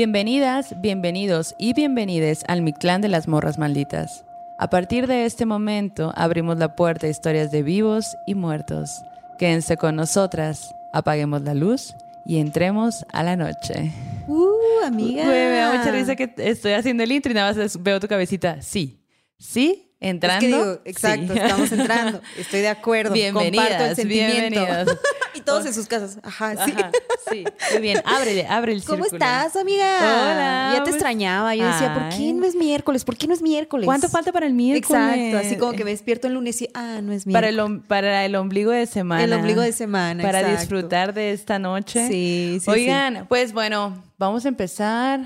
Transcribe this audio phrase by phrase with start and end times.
[0.00, 4.26] Bienvenidas, bienvenidos y bienvenides al Mi Clan de las Morras Malditas.
[4.58, 8.90] A partir de este momento abrimos la puerta a historias de vivos y muertos.
[9.38, 11.94] Quédense con nosotras, apaguemos la luz
[12.26, 13.90] y entremos a la noche.
[14.28, 15.24] Uh, amiga.
[15.24, 18.06] Güey, me da mucha risa que estoy haciendo el intro y nada más veo tu
[18.06, 18.60] cabecita.
[18.60, 19.02] Sí,
[19.38, 20.44] sí, entrando.
[20.44, 21.38] Es que digo, exacto, Sí.
[21.38, 22.20] estamos entrando.
[22.38, 23.14] Estoy de acuerdo.
[23.14, 24.36] El Bienvenidas, sentimiento.
[24.50, 24.88] bienvenidas.
[25.36, 26.18] Y todos en sus casas.
[26.22, 26.72] Ajá, sí.
[26.76, 26.90] Ajá,
[27.30, 28.02] sí, muy bien.
[28.04, 29.24] Ábrele, abre el ¿Cómo círculo.
[29.24, 29.98] estás, amiga?
[30.00, 31.54] Hola, Ya te pues- extrañaba.
[31.54, 33.04] Yo decía, ¿por qué no es miércoles?
[33.04, 33.84] ¿Por qué no es miércoles?
[33.86, 35.02] ¿Cuánto falta para el miércoles?
[35.14, 37.50] Exacto, así como que me despierto el lunes y, ah, no es Para miércoles.
[37.50, 39.24] el, om- para el ombligo de semana.
[39.24, 40.60] El ombligo de semana, Para exacto.
[40.60, 42.08] disfrutar de esta noche.
[42.08, 45.20] Sí, sí, Oigan, pues bueno, vamos a empezar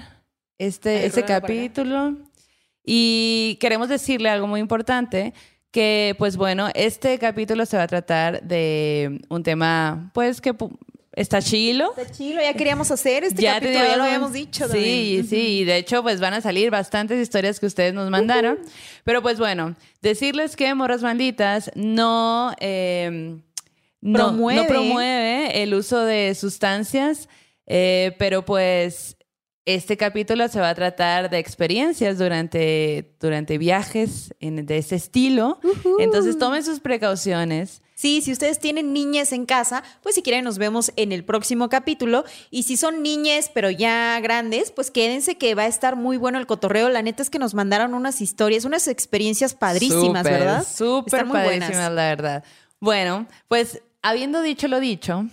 [0.59, 2.17] este, este para capítulo.
[2.85, 5.35] Y queremos decirle algo muy importante,
[5.71, 10.55] que pues bueno, este capítulo se va a tratar de un tema pues que
[11.13, 11.93] está chilo.
[11.97, 14.65] Está chilo, ya queríamos hacer este capítulo, ya lo teníamos- habíamos dicho.
[14.67, 15.27] Sí, también.
[15.29, 18.59] sí, y de hecho pues van a salir bastantes historias que ustedes nos mandaron.
[19.05, 23.39] Pero pues bueno, decirles que Morras Malditas no, eh,
[24.01, 24.61] no, Promueve.
[24.63, 27.29] no promueve el uso de sustancias,
[27.67, 29.17] eh, pero pues
[29.67, 35.61] este capítulo se va a tratar de experiencias durante, durante viajes en- de ese estilo.
[35.99, 37.83] Entonces tomen sus precauciones.
[37.95, 41.69] Sí, si ustedes tienen niñas en casa, pues si quieren nos vemos en el próximo
[41.69, 42.25] capítulo.
[42.51, 46.39] Y si son niñas, pero ya grandes, pues quédense que va a estar muy bueno
[46.39, 46.89] el cotorreo.
[46.89, 50.67] La neta es que nos mandaron unas historias, unas experiencias padrísimas, Súper, ¿verdad?
[50.67, 51.93] Súper padrísimas, buenas.
[51.93, 52.45] la verdad.
[52.81, 55.27] Bueno, pues habiendo dicho lo dicho,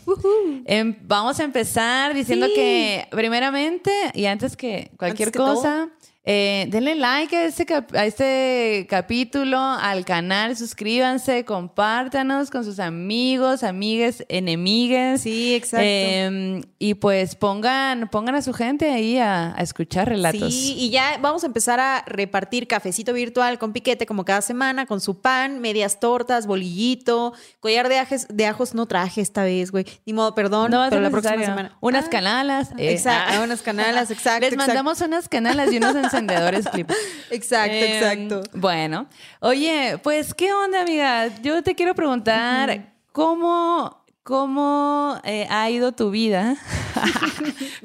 [0.66, 2.54] em, vamos a empezar diciendo Sí.
[2.56, 5.90] que primeramente y antes que cualquier Antes que cosa,
[6.30, 13.64] eh, denle like a este, a este capítulo, al canal, suscríbanse, compártanos con sus amigos,
[13.64, 15.22] amigues, enemigues.
[15.22, 15.86] Sí, exacto.
[15.88, 20.54] Em, y pues pongan, pongan a su gente ahí a, a escuchar relatos.
[20.54, 24.86] Sí, y ya vamos a empezar a repartir cafecito virtual con piquete como cada semana,
[24.86, 29.72] con su pan, medias tortas, bolillito, collar de, ajes, de ajos no traje esta vez,
[29.72, 29.86] güey.
[30.06, 31.78] Ni modo, perdón, No pero la próxima semana.
[31.80, 32.72] Unas Ah, canalas.
[32.78, 33.44] eh, Exacto, ah.
[33.46, 34.42] unas canalas, exacto.
[34.42, 34.68] Les exacto.
[34.68, 36.90] mandamos unas canalas y unos encendedores clip.
[37.30, 38.44] Exacto, Eh, exacto.
[38.54, 39.08] Bueno,
[39.40, 41.28] oye, pues, ¿qué onda, amiga?
[41.42, 46.58] Yo te quiero preguntar, ¿cómo, cómo eh, ha ido tu vida?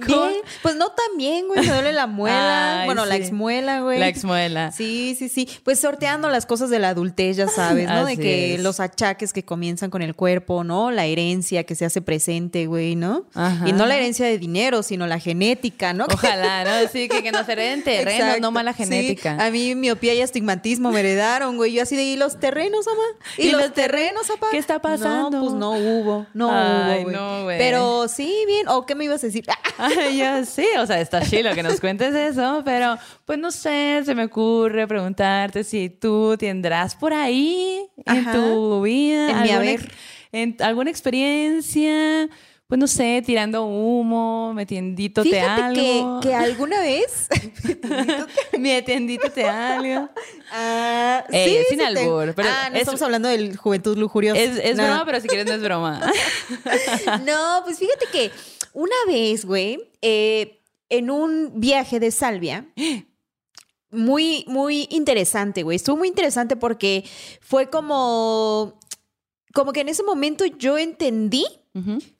[0.06, 1.60] ¿Cómo- Bien, pues no tan bien, güey.
[1.60, 2.80] Me duele la muela.
[2.80, 3.22] Ay, bueno, la sí.
[3.22, 4.00] exmuela, güey.
[4.00, 4.72] La exmuela.
[4.72, 5.48] Sí, sí, sí.
[5.62, 8.04] Pues sorteando las cosas de la adultez, ya sabes, ¿no?
[8.04, 8.60] de que es.
[8.60, 10.90] los achaques que comienzan con el cuerpo, ¿no?
[10.90, 13.24] La herencia que se hace presente, güey, ¿no?
[13.34, 13.68] Ajá.
[13.68, 16.06] Y no la herencia de dinero, sino la genética, ¿no?
[16.12, 16.88] Ojalá, ¿no?
[16.88, 18.40] Sí, que, que nos hereden terrenos, Exacto.
[18.40, 19.36] no mala Sí, genética.
[19.38, 21.72] a mí miopía y astigmatismo me heredaron, güey.
[21.72, 23.02] Yo así de, ¿y los terrenos, mamá?
[23.38, 24.48] ¿Y, ¿Y los, los terrenos, papá?
[24.50, 25.30] ¿Qué está pasando?
[25.30, 27.16] No, pues no hubo, no Ay, hubo, güey.
[27.16, 27.58] no, güey.
[27.58, 28.68] Pero sí, bien.
[28.68, 29.44] ¿O qué me ibas a decir?
[29.78, 34.02] Ay, ya sí, o sea, está chilo que nos cuentes eso, pero pues no sé,
[34.04, 39.56] se me ocurre preguntarte si tú tendrás por ahí en tu vida En mi alguna,
[39.56, 39.68] haber.
[39.80, 39.88] ex-
[40.32, 42.28] en- alguna experiencia,
[42.72, 46.20] pues no sé, tirando humo, metiendítote Fíjate que, algo.
[46.20, 47.28] que alguna vez...
[48.58, 50.08] Metiendítote algo.
[50.54, 54.38] Ah, sí, es sin sí albur, pero ah, no es- estamos hablando del juventud lujuriosa.
[54.40, 54.84] Es, es No.
[54.84, 56.00] broma, pero si quieres no es broma.
[57.26, 58.30] No, pues fíjate que
[58.72, 62.66] una vez, güey, eh, en un viaje de salvia,
[63.90, 65.76] muy, muy interesante, güey.
[65.76, 67.04] Estuvo muy interesante porque
[67.42, 68.78] fue como,
[69.52, 71.44] como que en ese momento yo entendí.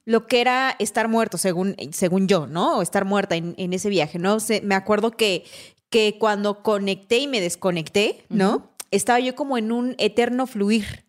[0.04, 2.78] Lo que era estar muerto, según, según yo, ¿no?
[2.78, 4.40] O estar muerta en, en ese viaje, ¿no?
[4.40, 5.44] Se- me acuerdo que,
[5.90, 8.70] que cuando conecté y me desconecté, ¿no?
[8.90, 11.04] Estaba yo como en un eterno fluir.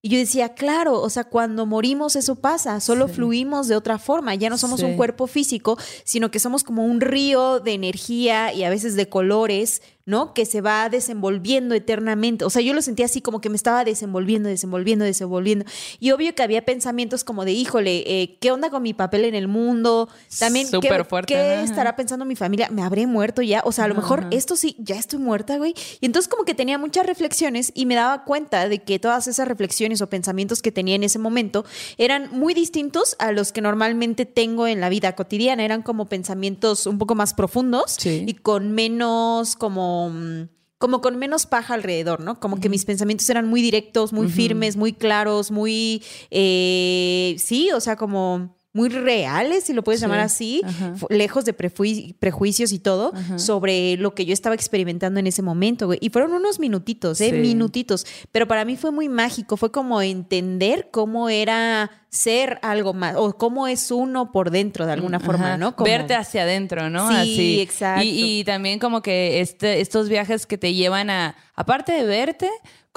[0.00, 3.14] Y yo decía, claro, o sea, cuando morimos eso pasa, solo Sí.
[3.14, 4.86] fluimos de otra forma, ya no somos Sí.
[4.86, 9.08] un cuerpo físico, sino que somos como un río de energía y a veces de
[9.08, 10.32] colores, ¿no?
[10.32, 12.46] Que se va desenvolviendo eternamente.
[12.46, 15.66] O sea, yo lo sentía así como que me estaba desenvolviendo, desenvolviendo, desenvolviendo.
[16.00, 19.34] Y obvio que había pensamientos como de, híjole, eh, ¿qué onda con mi papel en
[19.34, 20.08] el mundo?
[20.38, 21.62] También, ¿qué, Súper fuerte, ¿qué ajá.
[21.62, 22.70] estará pensando mi familia?
[22.70, 23.60] ¿Me habré muerto ya?
[23.66, 24.28] O sea, a lo mejor ajá.
[24.32, 25.74] esto sí, ya estoy muerta, güey.
[26.00, 29.46] Y entonces como que tenía muchas reflexiones y me daba cuenta de que todas esas
[29.46, 31.66] reflexiones o pensamientos que tenía en ese momento
[31.98, 35.66] eran muy distintos a los que normalmente tengo en la vida cotidiana.
[35.66, 38.24] Eran como pensamientos un poco más profundos Sí.
[38.26, 39.97] y con menos como...
[40.08, 40.48] mm,
[40.78, 42.38] como con menos paja alrededor, ¿no?
[42.38, 47.80] Como que mis pensamientos eran muy directos, muy firmes, muy claros, muy, eh, sí, o
[47.80, 50.94] sea, como muy reales, si lo puedes Sí, llamar así, ajá.
[51.10, 53.38] lejos de prejuicios y todo, Ajá.
[53.38, 55.98] sobre lo que yo estaba experimentando en ese momento, güey.
[56.00, 57.30] Y fueron unos minutitos, ¿eh?
[57.30, 57.36] Sí.
[57.36, 58.06] Minutitos.
[58.32, 63.36] Pero para mí fue muy mágico, fue como entender cómo era ser algo más, o
[63.36, 65.56] cómo es uno por dentro de alguna forma, Ajá.
[65.58, 65.76] ¿no?
[65.76, 67.08] Como- Verte hacia adentro, ¿no?
[67.08, 67.60] Sí, Así.
[67.60, 68.04] exacto.
[68.04, 72.48] Y, y también como que este, estos viajes que te llevan a, aparte de verte,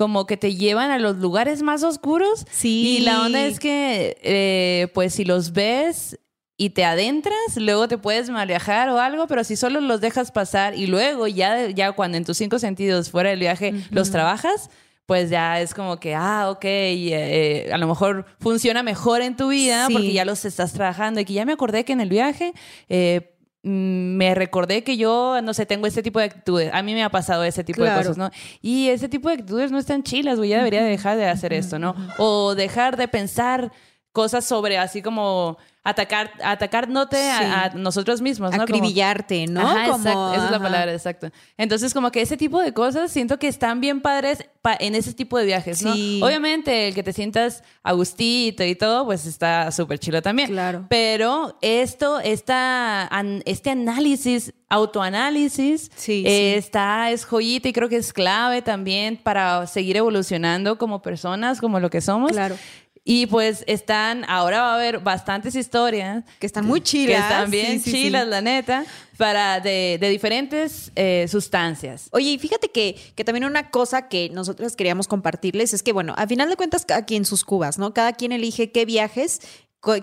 [0.02, 2.44] como que te llevan a los lugares más oscuros.
[2.50, 2.98] Sí.
[2.98, 6.18] Y la onda es que, eh, pues si los ves
[6.58, 10.32] y te adentras, luego te puedes mal viajar o algo, pero si solo los dejas
[10.32, 14.72] pasar y luego ya, ya cuando en tus cinco sentidos fuera del viaje los trabajas,
[15.06, 19.50] pues ya es como que, ah, ok, eh, a lo mejor funciona mejor en tu
[19.50, 19.94] vida Sí.
[19.94, 22.54] porque ya los estás trabajando y que ya me acordé que en el viaje...
[22.90, 23.31] eh,
[23.64, 26.72] me recordé que yo, no sé, tengo este tipo de actitudes.
[26.74, 27.98] A mí me ha pasado ese tipo Claro.
[27.98, 28.32] de cosas, ¿no?
[28.62, 30.50] Y ese tipo de actitudes no están chilas, güey.
[30.50, 31.96] Ya debería dejar de hacer esto, ¿no?
[32.18, 33.72] O dejar de pensar
[34.12, 37.24] cosas sobre así como atacar, atacándote Sí.
[37.44, 38.62] a, a nosotros mismos, ¿no?
[38.64, 39.62] Acribillarte, ¿no?
[39.62, 41.30] Ajá, Como- exacto, esa es la palabra, exacto.
[41.58, 45.14] Entonces, como que ese tipo de cosas siento que están bien padres pa- en ese
[45.14, 45.94] tipo de viajes, ¿no?
[45.94, 46.22] Sí.
[46.24, 50.50] Obviamente, el que te sientas a gustito y todo, pues está súper chido también.
[50.50, 50.86] Claro.
[50.88, 56.58] Pero esto, esta, an- este análisis, autoanálisis, Sí, eh, sí.
[56.60, 61.80] está, es joyita y creo que es clave también para seguir evolucionando como personas, como
[61.80, 62.32] lo que somos.
[62.32, 62.56] Claro.
[63.04, 67.24] Y pues están, ahora va a haber bastantes historias Que están muy que chilas.
[67.24, 67.98] están bien Sí, sí, sí.
[68.04, 68.86] chilas, la neta,
[69.18, 72.10] para de, de diferentes eh, sustancias.
[72.12, 76.14] Oye, y fíjate que, que también una cosa que nosotros queríamos compartirles es que, bueno,
[76.16, 77.92] a final de cuentas, cada quien sus cubas, ¿no?
[77.94, 79.42] Cada quien elige qué viajes,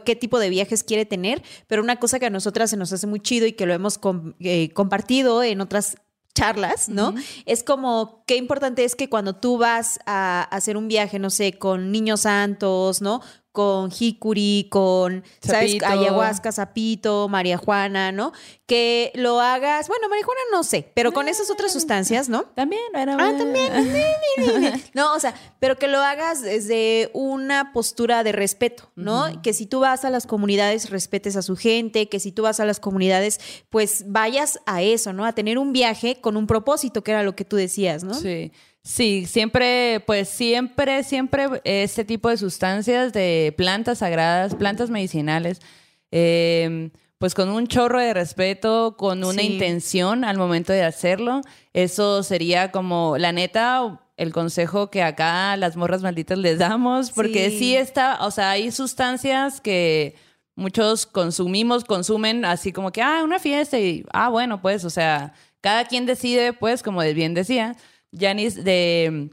[0.05, 3.07] qué tipo de viajes quiere tener, pero una cosa que a nosotras se nos hace
[3.07, 5.95] muy chido y que lo hemos com- eh, compartido en otras
[6.39, 7.15] charlas, ¿no?
[7.47, 11.59] Es como qué importante es que cuando tú vas a hacer un viaje, no sé,
[11.59, 13.21] con niños santos, ¿no?
[13.59, 15.83] Con jicuri, con, ¿sabes?
[15.83, 18.31] Ayahuasca, sapito, María Juana, ¿no?
[18.67, 22.45] Que lo hagas, bueno, María Juana no sé, pero con esas otras sustancias, ¿no?
[22.55, 23.73] También, era Ah, también.
[24.95, 29.43] No, o sea, pero que lo hagas desde una postura de respeto, ¿no?
[29.43, 32.61] Que si tú vas a las comunidades, respetes a su gente, que si tú vas
[32.61, 33.41] a las comunidades,
[33.71, 35.25] pues vayas a eso, ¿no?
[35.25, 38.15] A tener un viaje con un propósito, que era lo que tú decías, ¿no?
[38.15, 38.53] Sí.
[38.91, 45.61] Sí, siempre, pues siempre, siempre este tipo de sustancias de plantas sagradas, plantas medicinales,
[46.11, 46.89] eh,
[47.19, 49.53] pues con un chorro de respeto, con una Sí.
[49.53, 51.43] intención al momento de hacerlo,
[51.75, 57.51] eso sería como, la neta, el consejo que acá las morras malditas les damos, porque
[57.51, 57.59] Sí.
[57.59, 60.15] sí está, o sea, hay sustancias que
[60.57, 65.35] muchos consumimos, consumen así como que, ah, una fiesta y, ah, bueno, pues, o sea,
[65.61, 67.77] cada quien decide, pues, como bien decía,
[68.13, 69.31] Janice, de,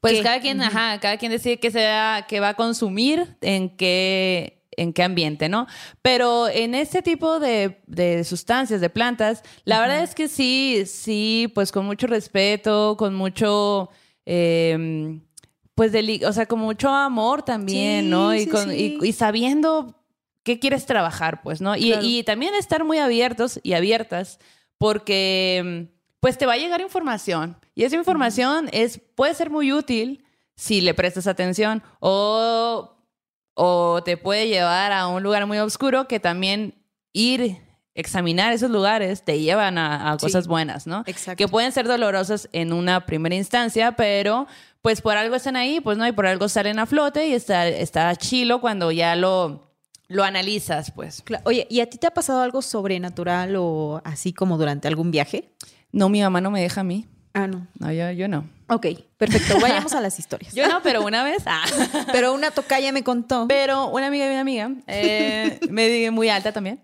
[0.00, 0.22] pues ¿Qué?
[0.22, 4.92] cada quien, ajá, cada quien decide qué sea, qué va a consumir, en qué, en
[4.92, 5.66] qué ambiente, ¿no?
[6.02, 11.50] Pero en este tipo de, de sustancias, de plantas, la verdad es que sí, sí,
[11.54, 13.90] pues con mucho respeto, con mucho...
[14.26, 15.20] eh,
[15.74, 18.34] pues, deli- o sea, con mucho amor también, Sí, ¿no?
[18.34, 18.98] Y, sí, con, sí.
[19.02, 20.02] y, y sabiendo
[20.42, 21.76] qué quieres trabajar, pues, ¿no?
[21.76, 22.02] Y, Claro.
[22.06, 24.38] y también estar muy abiertos y abiertas,
[24.78, 25.88] porque
[26.20, 27.56] pues te va a llegar información.
[27.74, 30.24] Y esa información es, puede ser muy útil
[30.56, 32.96] si le prestas atención o,
[33.54, 36.74] o te puede llevar a un lugar muy oscuro que también
[37.12, 37.58] ir,
[37.94, 40.26] examinar esos lugares te llevan a, a Sí.
[40.26, 41.02] cosas buenas, ¿no?
[41.06, 41.36] Exacto.
[41.36, 44.46] Que pueden ser dolorosas en una primera instancia, pero
[44.82, 47.66] pues por algo están ahí, pues no, y por algo salen a flote y está,
[47.68, 49.72] está chilo cuando ya lo,
[50.08, 51.24] lo analizas, pues.
[51.44, 55.50] Oye, ¿y a ti te ha pasado algo sobrenatural o así como durante algún viaje?
[55.92, 57.06] No, mi mamá no me deja a mí.
[57.34, 57.66] Ah, no.
[57.78, 58.48] No, yo, yo no.
[58.68, 59.60] Ok, perfecto.
[59.60, 60.54] Vayamos a las historias.
[60.54, 61.42] Yo no, pero una vez.
[61.46, 61.64] ah.
[62.12, 63.46] Pero una tocaya me contó.
[63.48, 66.80] Pero una amiga de una amiga, eh, me di muy alta también.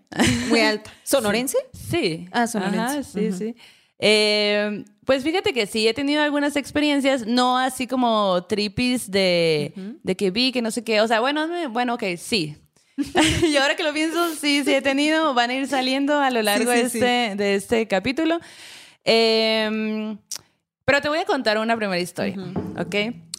[0.49, 0.91] Muy alta.
[1.03, 1.57] ¿Sonorense?
[1.73, 2.27] Sí.
[2.31, 2.79] Ah, sonorense.
[2.79, 3.55] Ajá, sí, sí.
[3.99, 10.15] Eh, pues fíjate que sí, he tenido algunas experiencias, no así como tripis de, de
[10.15, 11.01] que vi, que no sé qué.
[11.01, 12.57] O sea, bueno, bueno, ok, sí.
[13.43, 16.41] y ahora que lo pienso, sí, sí he tenido, van a ir saliendo a lo
[16.41, 16.97] largo sí, de, sí.
[16.99, 18.39] este, de este capítulo.
[19.05, 20.17] Eh,
[20.85, 22.35] pero te voy a contar una primera historia,
[22.77, 22.95] ¿ok?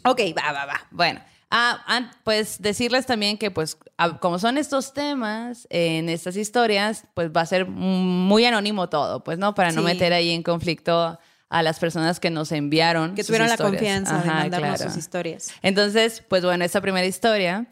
[0.06, 0.80] Ok, va, va, va.
[0.90, 7.04] Bueno, ah, pues decirles también que pues a- como son estos temas en estas historias,
[7.14, 9.86] pues va a ser muy anónimo todo, pues no, para no Sí.
[9.86, 11.18] meter ahí en conflicto
[11.50, 13.14] a las personas que nos enviaron.
[13.14, 14.90] Que sus tuvieron la confianza de Ajá, mandarnos claro.
[14.90, 15.52] sus historias.
[15.62, 17.66] Entonces, pues bueno, esta primera historia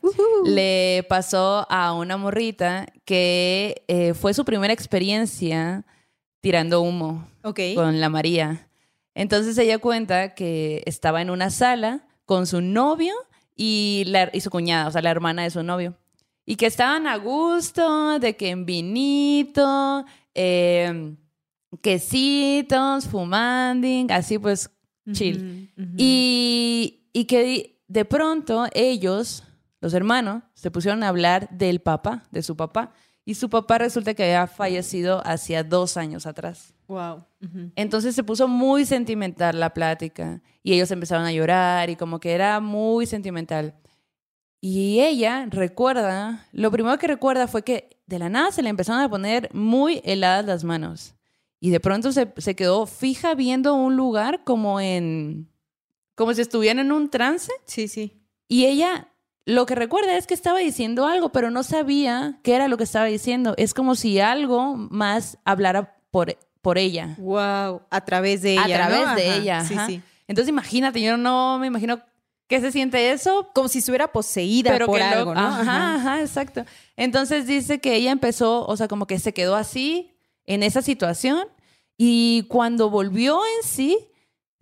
[0.45, 5.85] le pasó a una morrita que eh, fue su primera experiencia
[6.43, 7.27] tirando humo
[7.75, 8.69] con la María.
[9.15, 13.15] Entonces ella cuenta que estaba en una sala con su novio
[13.57, 15.95] y, la- y su cuñada, o sea, la hermana de su novio.
[16.45, 21.15] Y que estaban a gusto, de que en vinito, eh,
[21.81, 24.71] quesitos, fumanding, así pues
[25.13, 25.71] chill.
[25.99, 29.45] Y, y que de pronto ellos,
[29.81, 32.93] los hermanos se pusieron a hablar del papá, de su papá.
[33.25, 36.75] Y su papá resulta que había fallecido hacía dos años atrás.
[36.89, 37.25] Wow.
[37.77, 42.33] Entonces se puso muy sentimental la plática y ellos empezaron a llorar y como que
[42.33, 43.75] era muy sentimental.
[44.61, 49.03] Y ella recuerda, lo primero que recuerda fue que de la nada se le empezaron
[49.03, 51.15] a poner muy heladas las manos.
[51.61, 55.49] Y de pronto se, se quedó fija viendo un lugar como en,
[56.15, 57.53] como si estuviera en un trance.
[57.67, 58.21] Sí, sí.
[58.49, 59.12] Y ella
[59.45, 62.85] lo que recuerda es que estaba diciendo algo, pero no sabía qué era lo que
[62.85, 63.55] estaba diciendo.
[63.57, 67.15] Es como si algo más hablara por, por ella.
[67.19, 67.83] Wow.
[67.91, 68.63] A través de ella.
[68.63, 69.15] A través ¿no?
[69.17, 69.37] de Ajá.
[69.39, 69.65] ella.
[69.65, 69.87] Sí, ajá.
[69.87, 70.03] sí.
[70.29, 72.01] Entonces imagínate, yo no me imagino
[72.47, 75.41] qué se siente eso, Como si estuviera poseída pero por que lo- algo, ¿no?
[75.41, 76.65] Ajá, ajá, exacto.
[76.97, 80.11] Entonces dice que ella empezó, o sea, como que se quedó así
[80.47, 81.49] en esa situación
[81.97, 83.99] y cuando volvió en sí,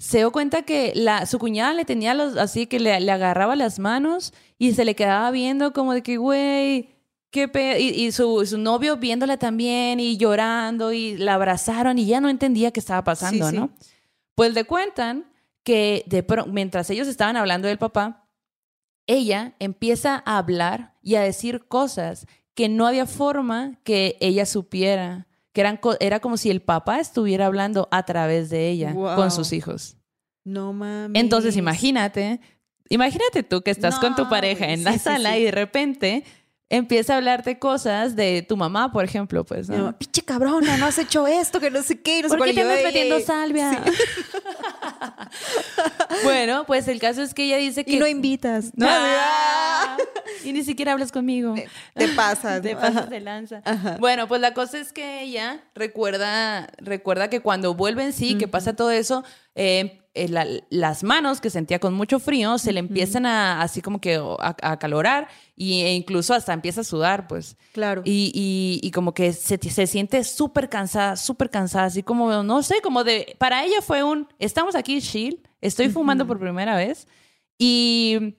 [0.00, 3.54] se dio cuenta que la, su cuñada le tenía los, así que le, le agarraba
[3.54, 6.97] las manos y se le quedaba viendo como de que, güey,
[7.30, 7.78] qué pe...
[7.80, 12.30] Y, y su, su novio viéndola también y llorando y la abrazaron y ya no
[12.30, 13.57] entendía qué estaba pasando, Sí, sí.
[13.59, 13.71] ¿no?
[14.35, 15.30] Pues le cuentan
[15.64, 18.26] que de mientras ellos estaban hablando del papá,
[19.07, 25.26] ella empieza a hablar y a decir cosas que no había forma que ella supiera,
[25.52, 29.16] que eran era como si el papá estuviera hablando a través de ella Wow.
[29.16, 29.97] con sus hijos.
[30.45, 31.21] No mames.
[31.21, 32.40] Entonces, imagínate,
[32.88, 35.40] imagínate tú que estás con tu pareja en la sí, sala sí.
[35.40, 36.25] y de repente
[36.70, 39.76] empieza a hablarte cosas de tu mamá, por ejemplo, pues, ¿no?
[39.76, 42.54] mamá, pinche cabrona, no has hecho esto, que no sé qué, no sé ¿Por qué
[42.54, 42.54] cuál".
[42.54, 43.22] te andas "Ey, metiendo ey".
[43.24, 43.82] salvia?
[46.24, 47.92] bueno, pues el caso es que ella dice que...
[47.92, 48.72] Y no invitas.
[48.76, 48.86] ¿no?
[48.88, 49.96] Ah,
[50.44, 51.54] y ni siquiera hablas conmigo.
[51.94, 52.62] Te pasas.
[52.70, 53.06] Te pasas Ajá.
[53.06, 53.62] de lanza.
[53.64, 53.96] Ajá.
[53.98, 58.48] Bueno, pues la cosa es que ella recuerda, recuerda que cuando vuelve en sí, que
[58.48, 59.24] pasa todo eso,
[59.54, 63.80] eh, eh, la- las manos que sentía con mucho frío se le empiezan a así
[63.80, 67.56] como que a, a acalorar y, e incluso hasta empieza a sudar, pues.
[67.72, 68.02] Claro.
[68.04, 72.62] Y, y- y como que se, se siente súper cansada, súper cansada, así como, no
[72.62, 77.06] sé, como de, para ella fue un, estamos aquí chill, estoy fumando por primera vez
[77.58, 78.36] y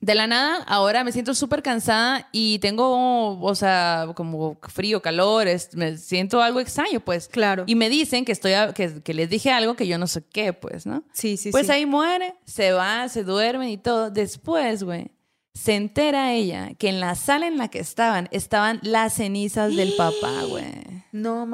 [0.00, 5.48] de la nada ahora me siento súper cansada y tengo, o sea, como frío, calor,
[5.48, 7.26] es- me siento algo extraño, pues.
[7.28, 7.64] Claro.
[7.66, 10.22] Y me dicen que, estoy, a- que, que les dije algo que yo no sé
[10.32, 11.02] qué, pues, ¿no?
[11.12, 11.72] Sí, sí, pues sí.
[11.72, 14.10] ahí muere, se va, se duermen y todo.
[14.10, 15.10] Después, güey,
[15.54, 19.94] se entera ella que en la sala en la que estaban estaban las cenizas del
[19.96, 20.64] papá, güey.
[21.10, 21.44] No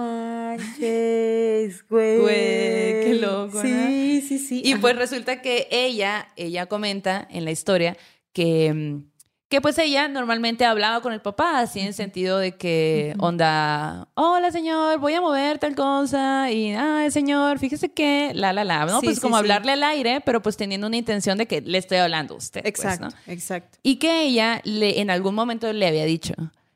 [0.85, 2.19] manches, güey.
[2.19, 4.63] Güey, qué loco, Sí, sí, sí.
[4.65, 7.97] Y pues resulta que ella, ella comenta en la historia
[8.35, 9.11] que, mm,
[9.49, 14.50] que pues ella normalmente hablaba con el papá, así en sentido de que onda, hola
[14.50, 18.99] señor, voy a mover tal cosa, y ay señor, fíjese que, la, la, la, ¿no?
[19.00, 19.41] Sí, pues sí, como sí.
[19.41, 22.62] hablarle al aire, pero pues teniendo una intención de que le estoy hablando a usted.
[22.62, 23.33] pues, Exacto, ¿no?
[23.33, 23.79] exacto.
[23.85, 26.35] Y que ella le, en algún momento le había dicho,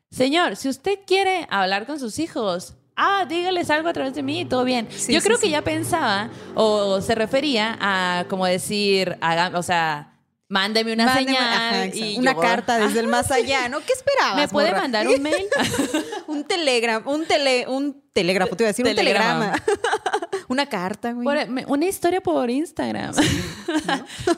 [0.09, 4.45] señor, si usted quiere hablar con sus hijos, ah, dígales algo a través de mí,
[4.45, 4.87] todo bien.
[5.09, 10.13] Yo creo que ya pensaba o se refería a como decir, haga- o sea,
[10.49, 13.79] mándeme una Mándeme- señal ajá, y una yo- carta desde el más allá, ¿no?
[13.79, 14.35] ¿Qué esperabas?
[14.35, 14.81] ¿Me puede morra?
[14.81, 15.47] mandar un mail?
[16.27, 19.53] un telegram, un tele, un telégrafo, te iba a decir, Telegrama.
[19.53, 20.43] un telegrama.
[20.49, 21.23] una carta, güey.
[21.25, 23.13] Por- una historia por Instagram.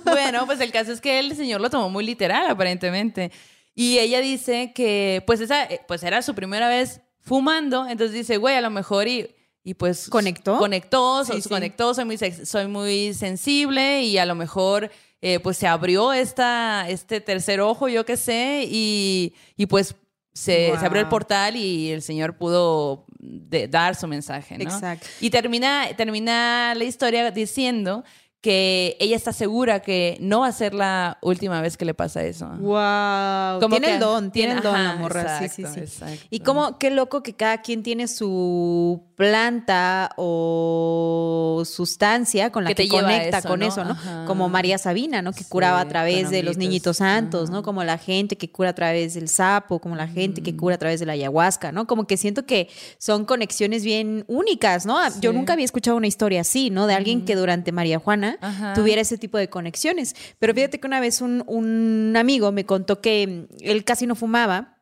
[0.03, 3.31] bueno, pues el caso es que el señor lo tomó muy literal, aparentemente.
[3.73, 7.87] Y ella dice que, pues, esa, eh, pues era su primera vez fumando.
[7.87, 10.09] Entonces dice, güey, a lo mejor y, y pues...
[10.09, 10.57] ¿Conectó?
[10.57, 11.49] Conectó, Sí, so- sí.
[11.49, 14.91] conectó, soy muy, soy muy sensible y a lo mejor...
[15.21, 19.95] eh, pues se abrió esta, este tercer ojo, yo qué sé, y, y pues
[20.33, 24.63] se, se abrió el portal y el señor pudo de- dar su mensaje, ¿no?
[24.63, 25.05] Exacto.
[25.19, 28.03] Y termina, termina la historia diciendo
[28.41, 32.23] que ella está segura que no va a ser la última vez que le pasa
[32.23, 32.47] eso.
[32.47, 33.59] Wow.
[33.59, 35.39] Como tiene que- el don, tiene el don, ajá, la morra.
[35.39, 35.79] sí, sí, exacto, sí.
[35.81, 36.25] exacto.
[36.31, 42.75] Y como, qué loco que cada quien tiene su planta o sustancia con la Que
[42.75, 43.67] te conecta eso, con ¿no?
[43.67, 43.91] eso, ¿no?
[43.91, 44.25] Ajá.
[44.25, 45.31] Como María Sabina, ¿no?
[45.33, 47.61] Que Sí, curaba a través de los niñitos santos, ¿no?
[47.63, 50.77] Como la gente que cura a través del sapo, como la gente que cura a
[50.77, 51.85] través de la ayahuasca, ¿no?
[51.87, 54.97] Como que siento que son conexiones bien únicas, ¿no?
[55.19, 55.37] Yo Sí.
[55.37, 56.87] nunca había escuchado una historia así, ¿no?
[56.87, 58.30] De alguien que durante María Juana
[58.75, 60.15] Tuviera ese tipo de conexiones.
[60.39, 64.80] Pero fíjate que una vez un, un amigo me contó que él casi no fumaba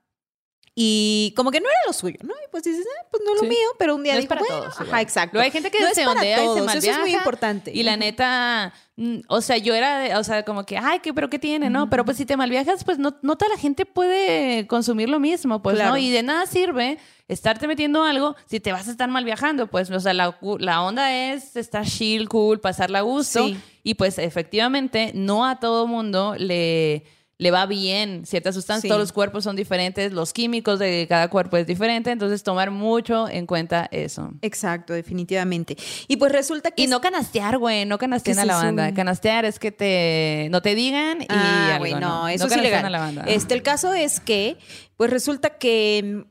[0.82, 2.34] y como que no era lo suyo, ¿no?
[2.34, 3.50] Y pues dices, ah, pues no es lo Sí.
[3.50, 5.32] mío, pero un día No es dijo, para bueno, todos, ajá, exacto.
[5.34, 7.00] Luego hay gente que No es se ondea y se todos, eso es malviaja.
[7.02, 7.72] muy importante.
[7.74, 11.14] Y la neta, mm, o sea, yo era, de- o sea, como que, ay, ¿qué,
[11.14, 11.90] pero qué tiene, ¿no?
[11.90, 15.62] Pero pues si te malviajas, pues no, no toda la gente puede consumir lo mismo,
[15.62, 15.92] pues, Claro.
[15.92, 15.98] ¿no?
[15.98, 19.92] Y de nada sirve estarte metiendo algo si te vas a estar mal viajando, pues,
[19.92, 23.46] o sea, la, la onda es estar chill, cool, pasarla a gusto.
[23.48, 23.58] Sí.
[23.84, 27.04] Y pues efectivamente, no a todo mundo le
[27.42, 28.88] le va bien ciertas sustancias, Sí.
[28.90, 33.30] todos los cuerpos son diferentes, los químicos de cada cuerpo es diferente, entonces tomar mucho
[33.30, 34.32] en cuenta eso.
[34.42, 35.78] Exacto, definitivamente.
[36.10, 36.84] Y pues resulta que...
[36.84, 38.94] Y no canastear, güey, no canastean ¿Qué a la banda.
[38.94, 42.28] Canastear es que te no te digan y Ah, güey, no, ¿no?
[42.28, 42.84] eso no es ilegal.
[42.86, 43.24] a la banda.
[43.26, 44.58] Este, el caso es que,
[44.98, 46.26] pues resulta que,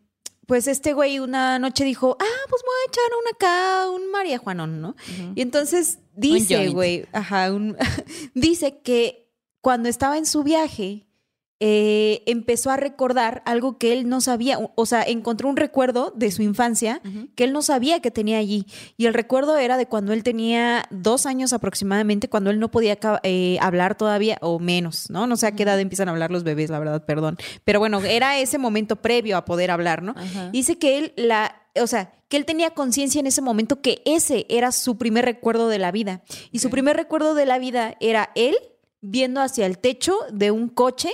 [0.46, 4.10] pues este güey una noche dijo, ah, pues me voy a echar una acá, un
[4.10, 4.94] María Juanón, ¿no?
[5.34, 7.78] Y entonces dice, güey, ajá, un-
[8.34, 9.26] dice que
[9.60, 11.04] cuando estaba en su viaje,
[11.60, 16.30] eh, empezó a recordar algo que él no sabía, o- sea, encontró un recuerdo de
[16.30, 17.00] su infancia
[17.34, 18.64] que él no sabía que tenía allí.
[18.96, 22.96] Y el recuerdo era de cuando él tenía dos años aproximadamente, cuando él no podía
[23.24, 25.26] eh, hablar todavía, o menos, ¿no?
[25.26, 27.36] No sé a qué edad empiezan a hablar los bebés, la verdad, perdón.
[27.64, 30.14] Pero bueno, era ese momento previo a poder hablar, ¿no?
[30.52, 34.46] Dice que él, la, o sea, que él tenía conciencia en ese momento que ese
[34.48, 36.22] era su primer recuerdo de la vida.
[36.52, 38.54] Y su primer recuerdo de la vida era él
[39.00, 41.10] viendo hacia el techo de un coche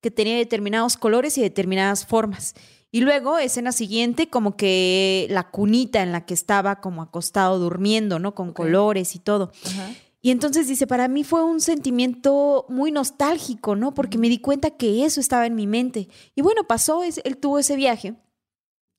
[0.00, 2.54] que tenía determinados colores y determinadas formas.
[2.90, 8.18] Y luego, escena siguiente, como que la cunita en la que estaba como acostado durmiendo,
[8.18, 8.34] ¿no?
[8.34, 9.52] Con colores y todo.
[9.66, 9.92] Ajá.
[10.20, 13.94] Y entonces dice, para mí fue un sentimiento muy nostálgico, ¿no?
[13.94, 16.08] Porque me di cuenta que eso estaba en mi mente.
[16.34, 18.14] Y bueno, pasó, es- él tuvo ese viaje.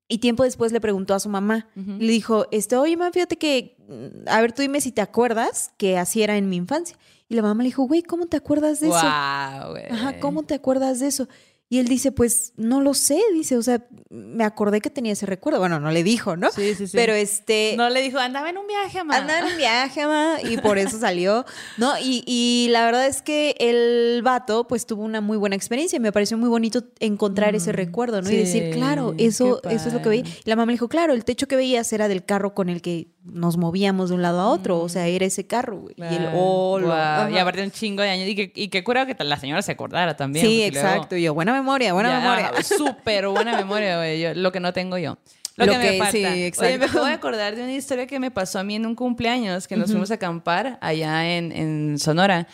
[0.07, 1.67] Y tiempo después le preguntó a su mamá.
[1.75, 5.71] Le dijo, este, oye, mamá, fíjate que, mm, a ver, tú dime si te acuerdas
[5.77, 6.97] que así era en mi infancia.
[7.29, 8.97] Y la mamá le dijo, güey, ¿cómo te acuerdas de eso?
[8.99, 9.85] Guau, güey.
[9.91, 11.27] Ajá, ¿cómo te acuerdas de eso?
[11.71, 15.27] Y él dice, pues no lo sé, dice, o sea, me acordé que tenía ese
[15.27, 15.59] recuerdo.
[15.59, 16.49] Bueno, no le dijo, ¿no?
[16.51, 16.97] Sí, sí, sí.
[16.97, 17.75] Pero este...
[17.77, 19.17] no le dijo, andaba en un viaje, mamá.
[19.17, 21.45] Andaba en un viaje, mamá, y por eso salió,
[21.77, 21.93] ¿no?
[21.99, 25.99] Y, y la verdad es que el vato, pues, tuvo una muy buena experiencia y
[25.99, 28.31] me pareció muy bonito encontrar ese Mm, recuerdo, ¿no?
[28.31, 30.23] y decir, claro, eso, eso es lo que veía.
[30.23, 32.81] Y la mamá le dijo, claro, el techo que veías era del carro con el
[32.81, 35.93] que nos movíamos de un lado a otro, o sea, era ese carro, güey.
[35.99, 37.29] Y el oh, ajá.
[37.29, 38.27] Y aparte un chingo de años.
[38.27, 40.43] Y que, y que cura que la señora se acordara también.
[40.45, 41.15] Sí, luego- exacto.
[41.15, 42.63] Y yo, buena memoria, buena Ya, memoria.
[42.63, 44.19] Súper buena memoria, güey.
[44.19, 45.17] Yo- Lo que no tengo yo.
[45.55, 46.11] Lo, Lo que, que- me falta.
[46.13, 46.79] sí, Oye, exacto.
[46.79, 49.67] me acabo de acordar de una historia que me pasó a mí en un cumpleaños,
[49.67, 52.47] que nos fuimos a acampar allá en, en Sonora.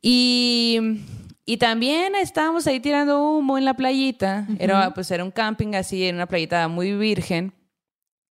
[0.00, 0.78] Y,
[1.44, 4.46] y también estábamos ahí tirando humo en la playita.
[4.58, 7.52] Era, pues, era un camping así, en una playita muy virgen.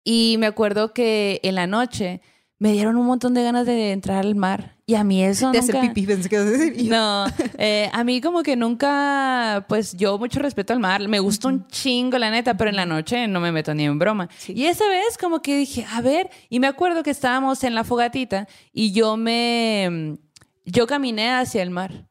[0.05, 2.21] Y me acuerdo que en la noche
[2.61, 4.77] me dieron un montón de ganas de entrar al mar.
[4.85, 5.79] Y a mí eso De nunca...
[5.79, 6.89] hacer pipí, pensé que decir.
[6.91, 7.27] No,
[7.59, 11.67] eh, a mí como que nunca, pues yo mucho respeto al mar, me gusta un
[11.69, 14.29] chingo la neta, pero en la noche no me meto ni en broma.
[14.39, 14.55] Sí.
[14.57, 17.85] Y esa vez como que dije, a ver, y me acuerdo que estábamos en la
[17.85, 20.19] fogatita y yo me,
[20.65, 22.09] yo caminé hacia el mar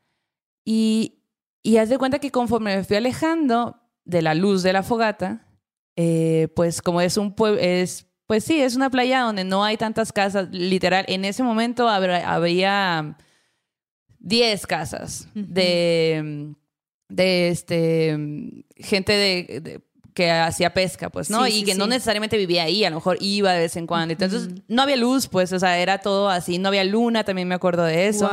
[0.64, 1.20] y,
[1.64, 5.48] y haz de cuenta que conforme me fui alejando de la luz de la fogata,
[5.96, 9.78] eh, pues como es un pueblo, es, pues sí, es una playa donde no hay
[9.78, 13.16] tantas casas, literal, en ese momento había
[14.20, 16.54] 10 casas de,
[17.10, 18.18] de este,
[18.76, 19.82] gente de, de-
[20.14, 21.46] que hacía pesca, pues, ¿no?
[21.46, 23.86] Sí, y sí, que no necesariamente vivía ahí, a lo mejor iba de vez en
[23.86, 24.14] cuando.
[24.14, 27.54] Entonces, no había luz, pues, o sea, era todo así, no había luna, también me
[27.54, 28.28] acuerdo de eso.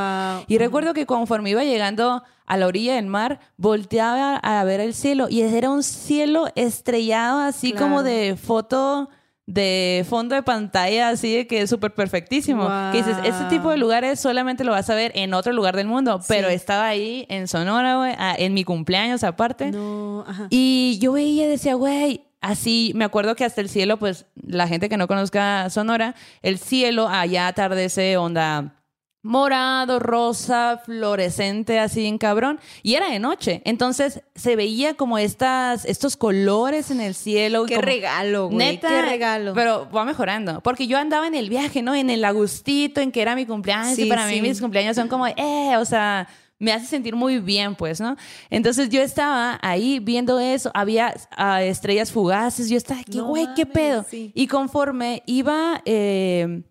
[0.48, 4.94] Y recuerdo que conforme iba llegando a la orilla del mar, volteaba a ver el
[4.94, 7.87] cielo y era un cielo estrellado, así Claro.
[7.87, 9.11] como de foto
[9.46, 12.68] de fondo de pantalla, así de que es súper perfectísimo.
[12.92, 15.87] Que dices, este tipo de lugares solamente lo vas a ver en otro lugar del
[15.87, 19.70] mundo, pero estaba ahí en Sonora, güey, en mi cumpleaños aparte.
[19.70, 20.46] No, ajá.
[20.50, 24.66] Y yo veía y decía, güey, así, me acuerdo que hasta el cielo, pues la
[24.68, 28.76] gente que no conozca Sonora, el cielo allá atardece onda
[29.25, 32.61] morado, rosa, fluorescente, así en cabrón.
[32.83, 33.63] Y era de noche.
[33.65, 37.65] Entonces se veía como estas, estos colores en el cielo.
[37.67, 38.59] Qué como- regalo, güey.
[38.59, 39.55] Neta, Qué regalo.
[39.55, 40.61] Pero va mejorando.
[40.61, 41.95] Porque yo andaba en el viaje, ¿no?
[41.95, 43.99] En el agustito, en que era mi cumpleaños.
[43.99, 44.35] y Sí, para sí.
[44.35, 48.17] mí mis cumpleaños son como, eh, o sea, me hace sentir muy bien, pues, ¿no?
[48.51, 50.71] Entonces yo estaba ahí viendo eso.
[50.75, 52.69] Había ah, estrellas fugaces.
[52.69, 54.07] Yo estaba aquí, No güey, ¿qué mames, pedo?
[54.09, 54.33] sí.
[54.35, 56.63] Y conforme iba, eh,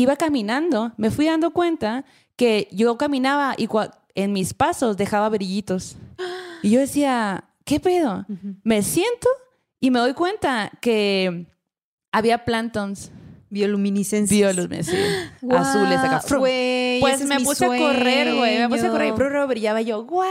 [0.00, 2.04] iba caminando, me fui dando cuenta
[2.36, 3.68] que yo caminaba y
[4.14, 5.96] en mis pasos dejaba brillitos.
[6.62, 8.26] Y yo decía, ¿qué pedo?
[8.62, 9.28] Me siento
[9.80, 11.46] y me doy cuenta que
[12.12, 13.10] había plantons
[13.50, 14.52] Bioluminiscencia.
[14.52, 16.20] bioluminescentes azules acá.
[16.36, 18.58] Güey, Pues ese es me mi puse a correr, güey.
[18.58, 20.28] Me puse a correr brr, brillaba yo, güey.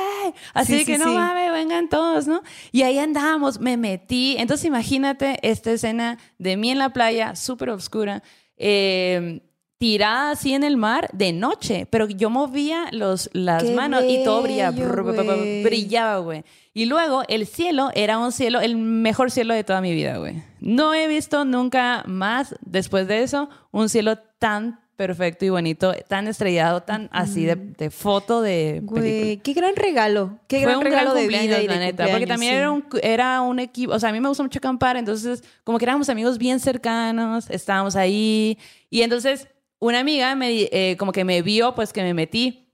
[0.53, 1.15] Así Sí, de que sí, no sí.
[1.15, 2.41] mames, vengan todos, ¿no?
[2.71, 4.35] Y ahí andábamos, me metí.
[4.37, 8.21] Entonces imagínate esta escena de mí en la playa, súper oscura,
[8.55, 9.41] eh,
[9.77, 11.87] tirada así en el mar de noche.
[11.89, 16.43] Pero yo movía los, las Qué manos y todo brillaba, bello, brillaba, güey.
[16.73, 20.43] Y luego el cielo era un cielo, el mejor cielo de toda mi vida, güey.
[20.59, 26.27] No he visto nunca más, después de eso, un cielo tan, perfecto y bonito, tan
[26.27, 28.81] estrellado, tan así de, de foto de.
[28.83, 30.39] Güey, qué gran regalo.
[30.47, 32.57] Qué Fue gran un regalo gran de vida y de la neta, porque también sí.
[32.57, 35.77] era, un, era un equipo, o sea, a mí me gusta mucho acampar, entonces como
[35.77, 38.57] que éramos amigos bien cercanos, estábamos ahí,
[38.89, 39.47] y entonces
[39.79, 42.67] una amiga me, eh, como que me vio, pues que me metí,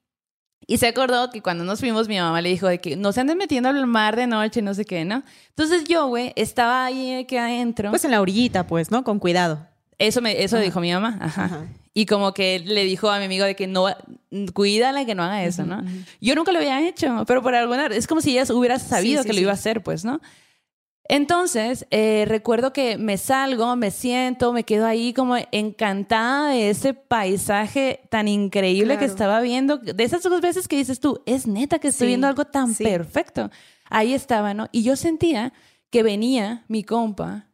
[0.65, 3.21] y se acordó que cuando nos fuimos, mi mamá le dijo de que no se
[3.21, 5.23] anden metiendo al mar de noche, no sé qué, ¿no?
[5.49, 7.89] Entonces yo, güey, estaba ahí que adentro.
[7.89, 9.03] Pues en la orillita, pues, ¿no?
[9.03, 9.67] Con cuidado.
[9.99, 11.17] Eso, me, eso dijo mi mamá.
[11.19, 11.45] Ajá.
[11.45, 11.67] Ajá.
[11.93, 13.85] Y como que le dijo a mi amigo de que no,
[14.53, 15.83] cuídala que no haga eso, ¿no?
[16.19, 19.27] Yo nunca lo había hecho, pero por alguna es como si ella hubiera sabido sí,
[19.27, 19.41] que lo sí.
[19.43, 20.19] iba a hacer, pues, ¿no?
[21.05, 26.93] Entonces, eh, recuerdo que me salgo, me siento, me quedo ahí como encantada de ese
[26.93, 29.77] paisaje tan increíble que estaba viendo.
[29.77, 32.73] De esas dos veces que dices tú, es neta que estoy Sí, viendo algo tan
[32.73, 32.83] sí.
[32.85, 33.51] perfecto.
[33.89, 34.69] Ahí estaba, ¿no?
[34.71, 35.51] Y yo sentía
[35.89, 37.47] que venía mi compa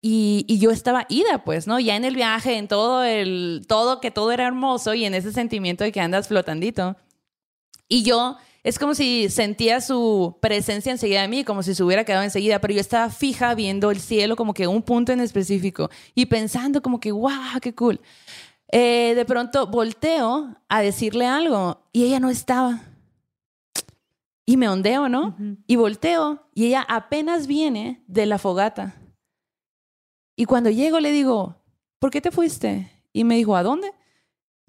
[0.00, 1.80] y, y yo estaba ida, pues, ¿no?
[1.80, 5.32] Ya en el viaje, en todo el, todo, que todo era hermoso y en ese
[5.32, 6.96] sentimiento de que andas flotandito.
[7.88, 8.36] Y yo,
[8.68, 12.60] es como si sentía su presencia enseguida de mí, como si se hubiera quedado enseguida,
[12.60, 16.82] pero yo estaba fija viendo el cielo como que un punto en específico y pensando
[16.82, 17.98] como que, wow, qué cool.
[18.70, 22.82] Eh, de pronto volteo a decirle algo y ella no estaba.
[24.44, 25.34] Y me ondeo, ¿no?
[25.66, 28.96] Y volteo y ella apenas viene de la fogata.
[30.36, 31.56] Y cuando llego le digo,
[31.98, 32.92] ¿por qué te fuiste?
[33.14, 33.90] Y me dijo, ¿a dónde?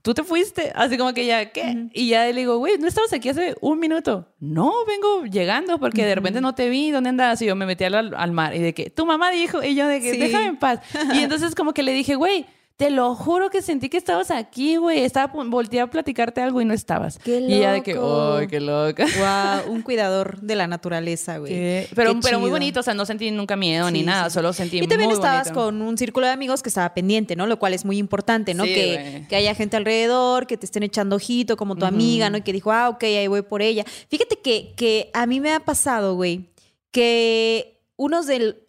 [0.02, 0.72] ¿Tú te fuiste?
[0.76, 1.62] Así como que ya, ¿qué?
[1.76, 1.90] Ujú.
[1.94, 4.28] Y ya le digo, güey, ¿no estabas aquí hace un minuto?
[4.40, 6.92] No, vengo llegando porque de repente no te vi.
[6.92, 7.42] ¿Dónde andabas?
[7.42, 8.56] Y yo me metí al, al mar.
[8.56, 9.62] Y de que, tu mamá dijo.
[9.64, 10.18] Y yo de que, Sí.
[10.20, 10.80] déjame en paz.
[11.14, 12.46] Y entonces como que le dije, güey,
[12.80, 15.00] te lo juro que sentí que estabas aquí, güey.
[15.04, 17.20] Estaba, volteé a platicarte algo y no estabas.
[17.20, 18.36] ¡Qué Y ella de que, loco!
[18.36, 19.06] ¡ay, qué loca!
[19.66, 21.52] Wow, un cuidador de la naturaleza, güey.
[21.52, 24.36] Qué- Pero, Qué pero muy bonito, o sea, no sentí nunca miedo ni nada, sí.
[24.36, 25.60] solo sentí Y también muy estabas bonito.
[25.62, 27.48] con un círculo de amigos que estaba pendiente, ¿no?
[27.48, 28.64] Lo cual es muy importante, ¿no?
[28.64, 32.38] Sí, que, que haya gente alrededor, que te estén echando ojito, como tu amiga, ¿no?
[32.38, 33.84] Y que dijo, ah, ok, ahí voy por ella.
[34.08, 36.50] Fíjate que, que a mí me ha pasado, güey,
[36.92, 38.64] que unos del.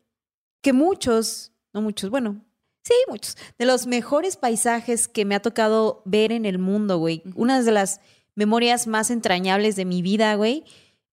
[0.63, 2.45] que muchos, no muchos, bueno.
[2.83, 3.37] Sí, muchos.
[3.59, 7.23] De los mejores paisajes que me ha tocado ver en el mundo, güey.
[7.35, 8.01] Unas de las
[8.35, 10.65] memorias más entrañables de mi vida, güey.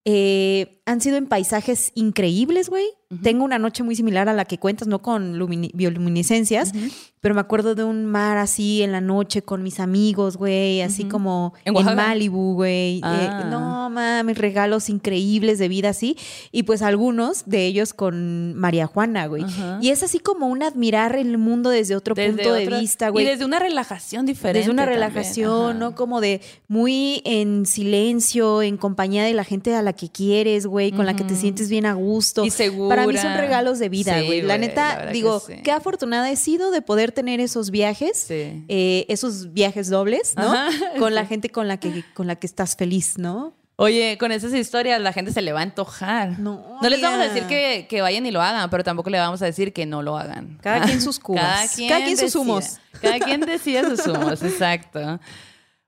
[0.05, 2.85] eh, han sido en paisajes increíbles, güey.
[3.23, 6.73] Tengo una noche muy similar a la que cuentas, no con lumini- bioluminiscencias,
[7.21, 11.05] pero me acuerdo de un mar así en la noche con mis amigos, güey, así
[11.05, 11.73] como ¿En?
[11.95, 12.97] Malibu, güey.
[12.97, 13.47] Eh, Ah.
[13.49, 16.17] no mames, regalos increíbles de vida así.
[16.51, 19.45] Y pues algunos de ellos con María Juana, güey.
[19.81, 23.25] Y es así como un admirar el mundo desde otro Desde punto de vista, güey.
[23.25, 24.59] Y desde una relajación diferente.
[24.59, 25.79] Desde una relajación.
[25.79, 25.95] ¿no?
[25.95, 30.76] Como de muy en silencio, en compañía de la gente a la que quieres, güey,
[30.95, 32.43] con la que te sientes bien a gusto.
[32.45, 32.95] Y segura.
[32.95, 34.41] Para mí son regalos de vida, Sí, güey.
[34.41, 35.55] la neta, la digo, sí.
[35.63, 38.63] qué afortunada he sido de poder tener esos viajes, Sí.
[38.67, 40.51] eh, esos viajes dobles, ¿no?
[40.53, 43.53] Ajá, con la gente con la que con la que estás feliz, ¿no?
[43.79, 46.39] Oye, con esas historias la gente se le va a antojar.
[46.39, 49.39] No, les vamos a decir que, que vayan y lo hagan, pero tampoco le vamos
[49.43, 50.57] a decir que no lo hagan.
[50.63, 51.75] Cada quien sus cubas.
[51.87, 52.41] Cada quien sus decida.
[52.41, 52.79] humos.
[52.99, 55.19] Cada quien decide sus humos, exacto.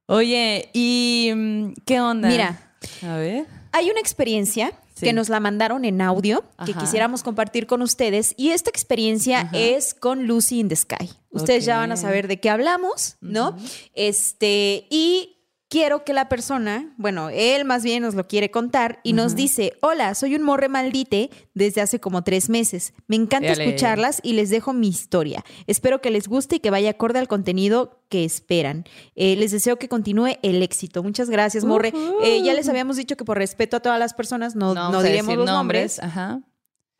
[0.06, 2.28] Oye, ¿y mm, qué onda?
[2.30, 2.60] Mira.
[3.08, 3.46] A ver.
[3.72, 5.06] Hay una experiencia Sí.
[5.06, 9.58] que nos la mandaron en audio que quisiéramos compartir con ustedes y esta experiencia Ajá.
[9.58, 11.10] es con Lucy in the Sky.
[11.32, 13.56] Ustedes ya van a saber de qué hablamos, ¿no?
[13.96, 15.38] Este, y
[15.70, 19.74] quiero que la persona, bueno, él más bien nos lo quiere contar y nos dice,
[19.82, 22.94] hola, soy un morre maldite desde hace como tres meses.
[23.08, 25.46] Me encanta escucharlas y les dejo mi historia.
[25.68, 28.86] Espero que les guste y que vaya acorde al contenido que esperan.
[29.16, 31.04] Eh, les deseo que continúe el éxito.
[31.04, 31.94] Muchas gracias, Morre.
[32.24, 35.04] Eh, ya les habíamos dicho que por respeto a todas las personas no, no, a
[35.04, 36.42] diremos decir los nombres, Ajá.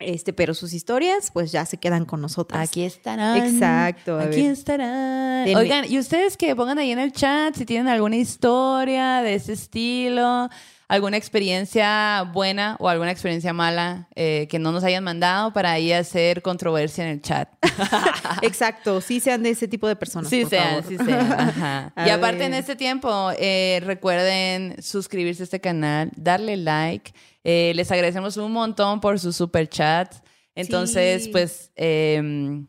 [0.00, 2.68] Este, pero sus historias pues ya se quedan con nosotras.
[2.68, 3.36] Aquí estarán.
[3.36, 4.52] Exacto, a Aquí ver.
[4.52, 5.44] estarán.
[5.44, 5.60] Denme.
[5.60, 9.52] Oigan, y ustedes que pongan ahí en el chat si tienen alguna historia de ese
[9.52, 10.48] estilo,
[10.88, 15.92] alguna experiencia buena o alguna experiencia mala eh, que no nos hayan mandado para ahí
[15.92, 17.48] hacer controversia en el chat.
[18.42, 20.28] Exacto, sí sean de ese tipo de personas.
[20.28, 20.84] Sí por sean, favor.
[20.88, 21.32] sí sean.
[21.40, 21.92] Ajá.
[22.04, 22.48] Y aparte ver.
[22.48, 27.12] en este tiempo, eh, recuerden suscribirse a este canal, darle like.
[27.44, 30.22] Eh, les agradecemos un montón por sus super chats.
[30.54, 31.30] Entonces, Sí.
[31.30, 32.66] pues, em,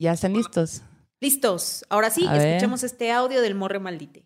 [0.00, 0.82] ya están listos.
[1.20, 1.84] Listos.
[1.90, 2.42] Ahora sí, A ver.
[2.46, 4.24] escuchemos este audio del Morre Maldite.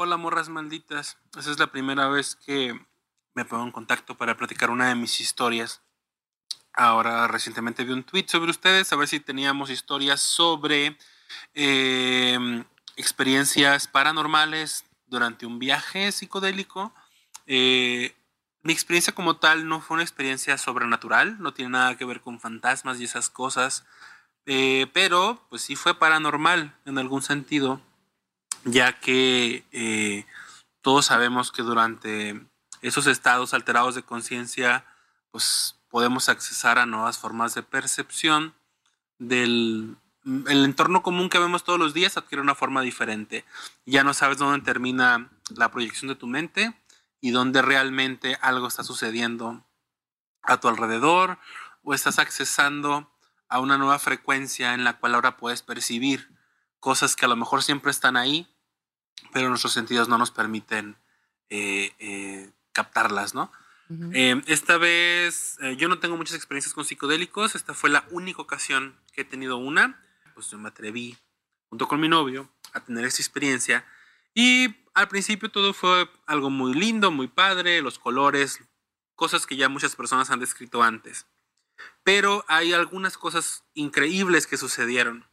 [0.00, 2.72] Hola morras malditas, esa es la primera vez que
[3.34, 5.82] me pongo en contacto para platicar una de mis historias.
[6.72, 10.96] Ahora recientemente vi un tweet sobre ustedes, a ver si teníamos historias sobre
[11.54, 12.38] eh,
[12.96, 16.92] experiencias paranormales durante un viaje psicodélico.
[17.48, 18.14] Eh,
[18.62, 22.38] mi experiencia como tal no fue una experiencia sobrenatural, no tiene nada que ver con
[22.38, 23.84] fantasmas y esas cosas,
[24.50, 27.82] Eh, pero pues sí fue paranormal en algún sentido,
[28.64, 30.24] ya que eh,
[30.80, 32.40] todos sabemos que durante
[32.80, 34.86] esos estados alterados de conciencia,
[35.32, 38.54] pues podemos accesar a nuevas formas de percepción
[39.18, 43.44] del el entorno común que vemos todos los días adquiere una forma diferente.
[43.86, 46.74] Ya no sabes dónde termina la proyección de tu mente
[47.20, 49.64] y dónde realmente algo está sucediendo
[50.42, 51.38] a tu alrededor
[51.82, 53.12] o estás accesando
[53.48, 56.28] a una nueva frecuencia en la cual ahora puedes percibir
[56.80, 58.46] cosas que a lo mejor siempre están ahí,
[59.32, 60.96] pero nuestros sentidos no nos permiten
[61.50, 63.50] eh, eh, captarlas, ¿no?
[64.12, 69.00] Eh, esta vez yo no tengo muchas experiencias con psicodélicos, esta fue la única ocasión
[69.14, 70.04] que he tenido una,
[70.34, 71.16] pues yo me atreví
[71.70, 73.86] junto con mi novio a tener esta experiencia
[74.34, 78.60] y al principio todo fue algo muy lindo, muy padre, los colores,
[79.14, 81.26] cosas que ya muchas personas han descrito antes.
[82.02, 85.24] Pero hay algunas cosas increíbles que sucedieron.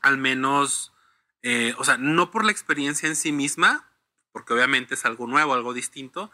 [0.00, 0.92] Al menos,
[1.42, 3.88] eh, o sea, no por la experiencia en sí misma,
[4.32, 6.32] porque obviamente es algo nuevo, algo distinto.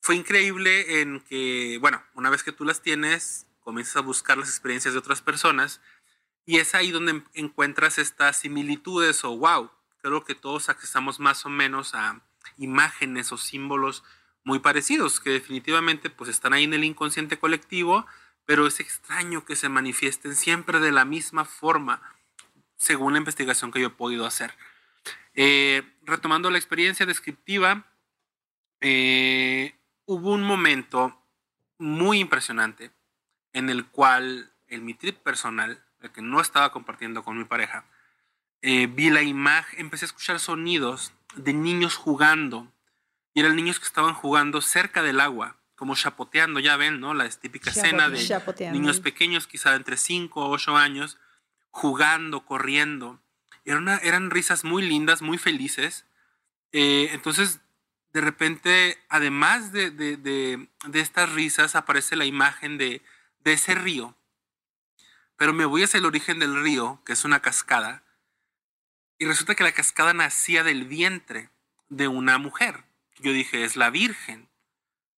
[0.00, 4.50] Fue increíble en que, bueno, una vez que tú las tienes, comienzas a buscar las
[4.50, 5.80] experiencias de otras personas
[6.44, 11.48] y es ahí donde encuentras estas similitudes o wow, creo que todos accesamos más o
[11.48, 12.20] menos a
[12.58, 14.04] imágenes o símbolos
[14.44, 18.06] muy parecidos que definitivamente pues están ahí en el inconsciente colectivo
[18.44, 22.02] pero es extraño que se manifiesten siempre de la misma forma,
[22.76, 24.54] según la investigación que yo he podido hacer.
[25.34, 27.86] Eh, retomando la experiencia descriptiva,
[28.80, 29.74] eh,
[30.06, 31.18] hubo un momento
[31.78, 32.90] muy impresionante
[33.52, 37.84] en el cual en mi trip personal, el que no estaba compartiendo con mi pareja,
[38.62, 42.72] eh, vi la imagen, empecé a escuchar sonidos de niños jugando,
[43.34, 47.12] y eran niños que estaban jugando cerca del agua como chapoteando, ya ven, ¿no?
[47.12, 51.18] La típica escena de niños pequeños, quizá entre 5 o 8 años,
[51.70, 53.20] jugando, corriendo.
[53.64, 56.06] eran risas muy lindas, muy felices.
[56.70, 57.58] Eh, entonces,
[58.12, 63.02] de repente, además de, de, estas risas, aparece la imagen de,
[63.44, 64.14] ese río.
[65.36, 68.04] Pero me voy hacia el origen del río, que es una cascada,
[69.22, 71.50] y resulta que la cascada nacía del vientre
[71.88, 72.82] de una mujer.
[73.20, 74.48] Yo dije, es la Virgen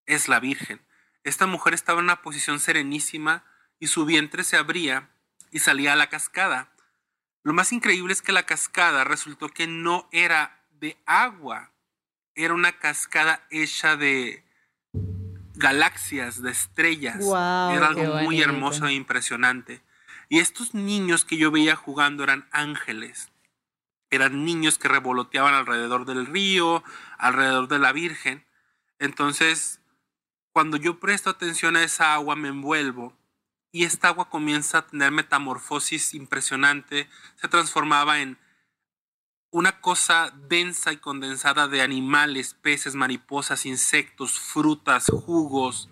[0.04, 0.82] es la Virgen.
[1.22, 3.44] Esta mujer estaba en una posición serenísima
[3.80, 5.08] y su vientre se abría
[5.50, 6.68] y salía a la cascada.
[7.44, 11.70] Lo más increíble es que la cascada resultó que no era de agua,
[12.34, 14.44] era una cascada hecha de
[15.54, 17.16] galaxias, de estrellas.
[17.20, 19.80] era algo muy hermoso e impresionante.
[20.28, 23.30] Y estos niños que yo veía jugando eran ángeles.
[24.14, 26.82] Eran niños que revoloteaban alrededor del río,
[27.18, 28.44] alrededor de la Virgen.
[28.98, 29.80] Entonces,
[30.52, 33.16] cuando yo presto atención a esa agua me envuelvo
[33.72, 38.38] y esta agua comienza a tener metamorfosis impresionante, se transformaba en
[39.50, 45.88] una cosa densa y condensada de animales, peces, mariposas, insectos, frutas, jugos,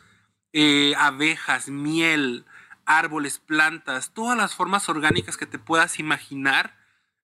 [0.52, 2.44] eh, abejas, miel,
[2.84, 6.76] árboles, plantas, todas las formas orgánicas que te puedas imaginar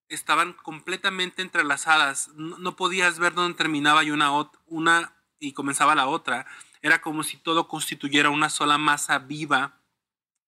[0.08, 2.28] estaban completamente entrelazadas.
[2.34, 4.30] No, podías ver dónde terminaba y una,
[4.66, 6.46] una y comenzaba la otra.
[6.82, 9.80] Era como si todo constituyera una sola masa viva.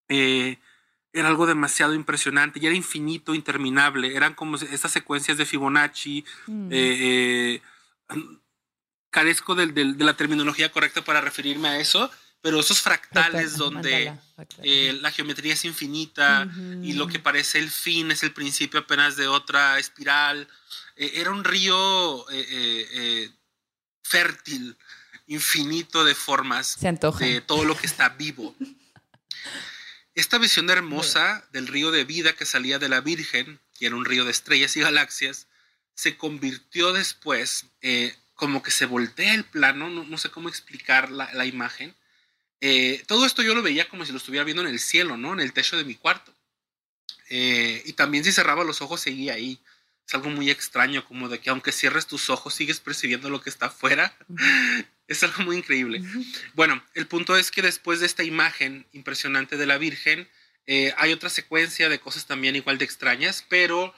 [0.09, 0.59] Eh,
[1.13, 4.15] era algo demasiado impresionante y era infinito, interminable.
[4.15, 6.25] Eran como estas secuencias de Fibonacci.
[6.47, 6.69] Mm.
[6.73, 7.63] Eh, eh,
[9.11, 12.11] carezco de, la terminología correcta para referirme a eso,
[12.43, 14.13] pero esos fractales donde
[15.01, 16.49] la geometría es infinita
[16.83, 20.49] y lo que parece el fin es el principio apenas de otra espiral.
[20.97, 22.27] era un río
[24.03, 24.77] fértil
[25.27, 28.55] infinito de formas de todo lo que está vivo.
[30.15, 34.05] Esta visión hermosa del río de vida que salía de la Virgen, que era un
[34.05, 35.47] río de estrellas y galaxias,
[35.95, 41.47] se convirtió después, eh, como que se voltea el plano, no, sé cómo explicar la,
[41.47, 41.95] imagen.
[42.61, 45.33] Eh, todo esto yo lo veía como si lo estuviera viendo en el cielo, ¿no?
[45.33, 46.35] En el techo de mi cuarto.
[47.29, 49.61] Eh, y también si cerraba los ojos seguía ahí
[50.11, 53.49] es algo muy extraño, como de que aunque cierres tus ojos sigues percibiendo lo que
[53.49, 54.17] está afuera.
[55.07, 56.03] es algo muy increíble.
[56.55, 60.29] Bueno, el punto es que después de esta imagen impresionante de la Virgen,
[60.67, 63.95] eh, hay otra secuencia de cosas también igual de extrañas, pero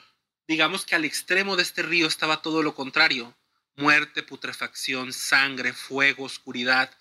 [0.47, 3.35] digamos que al extremo de este río estaba todo lo contrario.
[3.75, 6.95] Muerte, putrefacción, sangre, fuego, oscuridad.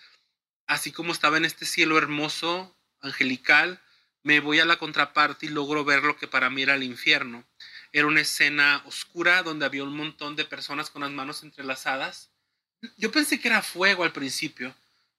[0.66, 3.80] Así como estaba en este cielo hermoso, angelical,
[4.22, 7.44] me voy a la contraparte y logro ver lo que para mí era el infierno
[7.92, 12.30] era una escena oscura donde había un montón de personas con las manos entrelazadas.
[12.96, 14.74] Yo pensé que era fuego al principio,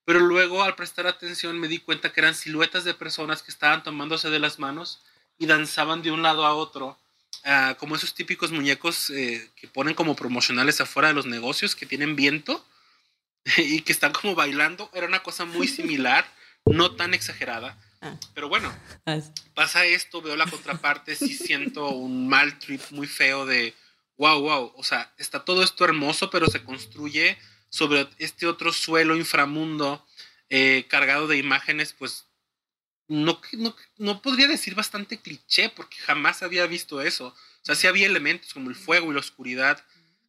[0.06, 3.84] pero luego al prestar atención me di cuenta que eran siluetas de personas que estaban
[3.84, 5.02] tomándose de las manos
[5.38, 6.98] y danzaban de un lado a otro,
[7.46, 11.86] ah, como esos típicos muñecos eh, que ponen como promocionales afuera de los negocios que
[11.86, 12.66] tienen viento
[13.58, 14.90] y que están como bailando.
[14.94, 16.26] Era una cosa muy similar,
[16.66, 17.78] no tan exagerada.
[18.02, 18.18] Ah.
[18.34, 18.74] Pero bueno,
[19.06, 19.20] Ah,
[19.54, 23.74] pasa esto, veo la contraparte, sí siento un mal trip muy feo de,
[24.18, 27.38] wow, wow, o sea, está todo esto hermoso, pero se construye
[27.70, 30.06] sobre este otro suelo inframundo
[30.50, 32.28] eh, cargado de imágenes, pues,
[33.08, 37.28] no, no, no podría decir bastante cliché, porque jamás había visto eso.
[37.28, 39.84] O sea, sí había elementos como el fuego y la oscuridad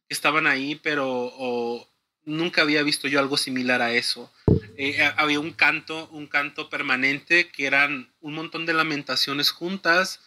[0.07, 1.87] que estaban ahí, pero o,
[2.25, 4.31] nunca había visto yo algo similar a eso.
[4.77, 10.19] Eh, ha- había un canto, un canto permanente que eran un montón de lamentaciones juntas,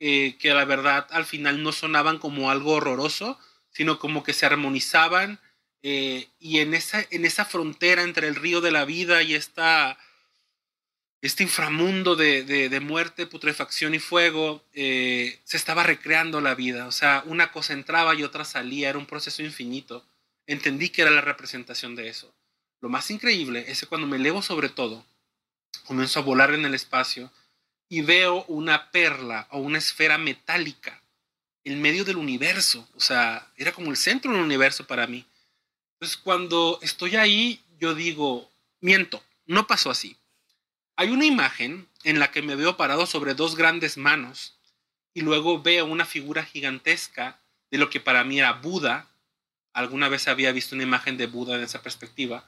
[0.00, 3.38] eh, que la verdad al final no sonaban como algo horroroso,
[3.70, 5.40] sino como que se armonizaban
[5.84, 9.98] eh, y en esa, en esa frontera entre el río de la vida y esta,
[11.20, 16.86] este inframundo de, de- de muerte, putrefacción y fuego, eh, se estaba recreando la vida.
[16.86, 20.04] O sea, una cosa entraba y otra salía, era un proceso infinito.
[20.46, 22.34] Entendí que era la representación de eso.
[22.80, 25.04] Lo más increíble es que cuando me elevo sobre todo,
[25.84, 27.30] comienzo a volar en el espacio
[27.88, 31.02] y veo una perla o una esfera metálica
[31.64, 32.88] en medio del universo.
[32.94, 35.26] O sea, era como el centro del universo para mí.
[35.94, 38.50] Entonces, cuando estoy ahí, yo digo,
[38.80, 40.16] miento, no pasó así.
[40.96, 44.58] Hay una imagen en la que me veo parado sobre dos grandes manos
[45.14, 49.08] y luego veo una figura gigantesca de lo que para mí era Buda.
[49.72, 52.46] Alguna vez había visto una imagen de Buda en esa perspectiva.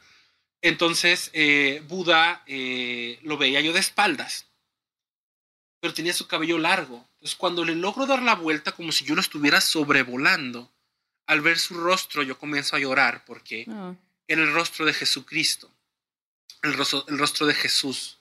[0.61, 4.47] Entonces, eh, Buda eh, lo veía yo de espaldas,
[5.81, 7.07] pero tenía su cabello largo.
[7.15, 10.73] Entonces, cuando le logro dar la vuelta como si yo lo estuviera sobrevolando,
[11.27, 13.99] al ver su rostro yo comienzo a llorar porque no.
[14.27, 15.71] era el rostro de Jesucristo,
[16.63, 18.19] el rostro, el rostro de Jesús,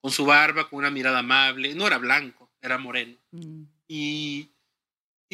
[0.00, 1.74] con su barba, con una mirada amable.
[1.74, 3.16] No era blanco, era moreno.
[3.30, 3.62] Mm.
[3.88, 4.50] Y,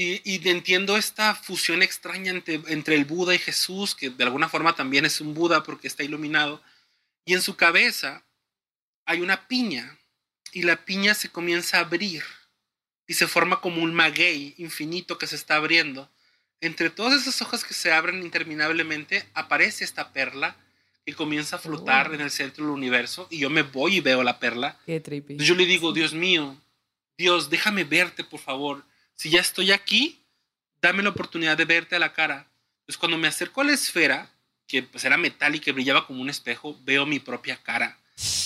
[0.03, 4.49] y, y entiendo esta fusión extraña entre, entre el Buda y Jesús, que de alguna
[4.49, 6.63] forma también es un Buda porque está iluminado.
[7.25, 8.25] Y en su cabeza
[9.05, 9.99] hay una piña
[10.53, 12.23] y la piña se comienza a abrir
[13.07, 16.11] y se forma como un maguey infinito que se está abriendo.
[16.61, 20.57] Entre todas esas hojas que se abren interminablemente aparece esta perla
[21.07, 22.15] que comienza a flotar Oh.
[22.15, 25.37] en el centro del universo y yo me voy y veo la perla Qué trippy.
[25.39, 26.57] yo le digo, Dios mío,
[27.17, 28.85] Dios, déjame verte, por favor.
[29.21, 30.19] Si ya estoy aquí,
[30.81, 32.51] dame la oportunidad de verte a la cara.
[32.79, 34.31] Entonces cuando me acerco a la esfera,
[34.67, 37.99] que pues era metálica y brillaba como un espejo, veo mi propia cara.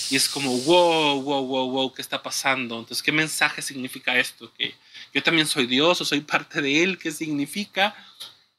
[0.09, 2.77] Y es como, wow, wow, wow, wow, ¿qué está pasando?
[2.77, 4.53] Entonces, ¿qué mensaje significa esto?
[4.53, 4.75] Que
[5.13, 7.95] yo también soy Dios o soy parte de Él, ¿qué significa?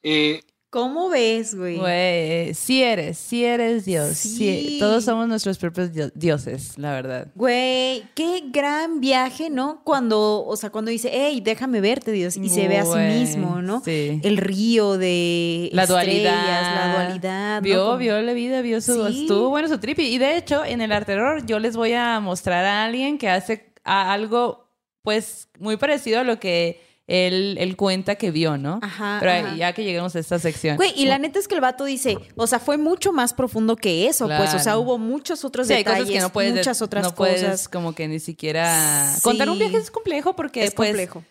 [0.03, 1.79] Eh, ¿Cómo ves, güey?
[1.79, 4.17] Güey, sí eres, sí eres Dios.
[4.17, 4.77] sí- Sí.
[4.79, 7.29] todos somos nuestros propios dio- dioses, la verdad.
[7.35, 9.81] Güey, qué gran viaje, ¿no?
[9.85, 13.63] Cuando, o sea, cuando dice, hey, déjame verte, Dios, y se ve a sí mismo,
[13.63, 13.81] ¿no?
[13.85, 14.21] Sí.
[14.23, 16.75] El río de La dualidad.
[16.75, 17.63] la dualidad.
[17.63, 19.07] Vio, vio la vida, vio su.
[19.09, 19.23] Sí.
[19.23, 20.03] Estuvo bueno su trippy.
[20.03, 23.31] Y de hecho, en el arte horror, yo les voy a mostrar a alguien que
[23.31, 24.69] hace a- algo,
[25.03, 28.81] pues, muy parecido a lo que él, él cuenta que vio, ¿no?
[28.83, 29.57] Ajá, Pero ajá.
[29.57, 30.77] ya que lleguemos a esta sección.
[30.77, 33.77] Güey, y la neta es que el vato dice, o sea, fue mucho más profundo
[33.77, 36.55] que eso, pues, o sea, hubo muchos otros Sí, hay detalles, cosas que no puedes,
[36.55, 37.69] muchas otras no puedes cosas.
[37.69, 39.21] como que ni siquiera Sí.
[39.23, 41.23] contar un viaje es complejo porque Es pues, complejo.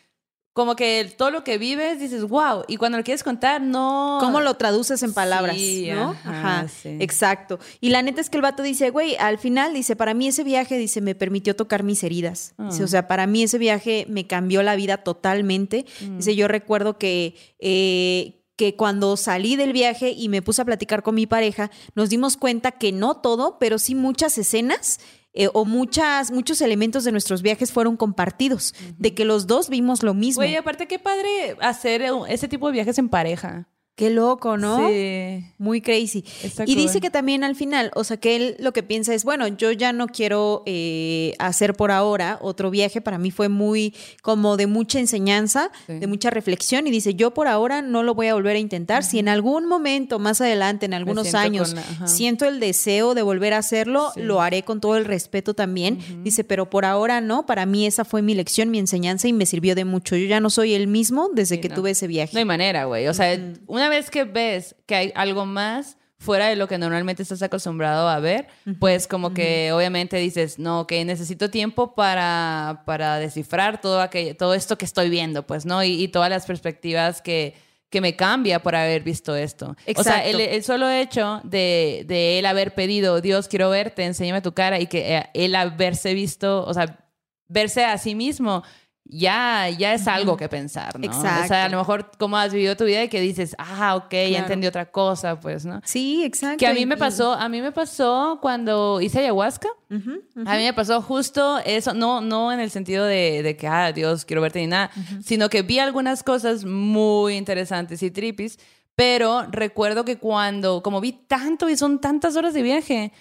[0.56, 4.40] Como que todo lo que vives dices wow y cuando lo quieres contar no ¿Cómo
[4.40, 5.58] lo traduces en palabras?
[5.58, 6.12] Sí, ¿no?
[6.12, 6.96] ajá, Ajá, sí.
[7.02, 7.60] exacto.
[7.82, 10.46] Y la neta es que el vato dice, güey, al final dice, para mí ese
[10.46, 12.54] viaje, dice, me permitió tocar mis heridas.
[12.58, 12.86] Dice, Ah.
[12.86, 15.86] o sea, para mí ese viaje me cambió la vida totalmente.
[16.02, 16.18] Mm.
[16.18, 17.36] Dice, yo recuerdo que...
[17.60, 22.08] eh, que cuando salí del viaje y me puse a platicar con mi pareja, nos
[22.10, 25.02] dimos cuenta que no todo, pero sí muchas escenas
[25.36, 30.02] eh, o muchas, muchos elementos de nuestros viajes fueron compartidos, de que los dos vimos
[30.02, 30.42] lo mismo.
[30.42, 33.68] Güey, aparte qué padre hacer ese tipo de viajes en pareja.
[33.96, 34.90] Qué loco, ¿no?
[34.90, 35.46] Sí.
[35.58, 36.26] Muy crazy.
[36.44, 36.76] Está y cool.
[36.76, 39.72] dice que también al final, o sea, que él lo que piensa es, bueno, yo
[39.72, 43.00] ya no quiero eh, hacer por ahora otro viaje.
[43.00, 45.94] Para mí fue muy como de mucha enseñanza, Sí.
[45.94, 46.88] de mucha reflexión.
[46.88, 49.02] Y dice, yo por ahora no lo voy a volver a intentar.
[49.06, 53.22] Si en algún momento, más adelante, en algunos siento años, la- siento el deseo de
[53.22, 54.22] volver a hacerlo, Sí.
[54.24, 56.00] lo haré con todo el respeto también.
[56.22, 57.46] Dice, pero por ahora no.
[57.46, 60.18] Para mí esa fue mi lección, mi enseñanza y me sirvió de mucho.
[60.18, 61.76] Yo ya no soy el mismo desde Sí, que no.
[61.76, 62.34] tuve ese viaje.
[62.34, 63.08] No hay manera, güey.
[63.08, 67.24] O sea, una vez que ves que hay algo más fuera de lo que normalmente
[67.24, 68.48] estás acostumbrado a ver,
[68.80, 74.54] pues como que obviamente dices, no, que necesito tiempo para, para descifrar todo, aquello, todo
[74.54, 75.84] esto que estoy viendo, pues, ¿no?
[75.84, 77.54] Y, y todas las perspectivas que,
[77.90, 79.72] que me cambia por haber visto esto.
[79.96, 80.30] O sea, Exacto.
[80.30, 84.80] el, el solo hecho de, de él haber pedido, Dios, quiero verte, enséñame tu cara,
[84.80, 87.06] y que eh, él haberse visto, o sea,
[87.48, 88.64] verse a sí mismo
[89.08, 91.06] ya, ya es algo que pensar, ¿no?
[91.06, 91.48] O Exacto.
[91.48, 94.28] sea, a lo mejor cómo has vivido tu vida y que dices, ah, ok, ya
[94.28, 94.38] Claro.
[94.46, 95.80] entendí otra cosa, pues, ¿no?
[95.86, 96.58] Sí, exacto.
[96.58, 99.70] Que a mí me pasó, a mí me pasó cuando hice ayahuasca.
[99.92, 100.50] Ujú, ujú.
[100.50, 103.92] A mí me pasó justo eso, no, no en el sentido de, de que, ah,
[103.92, 104.90] Dios, quiero verte ni nada,
[105.24, 108.58] sino que vi algunas cosas muy interesantes y tripis,
[108.96, 113.12] pero recuerdo que cuando, como vi tanto y son tantas horas de viaje,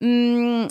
[0.00, 0.66] mm,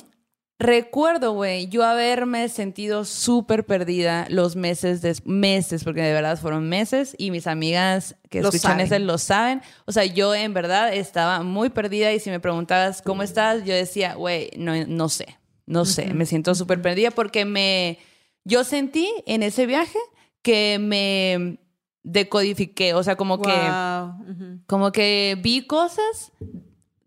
[0.61, 6.69] recuerdo, güey, yo haberme sentido súper perdida los meses, des- meses, porque de verdad fueron
[6.69, 9.61] meses y mis amigas que Lo escuchan ese lo saben.
[9.85, 13.73] O sea, yo en verdad estaba muy perdida y si me preguntabas cómo estás, yo
[13.73, 17.97] decía, güey, no, no sé, no sé, me siento súper perdida porque me,
[18.43, 19.99] yo sentí en ese viaje
[20.41, 21.59] que me
[22.03, 24.59] decodifiqué, o sea, como que ujú.
[24.65, 26.31] como que vi cosas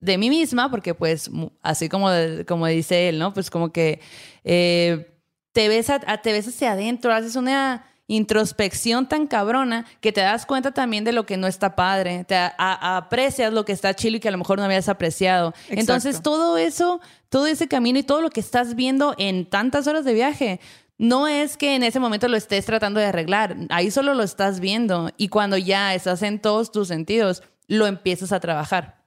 [0.04, 1.30] de mí misma, porque pues
[1.62, 2.08] así como,
[2.46, 3.32] como dice él, ¿no?
[3.32, 4.00] Pues como que
[4.44, 5.16] eh,
[5.52, 10.20] te, ves a- a- te ves hacia adentro, haces una introspección tan cabrona que te
[10.20, 13.72] das cuenta también de lo que no está padre, te a- a- aprecias lo que
[13.72, 15.54] está chilo y que a lo mejor no habías apreciado.
[15.80, 20.04] Entonces todo eso, todo ese camino y todo lo que estás viendo en tantas horas
[20.04, 20.60] de viaje,
[20.98, 24.60] no es que en ese momento lo estés tratando de arreglar, ahí solo lo estás
[24.60, 29.02] viendo y cuando ya estás en todos tus sentidos, lo empiezas a trabajar.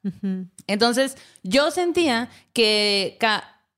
[0.68, 3.18] Entonces, yo sentía que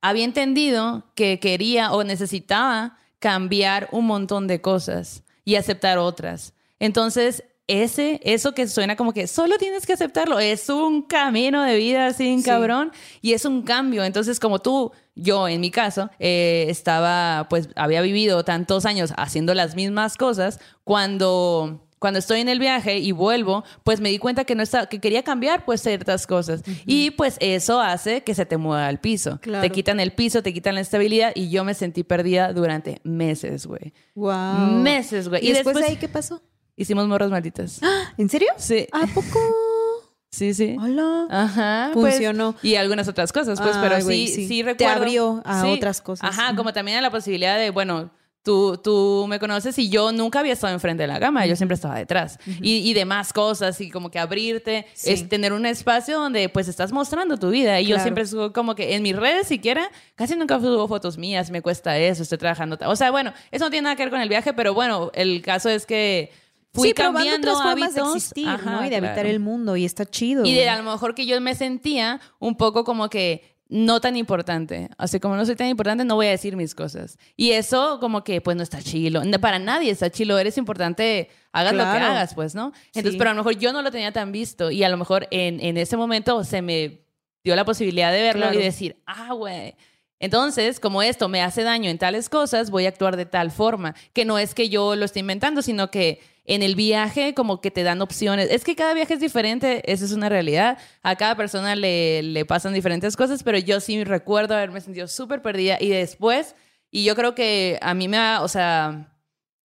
[0.02, 6.54] había entendido que quería o necesitaba cambiar un montón de cosas y aceptar otras.
[6.80, 11.76] Entonces, ese, eso que suena como que solo tienes que aceptarlo, es un camino de
[11.76, 12.44] vida así, Sí.
[12.44, 14.04] cabrón, y es un cambio.
[14.04, 19.54] Entonces, como tú, yo en mi caso, eh, estaba, pues, había vivido tantos años haciendo
[19.54, 24.46] las mismas cosas, cuando cuando estoy en el viaje y vuelvo, pues me di cuenta
[24.46, 26.62] que no estaba, que quería cambiar pues ciertas cosas.
[26.86, 29.40] Y pues eso hace que se te mueva al piso.
[29.42, 29.62] Claro.
[29.62, 33.66] Te quitan el piso, te quitan la estabilidad y yo me sentí perdida durante meses,
[33.66, 33.94] güey.
[34.16, 34.72] Guau.
[34.72, 35.46] Meses, güey.
[35.46, 36.42] ¿Y, después, de ahí qué pasó?
[36.76, 37.82] hicimos morras malditas.
[38.18, 38.48] ¿En serio?
[38.58, 39.40] Sí, ¿A poco?
[40.32, 40.78] sí, sí.
[40.80, 41.28] Hola.
[41.30, 41.92] Ajá.
[41.94, 42.56] pues, Funcionó.
[42.64, 44.48] y algunas otras cosas, pues, pero sí, sí.
[44.48, 44.94] sí, Te recuerdo.
[44.96, 45.68] abrió a Sí.
[45.70, 46.30] otras cosas.
[46.30, 48.12] Ajá, como también la posibilidad de, bueno,
[48.50, 51.76] tú, tú me conoces y yo nunca había estado enfrente de la cámara, yo siempre
[51.76, 52.40] estaba detrás.
[52.48, 55.12] y, y demás cosas, y como que abrirte, Sí.
[55.12, 57.80] es tener un espacio donde pues estás mostrando tu vida.
[57.80, 61.52] Y yo siempre subo como que en mis redes siquiera, casi nunca subo fotos mías,
[61.52, 62.76] me cuesta eso, estoy trabajando.
[62.88, 65.44] O sea, bueno, eso no tiene nada que ver con el viaje, pero bueno, el
[65.44, 66.32] caso es que
[66.74, 68.12] fui sí, probando cambiando otras formas hábitos.
[68.14, 68.86] de existir, Ajá, ¿no?
[68.86, 69.76] Y de habitar el mundo.
[69.76, 70.44] Y está chido.
[70.46, 74.16] Y de a lo mejor que yo me sentía un poco como que no tan
[74.18, 74.90] importante.
[74.98, 77.18] Así como no soy tan importante, no voy a decir mis cosas.
[77.38, 79.22] Y eso como que pues no está chilo.
[79.40, 80.38] Para nadie está chilo.
[80.40, 82.74] Eres importante, hagas lo que hagas, pues, ¿no?
[82.88, 83.18] Entonces, Sí.
[83.20, 84.72] pero a lo mejor yo no lo tenía tan visto.
[84.72, 87.02] Y a lo mejor en, en ese momento se me
[87.44, 88.60] dio la posibilidad de verlo Claro.
[88.60, 89.76] y decir, ah, güey.
[90.20, 93.96] Entonces, como esto me hace daño en tales cosas, voy a actuar de tal forma,
[94.14, 97.70] que no es que yo lo esté inventando, sino que en el viaje como que
[97.72, 98.50] te dan opciones.
[98.52, 100.78] Es que cada viaje es diferente, esa es una realidad.
[101.04, 105.42] A cada persona le, le pasan diferentes cosas, pero yo sí recuerdo haberme sentido súper
[105.42, 106.56] perdida y después,
[106.92, 109.16] y yo creo que a mí me va, o sea,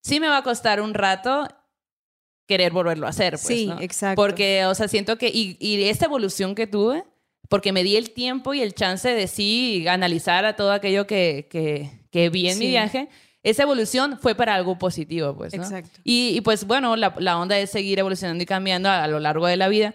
[0.02, 1.48] sí me va a costar un rato
[2.46, 3.80] querer volverlo a hacer, pues, Sí, ¿no?
[3.80, 4.20] exacto.
[4.20, 7.02] Porque, o sea, siento que, y, y esta evolución que tuve,
[7.48, 11.48] porque me di el tiempo y el chance de sí analizar a todo aquello que,
[11.50, 12.70] que, que vi en mi Sí.
[12.72, 13.08] viaje,
[13.44, 15.62] esa evolución fue para algo positivo, pues, ¿no?
[15.62, 16.00] Exacto.
[16.02, 19.20] Y, y, pues bueno, la, la onda es seguir evolucionando y cambiando a, a lo
[19.20, 19.94] largo de la vida.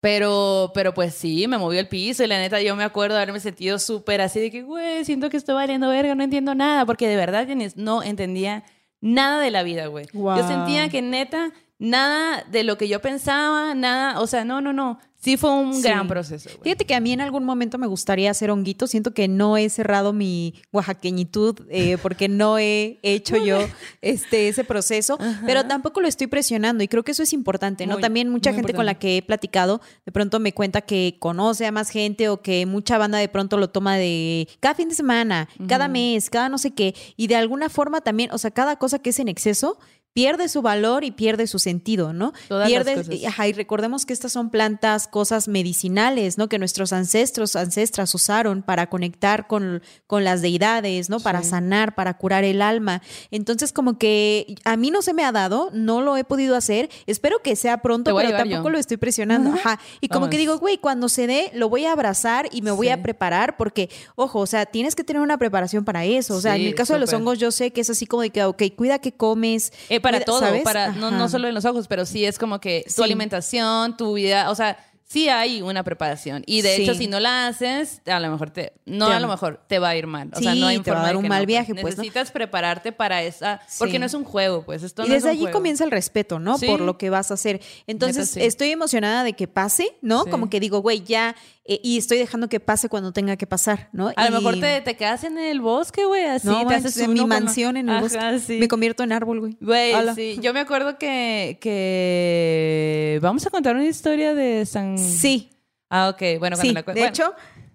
[0.00, 3.22] Pero, pero pues sí, me movió el piso y la neta yo me acuerdo de
[3.22, 6.84] haberme sentido súper así de que, güey, siento que estoy valiendo verga, no entiendo nada,
[6.86, 7.46] porque de verdad
[7.76, 8.64] no entendía
[9.00, 10.06] nada de la vida, güey.
[10.12, 10.48] Yo Guau.
[10.48, 11.52] sentía que neta,
[11.82, 15.00] nada de lo que yo pensaba, nada, o sea, no, no, no.
[15.20, 15.82] Sí fue un Sí.
[15.82, 16.62] gran proceso, güey.
[16.64, 18.88] Fíjate que a mí en algún momento me gustaría hacer honguito.
[18.88, 23.58] Siento que no he cerrado mi oaxaqueñitud eh, porque no he hecho yo
[24.02, 27.94] este, ese proceso, pero tampoco lo estoy presionando y creo que eso es importante, ¿no?
[27.94, 31.66] Muy, También mucha gente con la que he platicado de pronto me cuenta que conoce
[31.66, 34.96] a más gente o que mucha banda de pronto lo toma de cada fin de
[34.96, 38.74] semana, cada mes, cada no sé qué y de alguna forma también, o sea, cada
[38.76, 39.78] cosa que es en exceso
[40.14, 42.32] pierde su valor y pierde su sentido, ¿no?
[42.48, 43.24] Todas las pierde, cosas.
[43.26, 46.48] Ajá, y recordemos que estas son plantas, cosas medicinales, ¿no?
[46.48, 51.18] Que nuestros ancestros, ancestras usaron para conectar con, con las deidades, ¿no?
[51.20, 51.50] Para Sí.
[51.50, 53.02] sanar, para curar el alma.
[53.30, 56.90] Entonces, como que a mí no se me ha dado, no lo he podido hacer.
[57.06, 58.70] Espero que sea pronto, pero tampoco yo.
[58.70, 59.50] lo estoy presionando.
[59.52, 59.80] Ajá.
[60.00, 62.88] Y como que digo, güey, cuando se dé, lo voy a abrazar y me voy
[62.88, 62.92] Sí.
[62.92, 66.34] a preparar porque, ojo, o sea, tienes que tener una preparación para eso.
[66.36, 68.30] O sea, en el caso de los hongos, yo sé que es así como de
[68.30, 69.72] que, ok, cuida que comes.
[69.88, 70.62] Eh, para todo, ¿sabes?
[70.62, 73.02] para no, no solo en los ojos, pero sí es como que tu Sí.
[73.02, 76.42] alimentación, tu vida, o sea, sí hay una preparación.
[76.46, 76.82] Y de Sí.
[76.82, 79.78] hecho, si no la haces, a lo mejor te, no Te- a lo mejor te
[79.78, 80.30] va a ir mal.
[80.34, 82.02] O sea, Sí, no hay te va a dar un mal no, viaje, pues, ¿no?
[82.02, 83.98] Necesitas prepararte para esa, porque Sí.
[83.98, 85.52] no es un juego, pues esto Y es desde allí juego.
[85.58, 86.56] comienza el respeto, ¿no?
[86.58, 87.60] Por lo que vas a hacer.
[87.86, 90.24] Entonces, Neta, estoy emocionada de que pase, ¿no?
[90.24, 93.88] Como que digo, güey, ya, eh, y estoy dejando que pase cuando tenga que pasar,
[93.92, 94.10] ¿no?
[94.16, 97.12] A lo mejor te, te quedas en el bosque, güey, así no, te haces en
[97.12, 98.38] mi mansión en el Ajá, bosque.
[98.40, 98.58] sí.
[98.58, 99.56] Me convierto en árbol, güey.
[99.60, 100.38] Güey, sí.
[100.42, 104.98] Yo me acuerdo que, que vamos a contar una historia de San...
[104.98, 105.48] Sí,
[105.94, 106.38] Ah, ok.
[106.38, 106.72] Bueno, cuando sí.
[106.72, 107.34] la cu- De bueno, hecho,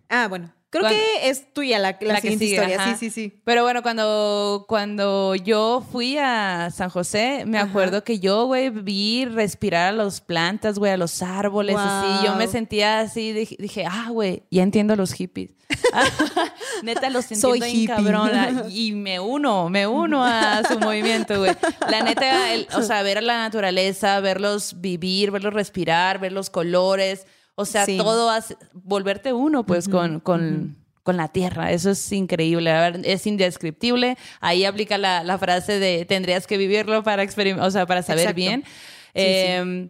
[0.10, 2.82] ah, bueno, creo Cuando- que es tuya la, la La que sigue, historia.
[2.82, 2.98] ajá.
[2.98, 3.42] Sí, sí, sí.
[3.44, 7.70] Pero bueno, cuando, cuando yo fui a San José, me Ajá.
[7.70, 12.26] acuerdo que yo, güey, vi respirar a las plantas, güey, a los árboles, así.
[12.26, 15.52] Yo me sentía así, dije, dije, ah, güey, ya entiendo a los hippies.
[16.84, 17.88] Neta, los Soy entiendo bien hippie.
[17.88, 18.64] cabrona.
[18.70, 21.52] Y me uno, me uno a su movimiento, güey.
[21.90, 26.50] La neta, el- o sea, ver a la naturaleza, verlos vivir, verlos respirar, ver los
[26.50, 27.26] colores.
[27.60, 27.98] O sea, Sí.
[27.98, 31.72] todo hace, volverte uno, pues, con, con, con la tierra.
[31.72, 32.72] Eso es increíble.
[32.72, 34.16] A ver, es indescriptible.
[34.42, 38.22] Ahí aplica la, la frase de tendrías que vivirlo para experimentar, o sea, para saber
[38.22, 38.36] Exacto.
[38.36, 38.64] bien.
[38.64, 38.72] sí.
[39.16, 39.90] Eh,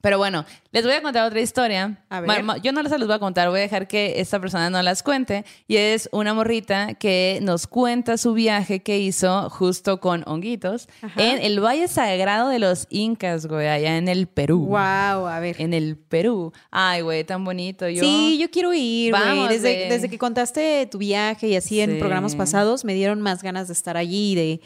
[0.00, 1.98] Pero bueno, les voy a contar otra historia.
[2.08, 2.44] A ver.
[2.62, 5.02] Yo no les las voy a contar, voy a dejar que esta persona no las
[5.02, 5.44] cuente.
[5.68, 11.22] Y es una morrita que nos cuenta su viaje que hizo justo con honguitos Ajá.
[11.22, 14.66] en el Valle Sagrado de los Incas, güey, allá en el Perú.
[14.66, 14.78] Wow,
[15.26, 15.56] a ver.
[15.60, 16.52] En el Perú.
[16.70, 17.88] Ay, güey, tan bonito.
[17.88, 19.48] Yo, Sí, yo quiero ir, güey.
[19.48, 23.66] Desde, desde que contaste tu viaje y así en programas pasados, me dieron más ganas
[23.66, 24.60] de estar allí y de,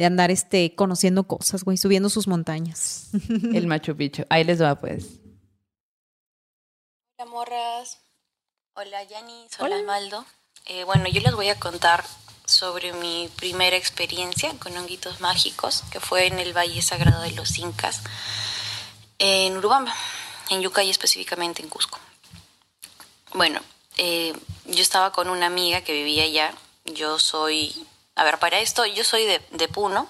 [0.00, 3.10] de andar este, conociendo cosas, güey, subiendo sus montañas.
[3.54, 4.24] el Machu Picchu.
[4.30, 5.20] Ahí les va, pues.
[7.18, 7.98] Hola morras,
[8.72, 10.24] hola Yanis, hola Maldo.
[10.64, 12.02] Eh, bueno, yo les voy a contar
[12.46, 17.58] sobre mi primera experiencia con honguitos mágicos, que fue en el Valle Sagrado de los
[17.58, 18.00] Incas,
[19.18, 19.94] en Urubamba,
[20.48, 21.98] en Yucay específicamente en Cusco.
[23.34, 23.60] Bueno,
[23.98, 24.32] eh,
[24.64, 26.54] yo estaba con una amiga que vivía allá.
[26.86, 27.86] Yo soy,
[28.20, 30.06] a ver, para esto, yo soy de, de Puno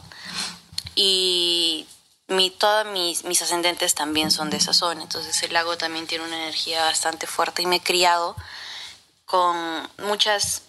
[0.96, 1.86] y
[2.26, 5.02] mi, todos mis, mis ascendentes también son de esa zona.
[5.02, 8.34] Entonces el lago también tiene una energía bastante fuerte y me he criado
[9.26, 10.62] con muchas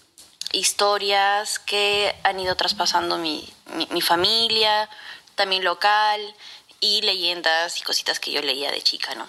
[0.51, 4.87] historias que han ido traspasando mi, mi, mi familia,
[5.33, 6.21] también local,
[6.79, 9.27] y leyendas y cositas que yo leía de chica, ¿no?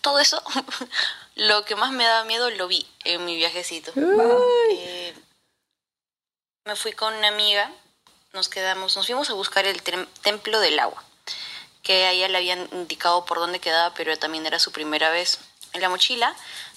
[0.00, 0.42] Todo eso,
[1.34, 3.92] lo que más me daba miedo lo vi en mi viajecito.
[4.70, 5.14] Eh,
[6.64, 7.70] me fui con una amiga,
[8.32, 11.02] nos quedamos, nos fuimos a buscar el tem- templo del agua,
[11.82, 15.38] que a ella le habían indicado por dónde quedaba, pero también era su primera vez.
[15.74, 16.34] En la mochila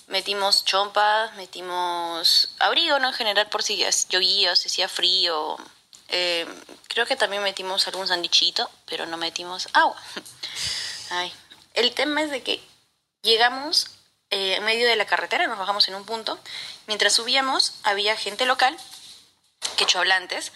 [0.08, 3.08] metimos chompas, metimos abrigo, ¿no?
[3.10, 5.58] En general por si llovía, si hacía frío.
[6.10, 6.46] Eh,
[6.88, 10.02] creo que también metimos algún sandichito, pero no metimos agua.
[11.12, 11.34] Ay.
[11.74, 12.62] El tema es de que
[13.22, 13.88] llegamos
[14.32, 16.38] eh, en medio de la carretera, nos bajamos en un punto.
[16.88, 18.76] Mientras subíamos, había gente local,
[19.76, 20.52] quechohablantes,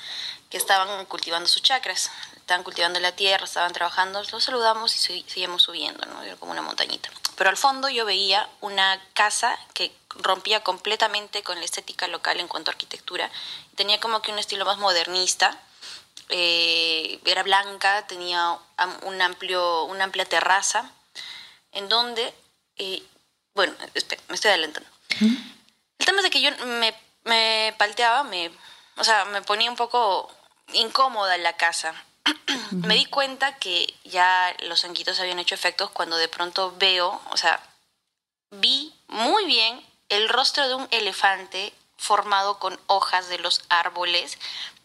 [0.50, 2.12] que estaban cultivando sus chakras.
[2.38, 4.22] Estaban cultivando la tierra, estaban trabajando.
[4.24, 6.22] Los saludamos y segui- seguíamos subiendo, ¿no?
[6.24, 7.10] Era como una montañita.
[7.38, 12.48] Pero al fondo yo veía una casa que rompía completamente con la estética local en
[12.50, 13.32] cuanto a arquitectura.
[13.76, 15.58] Tenía como que un estilo más modernista.
[16.30, 18.58] Eh, era blanca, tenía
[19.04, 20.90] un amplio, una amplia terraza
[21.72, 22.34] en donde,
[22.78, 23.02] eh,
[23.54, 24.90] bueno, espera, me estoy adelantando.
[25.20, 26.94] El tema es de que yo me,
[27.24, 28.52] me palteaba, me,
[28.98, 30.32] o sea, me ponía un poco
[30.74, 31.94] incómoda en la casa.
[32.72, 37.38] Me di cuenta que ya los anquitos habían hecho efectos cuando de pronto veo, o
[37.38, 37.62] sea,
[38.52, 44.38] vi muy bien el rostro de un elefante formado con hojas de los árboles,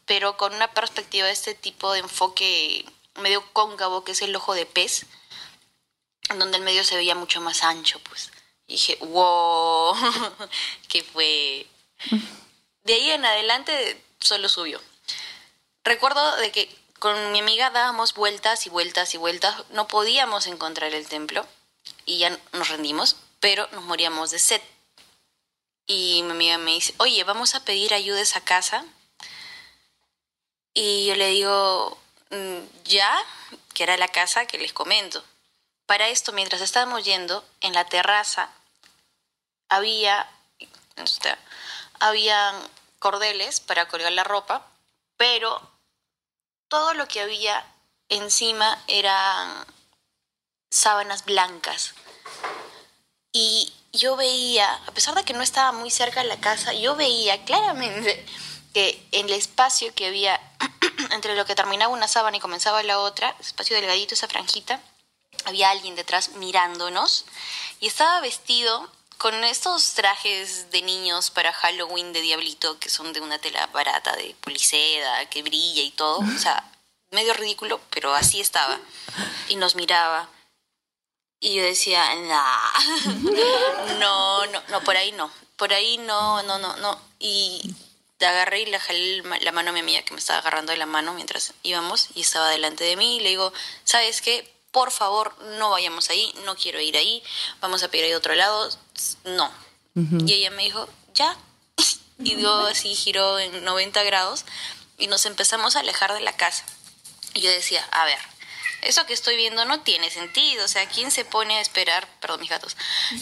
[0.05, 2.85] pero con una perspectiva de este tipo de enfoque
[3.17, 5.07] medio cóncavo, que es el ojo de pez,
[6.29, 8.31] en donde el medio se veía mucho más ancho, pues.
[8.67, 9.95] Y dije, wow,
[10.89, 11.67] que fue...
[12.87, 14.81] De ahí en adelante solo subió.
[15.83, 20.95] Recuerdo de que con mi amiga dábamos vueltas y vueltas y vueltas, no podíamos encontrar
[20.95, 21.45] el templo
[22.05, 24.63] y ya nos rendimos, pero nos moríamos de sed.
[25.89, 28.85] Y mi amiga me dice, oye, vamos a pedir ayuda a esa casa.
[30.73, 31.99] Y yo le digo,
[32.31, 33.19] "Mm, ya,
[33.75, 35.25] que era la casa que les comento.
[35.87, 38.49] Para esto, mientras estábamos yendo, en la terraza
[39.69, 40.31] había,
[41.99, 44.67] habían cordeles para colgar la ropa,
[45.17, 45.61] pero
[46.69, 47.65] todo lo que había
[48.09, 49.67] encima eran
[50.71, 51.95] sábanas blancas.
[53.33, 56.97] Y yo veía, a pesar de que no estaba muy cerca de la casa, yo
[56.97, 58.25] veía claramente
[58.73, 60.41] que en el espacio que había
[61.13, 64.81] entre lo que terminaba una sábana y comenzaba la otra, espacio delgadito, esa franjita,
[65.45, 67.25] había alguien detrás mirándonos
[67.81, 73.21] y estaba vestido con estos trajes de niños para Halloween de diablito que son de
[73.21, 76.19] una tela barata de policeda, que brilla y todo.
[76.19, 76.71] O sea,
[77.11, 78.79] medio ridículo, pero así estaba.
[79.49, 80.29] Y nos miraba.
[81.41, 82.73] Y yo decía, nah.
[83.99, 85.31] no, no, no, por ahí no.
[85.57, 87.01] Por ahí no, no, no, no.
[87.19, 87.75] Y
[88.25, 90.87] agarré y le jalé la mano a mi amiga que me estaba agarrando de la
[90.87, 93.53] mano mientras íbamos y estaba delante de mí y le digo,
[93.85, 94.51] ¿sabes qué?
[94.77, 97.23] Por favor, no vayamos ahí, no quiero ir ahí,
[97.63, 98.69] vamos a pedir ahí otro lado,
[99.25, 99.51] no.
[99.95, 101.35] Y ella me dijo, ya.
[102.19, 104.45] Y dio así, giró en 90 grados
[104.99, 106.67] y nos empezamos a alejar de la casa.
[107.33, 108.19] Y yo decía, a ver,
[108.83, 110.67] eso que estoy viendo no tiene sentido.
[110.67, 112.77] O sea, ¿quién se pone a esperar, perdón, mis gatos,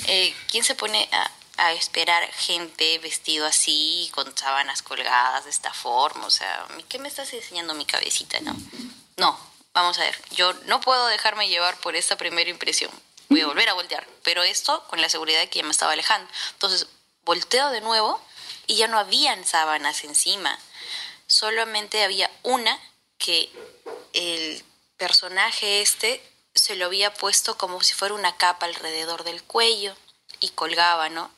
[0.08, 5.72] eh, ¿quién se pone a, a, esperar gente vestido así, con sábanas colgadas de esta
[5.72, 6.26] forma?
[6.26, 8.56] O sea, ¿qué me estás enseñando mi cabecita, no?
[9.18, 12.90] No, vamos a ver, yo no puedo dejarme llevar por esta primera impresión.
[13.28, 15.92] Voy a volver a voltear, pero esto con la seguridad de que ya me estaba
[15.92, 16.30] alejando.
[16.52, 16.86] Entonces,
[17.24, 18.20] volteo de nuevo
[18.66, 20.58] y ya no habían sábanas encima.
[21.26, 22.78] Solamente había una
[23.18, 23.50] que
[24.12, 24.64] el
[24.96, 26.22] personaje este
[26.54, 29.96] se lo había puesto como si fuera una capa alrededor del cuello
[30.40, 31.30] y colgaba, ¿no?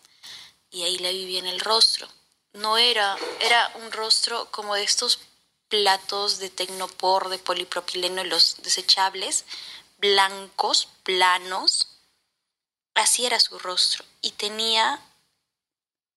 [0.70, 2.06] Y ahí le vi bien el rostro.
[2.52, 5.20] No era, era un rostro como de estos
[5.68, 9.44] platos de tecnopor, de polipropileno, los desechables,
[9.98, 11.88] blancos, planos.
[12.94, 14.04] Así era su rostro.
[14.22, 15.00] Y tenía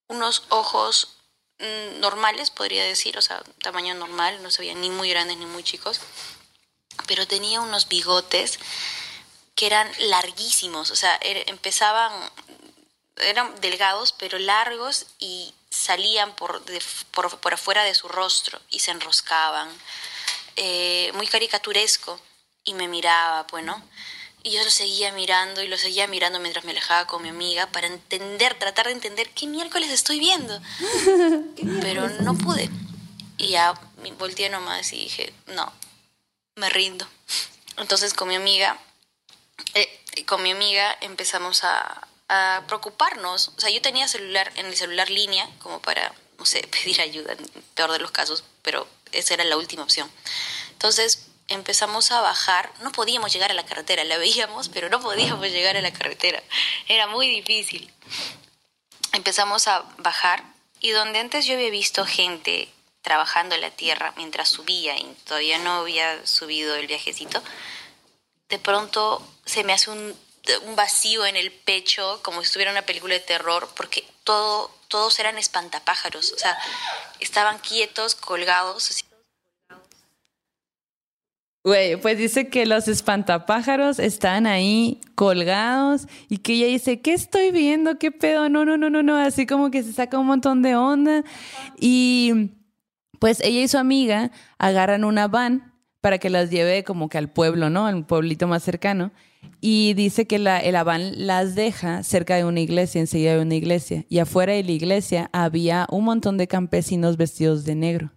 [0.07, 1.15] unos ojos
[1.59, 5.45] mm, normales, podría decir, o sea, tamaño normal, no se veían ni muy grandes ni
[5.45, 5.99] muy chicos
[7.07, 8.59] pero tenía unos bigotes
[9.55, 12.11] que eran larguísimos, o sea, er, empezaban,
[13.17, 16.61] eran delgados, pero largos y salían por,
[17.11, 19.69] por, por, afuera de su rostro y se enroscaban,
[20.55, 22.19] eh, muy caricaturesco,
[22.63, 23.81] y me miraba, pues, ¿no?
[24.43, 27.67] Y yo lo seguía mirando y lo seguía mirando mientras me alejaba con mi amiga
[27.67, 30.61] para entender, tratar de entender qué miércoles estoy viendo.
[31.81, 32.69] Pero no pude.
[33.37, 33.73] Y ya
[34.17, 35.71] volteé nomás y dije, no,
[36.55, 37.05] me rindo.
[37.77, 38.79] Entonces con mi amiga,
[39.73, 43.49] eh, con mi amiga empezamos a, a, preocuparnos.
[43.57, 47.33] O sea, yo tenía celular en el celular línea como para, no sé, pedir ayuda,
[47.33, 50.09] en peor de los casos, pero esa era la última opción.
[50.71, 55.47] Entonces empezamos a bajar, no podíamos llegar a la carretera, la veíamos, pero no podíamos
[55.47, 56.41] llegar a la carretera.
[56.87, 57.91] Era muy difícil.
[59.11, 60.43] Empezamos a bajar
[60.79, 62.69] y donde antes yo había visto gente
[63.01, 67.41] trabajando en la tierra mientras subía y todavía no había subido el viajecito,
[68.49, 70.15] de pronto se me hace un,
[70.65, 75.19] un vacío en el pecho, como si estuviera una película de terror, porque todo, todos
[75.19, 76.57] eran espantapájaros, o sea,
[77.19, 78.89] estaban quietos, colgados.
[78.89, 79.03] Así.
[81.63, 87.51] Güey, pues dice que los espantapájaros están ahí colgados y que ella dice, ¿qué estoy
[87.51, 87.99] viendo?
[87.99, 88.47] ¿Qué pedo?
[88.47, 91.23] No, no, no, no, no, así como que se saca un montón de onda
[91.77, 92.51] y
[93.19, 97.29] pues ella y su amiga agarran una van para que las lleve como que al
[97.29, 97.85] pueblo, ¿no?
[97.87, 99.11] Al pueblito más cercano.
[99.61, 104.05] Y dice que la van las deja cerca de una iglesia, enseguida de una iglesia.
[104.09, 108.11] Y afuera de la iglesia había un montón de campesinos vestidos de negro.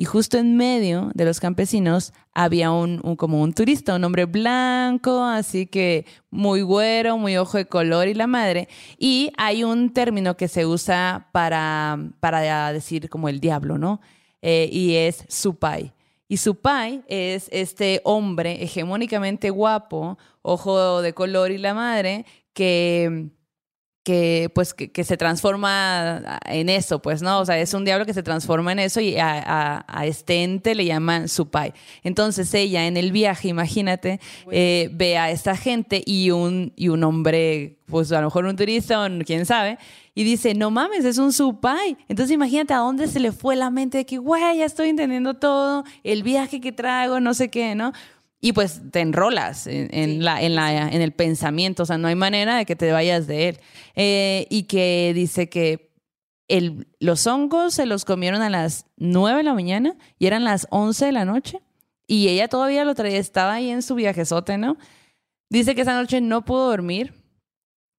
[0.00, 4.26] Y justo en medio de los campesinos había un, un, como un turista, un hombre
[4.26, 8.68] blanco, así que muy güero, muy ojo de color y la madre.
[8.96, 14.00] Y hay un término que se usa para, para decir como el diablo, ¿no?
[14.40, 15.92] Eh, y es Supai.
[16.28, 23.30] Y Supai es este hombre hegemónicamente guapo, ojo de color y la madre, que
[24.08, 27.40] que pues que, se transforma en eso, pues, ¿no?
[27.40, 30.86] O sea, es un diablo que se transforma en eso y a, este ente le
[30.86, 31.74] llaman Supai.
[32.02, 34.18] Entonces ella en el viaje, imagínate,
[34.50, 38.56] eh, ve a esta gente y un, y un hombre, pues a lo mejor un
[38.56, 39.76] turista o quién sabe,
[40.14, 41.98] y dice, no mames, es un Supai.
[42.08, 45.34] Entonces imagínate a dónde se le fue la mente de que, güey, ya estoy entendiendo
[45.34, 47.92] todo, el viaje que traigo, no sé qué, ¿no?
[48.40, 52.14] Y pues te enrolas en, la, en, la, en el pensamiento, o sea, no hay
[52.14, 53.60] manera de que te vayas de él.
[53.96, 55.90] Eh, y que dice que
[56.46, 60.66] el, los hongos se los comieron a las 9 de la mañana y eran las
[60.70, 61.60] 11 de la noche
[62.06, 64.78] y ella todavía lo traía, estaba ahí en su viajezote, ¿no?
[65.50, 67.12] Dice que esa noche no pudo dormir,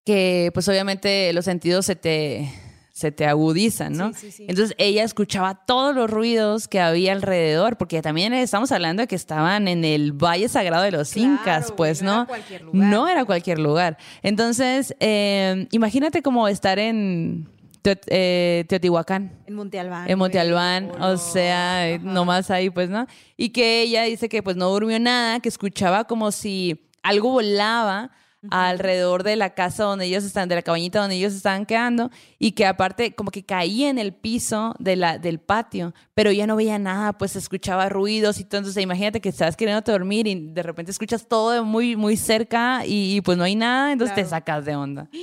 [0.06, 2.52] que pues obviamente los sentidos se te
[3.00, 4.12] se te agudizan, ¿no?
[4.12, 4.46] Sí, sí, sí.
[4.50, 9.16] Entonces ella escuchaba todos los ruidos que había alrededor, porque también estamos hablando de que
[9.16, 12.28] estaban en el Valle Sagrado de los Incas, pues, ¿no?
[12.28, 12.90] No era cualquier lugar.
[12.90, 13.98] No era cualquier lugar.
[14.22, 17.48] Entonces, eh, imagínate como estar en
[17.86, 19.32] eh, Teotihuacán.
[19.48, 20.10] En Monte Albán.
[20.10, 23.08] En Monte Albán, o sea, nomás ahí, pues, ¿no?
[23.38, 28.12] Y que ella dice que pues no durmió nada, que escuchaba como si algo volaba
[28.50, 32.54] alrededor de la casa donde ellos están, de la cabañita donde ellos estaban quedando, y
[32.54, 36.56] que aparte como que caía en el piso de la, del patio, pero ya no
[36.56, 38.60] veía nada, pues escuchaba ruidos y todo.
[38.60, 43.22] Entonces imagínate que estás queriendo dormir y de repente escuchas todo muy, muy cerca y,
[43.22, 45.10] pues no hay nada, entonces te sacas de onda.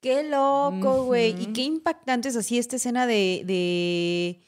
[0.00, 1.34] Qué loco, güey.
[1.40, 4.42] Y qué impactante es así esta escena de, de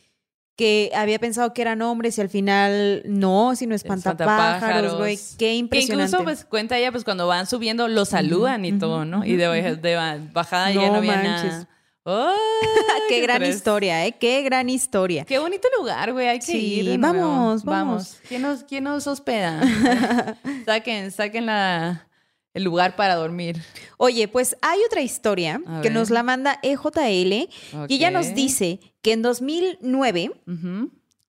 [0.57, 5.19] que había pensado que eran hombres y al final no, sino espantapájaros, güey.
[5.39, 6.11] Qué impresionante.
[6.11, 9.25] Que incluso pues cuenta ella pues cuando van subiendo los saludan y todo, ¿no?
[9.25, 11.69] y de, bajada ya no había nada.
[13.09, 14.13] qué gran historia, ¿eh?
[14.13, 15.25] Qué gran historia.
[15.25, 16.29] Qué bonito lugar, güey.
[16.29, 16.99] Hay que ir.
[16.99, 19.61] vamos, vamos, ¿Quién nos, quién nos hospeda?
[20.65, 22.07] saquen, saquen la,
[22.57, 23.63] el lugar para dormir.
[23.99, 27.33] Oye, pues hay otra historia que nos la manda EJL
[27.87, 30.33] y ella nos dice que en 2009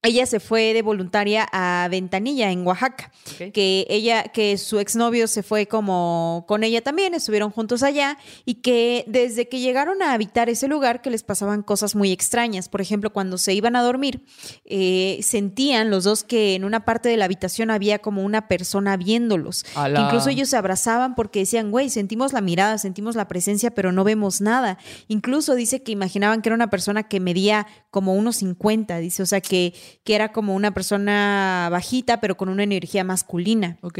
[0.04, 3.12] ella se fue de voluntaria a Ventanilla, en Oaxaca.
[3.54, 8.56] Que ella, que su exnovio se fue como con ella también, estuvieron juntos allá, y
[8.56, 12.70] que desde que llegaron a habitar ese lugar, que les pasaban cosas muy extrañas.
[12.70, 14.24] Por ejemplo, cuando se iban a dormir,
[14.66, 18.98] eh, sentían los dos que en una parte de la habitación había como una persona
[18.98, 19.64] viéndolos.
[19.64, 23.92] Que incluso ellos se abrazaban porque decían, güey, sentimos la mirada, sentimos la presencia, pero
[23.92, 24.78] no vemos nada.
[25.08, 29.26] Incluso dice que imaginaban que era una persona que medía como unos 50, dice, o
[29.26, 29.74] sea, que
[30.04, 33.78] que era como una persona bajita, pero con una energía masculina.
[33.82, 34.00] Ok.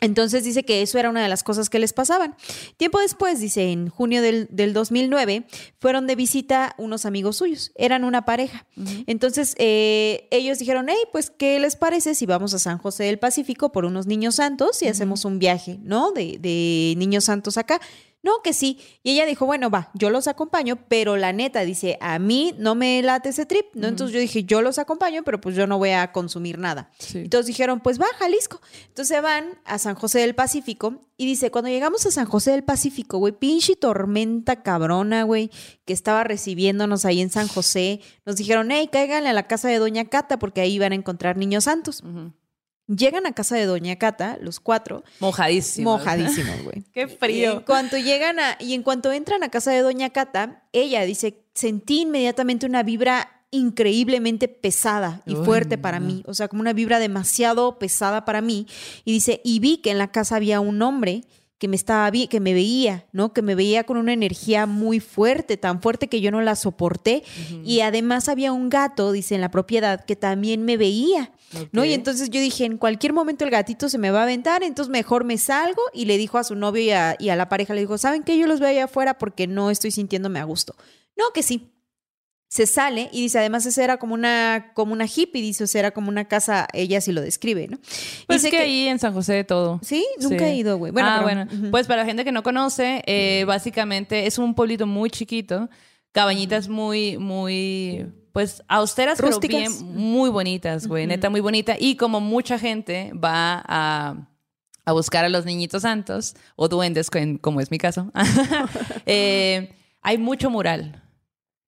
[0.00, 2.36] Entonces dice que eso era una de las cosas que les pasaban.
[2.76, 5.46] Tiempo después, dice, en junio del, 2009,
[5.78, 8.66] fueron de visita unos amigos suyos, eran una pareja.
[9.06, 13.18] Entonces eh, ellos dijeron, hey, pues, ¿qué les parece si vamos a San José del
[13.18, 16.12] Pacífico por unos niños santos y hacemos un viaje, ¿no?
[16.12, 17.80] De, de niños santos acá.
[18.26, 18.80] No, que sí.
[19.04, 22.74] Y ella dijo, bueno, va, yo los acompaño, pero la neta dice, a mí no
[22.74, 23.86] me late ese trip, ¿no?
[23.86, 26.90] Entonces yo dije, yo los acompaño, pero pues yo no voy a consumir nada.
[27.14, 28.60] Entonces dijeron, pues va, Jalisco.
[28.88, 32.64] Entonces van a San José del Pacífico y dice, cuando llegamos a San José del
[32.64, 35.52] Pacífico, güey, pinche tormenta cabrona, güey,
[35.84, 39.78] que estaba recibiéndonos ahí en San José, nos dijeron, hey, cáiganle a la casa de
[39.78, 42.02] Doña Cata porque ahí van a encontrar niños santos.
[42.88, 45.02] Llegan a casa de Doña Cata, los cuatro.
[45.18, 45.98] Mojadísimos.
[45.98, 46.84] Mojadísimos, güey.
[46.92, 47.52] Qué frío.
[47.52, 51.02] Y en cuanto llegan a, y en cuanto entran a casa de Doña Cata, ella
[51.02, 56.72] dice, sentí inmediatamente una vibra increíblemente pesada y fuerte para mí, o sea, como una
[56.72, 58.66] vibra demasiado pesada para mí.
[59.04, 61.24] Y dice, y vi que en la casa había un hombre
[61.58, 63.32] que me estaba que me veía, ¿no?
[63.32, 67.24] Que me veía con una energía muy fuerte, tan fuerte que yo no la soporté.
[67.64, 71.32] Y además había un gato, dice, en la propiedad que también me veía.
[71.72, 71.84] ¿No?
[71.84, 74.90] Y entonces yo dije, en cualquier momento el gatito se me va a aventar, entonces
[74.90, 77.74] mejor me salgo y le dijo a su novio y a, y a la pareja,
[77.74, 78.36] le dijo, ¿saben qué?
[78.36, 80.74] Yo los veo allá afuera porque no estoy sintiéndome a gusto.
[81.16, 81.72] No, que sí
[82.48, 85.80] se sale y dice, además esa era como una, como una hippie, dice, o sea,
[85.80, 87.78] era como una casa, ella sí lo describe, ¿no?
[88.26, 89.80] Pues dice que, ahí en San José de todo.
[89.82, 90.92] Sí, nunca he ido, güey.
[90.92, 91.46] Bueno, ah, bueno.
[91.70, 95.68] Pues para la gente que no conoce, eh, básicamente es un pueblito muy chiquito,
[96.16, 99.74] cabañitas muy, muy, pues austeras, Rústicas.
[99.74, 101.76] pero bien, muy bonitas, güey, neta muy bonita.
[101.78, 104.30] Y como mucha gente va a
[104.86, 107.10] a buscar a los niñitos santos o duendes,
[107.40, 108.12] como es mi caso,
[109.06, 111.02] eh, hay mucho mural.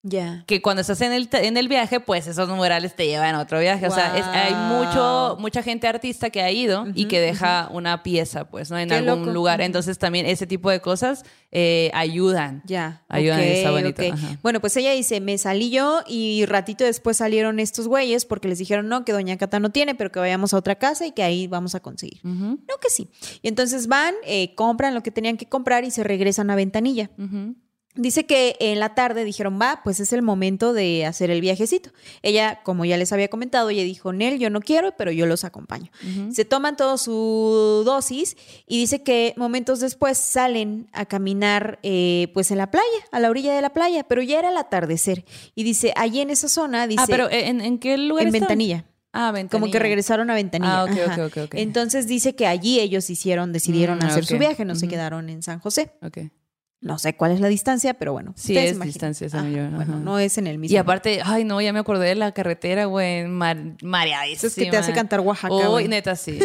[0.03, 0.45] Ya.
[0.47, 3.59] Que cuando estás en el, en el viaje, pues esos murales te llevan a otro
[3.59, 3.87] viaje.
[3.89, 8.49] O sea, hay mucho, mucha gente artista que ha ido y que deja una pieza,
[8.49, 8.79] pues, ¿no?
[8.79, 9.61] En algún lugar.
[9.61, 12.63] Entonces también ese tipo de cosas eh, ayudan.
[12.65, 13.03] Ya.
[13.09, 14.03] Ayudan a bonito.
[14.43, 18.59] Bueno, pues ella dice, me salí yo y ratito después salieron estos güeyes porque les
[18.59, 21.25] dijeron, no, que Doña Cata no tiene, pero que vayamos a otra casa y que
[21.25, 22.21] ahí vamos a conseguir.
[22.23, 23.11] No, que sí.
[23.43, 27.11] Y entonces van, eh, compran lo que tenían que comprar y se regresan a Ventanilla.
[27.95, 31.91] Dice que en la tarde dijeron, va, pues es el momento de hacer el viajecito.
[32.23, 35.43] Ella, como ya les había comentado, ella dijo, Nel, yo no quiero, pero yo los
[35.43, 35.91] acompaño.
[36.31, 38.37] Se toman toda su dosis
[38.69, 43.31] y dice que momentos después salen a caminar eh, pues en la playa, a la
[43.31, 45.25] orilla de la playa, pero ya era el atardecer.
[45.57, 47.03] Y dice, allí en esa zona, dice...
[47.03, 48.85] Ah, pero ¿en, qué lugar En Ventanilla.
[49.13, 49.51] Ah, Ventanilla.
[49.51, 50.83] Como que regresaron a Ventanilla.
[50.83, 51.55] Ah, ok, ok, ok.
[51.55, 55.43] Entonces dice que allí ellos hicieron, decidieron mm, hacer su viaje, no se quedaron en
[55.43, 55.91] San José.
[56.03, 56.19] Ok.
[56.81, 58.35] No sé cuál es la distancia, pero bueno.
[58.37, 60.75] Sí, es distancia, esa Bueno, no es en el mismo.
[60.75, 64.49] Y aparte, ay, no, ya me acordé de la carretera, güey, mar, mareadísima.
[64.49, 66.39] es que te hace cantar Oaxaca, Uy, neta, sí.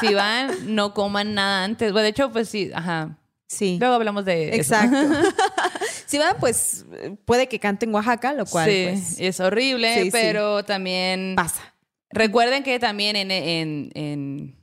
[0.00, 1.92] si van, no coman nada antes.
[1.92, 3.16] Bueno, de hecho, pues sí, ajá.
[3.46, 3.78] Sí.
[3.80, 4.96] Luego hablamos de Exacto.
[6.06, 6.84] si van, pues
[7.24, 11.34] puede que canten Oaxaca, lo cual sí, pues, es horrible, pero también...
[11.36, 11.74] Pasa.
[12.10, 14.59] Recuerden que también en, en, en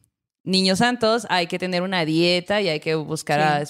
[0.47, 3.63] niños santos hay que tener una dieta y hay que buscar a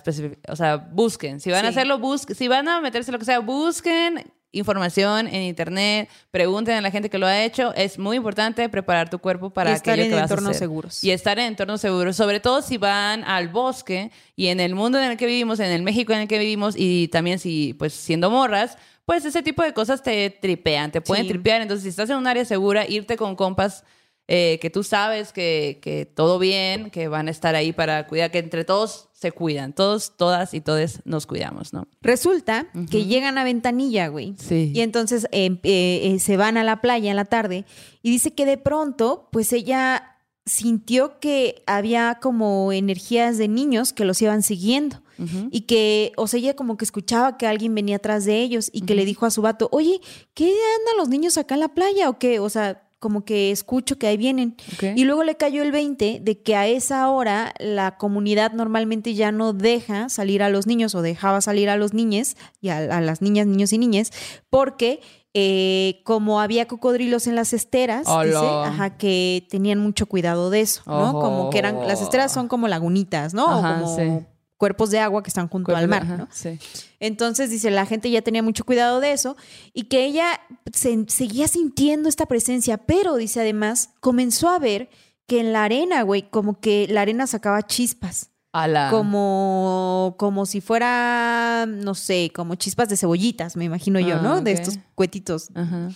[0.47, 1.39] o sea, busquen.
[1.39, 2.35] Si van a hacerlo, busquen.
[2.35, 7.09] Si van a meterse lo que sea, busquen información en internet, pregunten a la gente
[7.09, 7.73] que lo ha hecho.
[7.75, 10.49] Es muy importante preparar tu cuerpo para Y estar aquello en que vas a entornos
[10.51, 10.59] hacer.
[10.59, 11.03] seguros.
[11.03, 14.97] Y estar en entornos seguros, sobre todo si van al bosque y en el mundo
[14.99, 17.93] en el que vivimos, en el México en el que vivimos y también si, pues,
[17.93, 21.29] siendo morras, pues ese tipo de cosas te tripean, te pueden Sí.
[21.29, 21.61] tripear.
[21.61, 23.83] Entonces, si estás en un área segura, irte con compas
[24.27, 28.31] eh, que tú sabes que, que todo bien, que van a estar ahí para cuidar,
[28.31, 31.87] que entre todos se cuidan, todos, todas y todos nos cuidamos, ¿no?
[32.01, 34.35] Resulta que llegan a Ventanilla, güey.
[34.37, 34.71] Sí.
[34.75, 37.65] Y entonces eh, eh, eh, se van a la playa en la tarde
[38.03, 44.05] y dice que de pronto, pues ella sintió que había como energías de niños que
[44.05, 45.01] los iban siguiendo.
[45.49, 48.81] Y que, o sea, ella como que escuchaba que alguien venía atrás de ellos y
[48.81, 49.99] que le dijo a su vato, oye,
[50.35, 52.39] ¿qué andan los niños acá en la playa o qué?
[52.39, 54.55] O sea, como que escucho que ahí vienen.
[54.95, 59.31] Y luego le cayó el 20 de que a esa hora la comunidad normalmente ya
[59.31, 63.01] no deja salir a los niños o dejaba salir a los niños y a, a
[63.01, 64.11] las niñas, niños y niñas,
[64.49, 65.01] porque
[65.39, 70.81] eh, como había cocodrilos en las esteras, dice, ajá, que tenían mucho cuidado de eso,
[70.87, 71.13] ¿no?
[71.13, 73.45] Como que eran, las esteras son como lagunitas, ¿no?
[73.45, 74.25] O Ajá, como sí.
[74.57, 76.27] Cuerpos de agua que están junto al mar, Ajá, ¿no?
[76.31, 76.59] Sí.
[76.99, 79.37] Entonces, dice, la gente ya tenía mucho cuidado de eso
[79.73, 80.39] y que ella
[80.73, 84.89] se- seguía sintiendo esta presencia, pero dice además, comenzó a ver
[85.27, 88.89] que en la arena, güey, como que la arena sacaba chispas, la...
[88.89, 94.41] como, como si fuera, no sé, como chispas de cebollitas, me imagino yo, Ah, ¿no?
[94.41, 94.59] De ok.
[94.59, 95.49] estos cuetitos.
[95.53, 95.89] Ajá.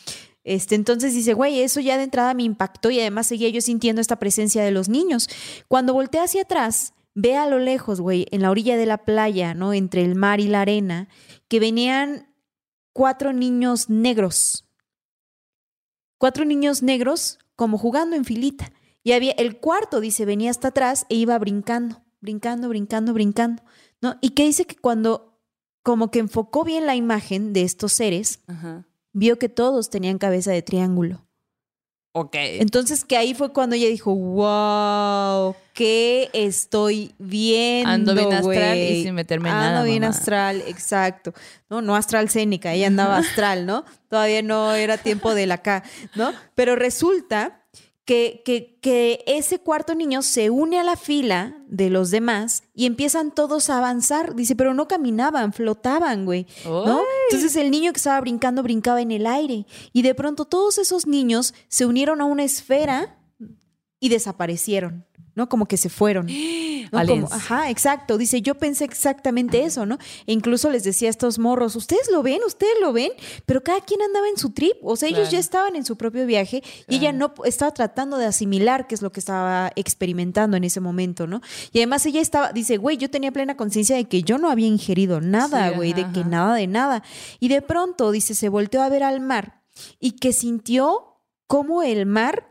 [0.44, 4.02] Este, entonces dice, güey, eso ya de entrada me impactó y además seguía yo sintiendo
[4.02, 5.30] esta presencia de los niños.
[5.68, 9.54] Cuando voltea hacia atrás, ve a lo lejos, güey, en la orilla de la playa,
[9.54, 9.74] ¿no?
[9.74, 11.08] Entre el mar y la arena,
[11.48, 12.34] que venían
[12.94, 14.66] cuatro niños negros.
[16.18, 18.72] Cuatro niños negros como jugando en filita.
[19.04, 23.64] Y había, el cuarto, dice, venía hasta atrás e iba brincando, brincando, brincando, brincando,
[24.02, 24.18] ¿no?
[24.22, 25.40] Y que dice que cuando
[25.84, 28.86] como que enfocó bien la imagen de estos seres, Ajá.
[29.14, 31.26] vio que todos tenían cabeza de triángulo.
[32.14, 32.36] Ok.
[32.36, 37.90] Entonces que ahí fue cuando ella dijo, wow, ¿qué estoy viendo?
[37.90, 40.14] Ando bien astral y sin meterme en Ando nada, bien mamá.
[40.14, 41.34] astral, exacto.
[41.70, 43.86] No, no astral cénica, ella andaba astral, ¿no?
[44.10, 45.84] Todavía no era tiempo de la acá,
[46.16, 46.34] ¿no?
[46.54, 47.61] Pero resulta
[48.12, 52.86] que, que, que ese cuarto niño se une a la fila de los demás y
[52.86, 54.36] empiezan todos a avanzar.
[54.36, 56.46] Dice, pero no caminaban, flotaban, güey.
[56.66, 57.04] ¿no?
[57.30, 61.08] Entonces el niño que estaba brincando brincaba en el aire y de pronto todos esos
[61.08, 63.18] niños se unieron a una esfera
[64.02, 65.06] y desaparecieron,
[65.36, 65.50] ¿no?
[65.50, 66.28] Como que se fueron.
[66.92, 66.98] ¿no?
[67.00, 67.24] Aliens.
[67.30, 68.18] Como- ajá, exacto.
[68.18, 69.98] Dice, yo pensé exactamente eso, ¿no?
[70.26, 73.12] E incluso les decía a estos morros, ustedes lo ven, ustedes lo ven,
[73.46, 76.26] pero cada quien andaba en su trip, o sea, ellos ya estaban en su propio
[76.26, 80.64] viaje y ella no estaba tratando de asimilar qué es lo que estaba experimentando en
[80.66, 81.42] ese momento, ¿no?
[81.72, 84.68] Y además ella estaba, dice, güey, yo tenía plena conciencia de que yo no había
[84.68, 86.30] ingerido nada, Sí, güey, de que ajá.
[86.30, 87.04] nada de nada.
[87.40, 89.62] Y de pronto, dice, se volteó a ver al mar
[90.00, 92.51] y que sintió cómo el mar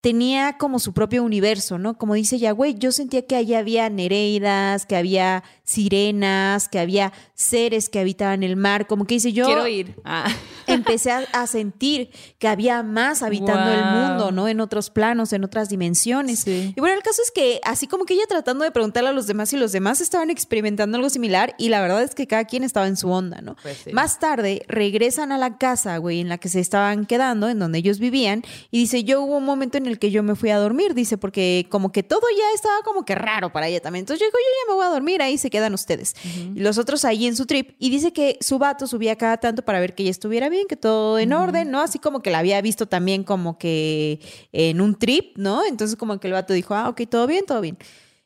[0.00, 1.98] tenía como su propio universo, ¿no?
[1.98, 7.12] Como dice ya, güey, yo sentía que allá había nereidas, que había sirenas, que había
[7.38, 9.94] seres que habitaban el mar, como que dice yo Quiero ir.
[10.04, 10.28] Ah.
[10.66, 12.10] empecé a, a sentir
[12.40, 14.48] que había más habitando el mundo, ¿no?
[14.48, 16.40] En otros planos, en otras dimensiones.
[16.40, 16.74] Sí.
[16.76, 19.28] Y bueno, el caso es que así como que ella tratando de preguntarle a los
[19.28, 22.64] demás y los demás estaban experimentando algo similar y la verdad es que cada quien
[22.64, 23.54] estaba en su onda, ¿no?
[23.62, 23.92] Pues sí.
[23.92, 27.78] Más tarde regresan a la casa, güey, en la que se estaban quedando, en donde
[27.78, 30.58] ellos vivían y dice, yo hubo un momento en el que yo me fui a
[30.58, 34.02] dormir, dice, porque como que todo ya estaba como que raro para ella también.
[34.02, 36.16] Entonces yo digo, yo ya me voy a dormir, ahí se quedan ustedes.
[36.24, 39.62] Y los otros ahí en su trip y dice que su vato subía cada tanto
[39.62, 41.80] para ver que ella estuviera bien, que todo en orden, ¿no?
[41.80, 44.20] Así como que la había visto también como que
[44.52, 45.64] en un trip, ¿no?
[45.64, 47.78] Entonces como que el vato dijo, ah, ok, todo bien, todo bien.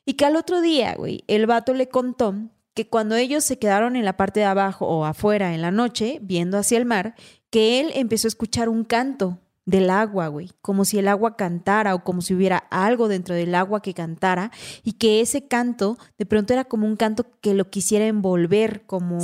[0.05, 2.35] Y que al otro día, güey, el vato le contó
[2.73, 6.19] que cuando ellos se quedaron en la parte de abajo o afuera en la noche,
[6.21, 7.15] viendo hacia el mar,
[7.49, 11.95] que él empezó a escuchar un canto del agua, güey, como si el agua cantara
[11.95, 14.51] o como si hubiera algo dentro del agua que cantara
[14.83, 19.19] y que ese canto de pronto era como un canto que lo quisiera envolver como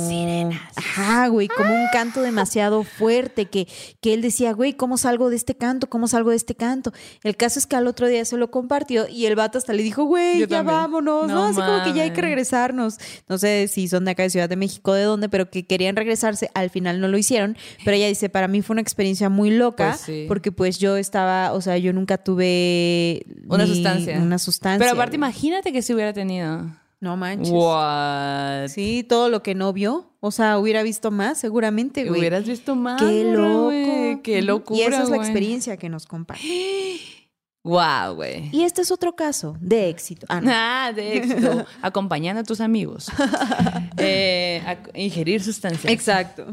[0.76, 3.68] Ajá, güey, como un canto demasiado fuerte que
[4.00, 5.88] que él decía, güey, ¿cómo salgo de este canto?
[5.90, 6.92] ¿Cómo salgo de este canto?
[7.22, 9.82] El caso es que al otro día se lo compartió y el vato hasta le
[9.82, 10.76] dijo, güey, Yo ya también.
[10.76, 11.34] vámonos, ¿no?
[11.34, 12.96] No Así como que ya hay que regresarnos.
[13.28, 15.96] No sé si son de acá de Ciudad de México, de dónde, pero que querían
[15.96, 17.56] regresarse, al final no lo hicieron.
[17.84, 20.24] Pero ella dice, para mí fue una experiencia muy loca, Pues sí.
[20.30, 24.16] Porque pues yo estaba, o sea, yo nunca tuve Una sustancia.
[24.22, 24.78] Una sustancia.
[24.78, 26.70] Pero aparte, imagínate que si hubiera tenido.
[27.00, 27.50] No manches.
[27.50, 28.68] What?
[28.68, 30.14] Sí, todo lo que no vio.
[30.20, 32.20] O sea, hubiera visto más, seguramente, güey.
[32.20, 33.02] Hubieras visto más.
[33.02, 33.64] Qué loco.
[33.64, 34.22] güey.
[34.22, 34.78] Qué locura.
[34.78, 36.44] Y esa es la experiencia que nos comparte.
[37.62, 38.48] Wow, güey.
[38.52, 40.26] Y este es otro caso de éxito.
[40.30, 40.50] Ah, no.
[40.54, 41.66] Ah, de éxito.
[41.82, 43.10] Acompañando a tus amigos.
[43.98, 45.92] Eh, a ingerir sustancias.
[45.92, 46.46] Exacto.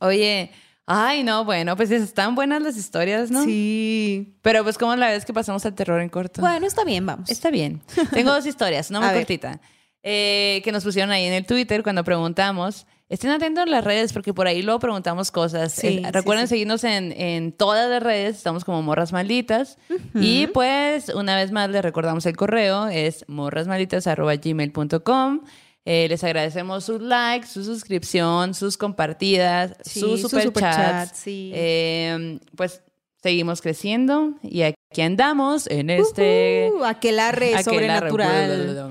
[0.00, 0.50] Oye,
[0.86, 3.44] ay, no, bueno, pues están buenas las historias, ¿no?
[3.44, 4.34] Sí.
[4.42, 6.40] Pero pues como la vez que pasamos al terror en corto.
[6.40, 7.30] Bueno, está bien, vamos.
[7.30, 7.82] Está bien.
[8.12, 9.60] Tengo dos historias, no muy cortita.
[10.02, 12.86] eh, que nos pusieron ahí en el Twitter cuando preguntamos.
[13.10, 15.72] Estén atentos en las redes porque por ahí luego preguntamos cosas.
[15.72, 16.50] Sí, Eh, recuerden sí.
[16.54, 19.76] seguirnos en, en todas las redes, estamos como Morras Malditas.
[20.14, 25.40] Y pues, una vez más, les recordamos el correo, es morrasmalditas.gmail.com.
[25.86, 30.44] Eh, les agradecemos sus likes, su suscripción, sus compartidas, Sí, sus su superchats.
[30.46, 31.50] superchat, sí.
[31.54, 32.82] Eh, pues
[33.22, 36.70] seguimos creciendo y aquí andamos en este...
[36.74, 38.90] Ujú, aquelarre Aquelarre, sobrenatural.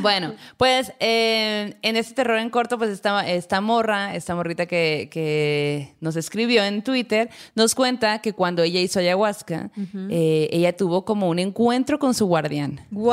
[0.00, 5.08] Bueno, pues eh, en este terror en corto, pues esta, esta morra, esta morrita que,
[5.10, 9.70] que nos escribió en Twitter, nos cuenta que cuando ella hizo ayahuasca,
[10.10, 12.80] eh, ella tuvo como un encuentro con su guardián.
[12.90, 13.12] Wow,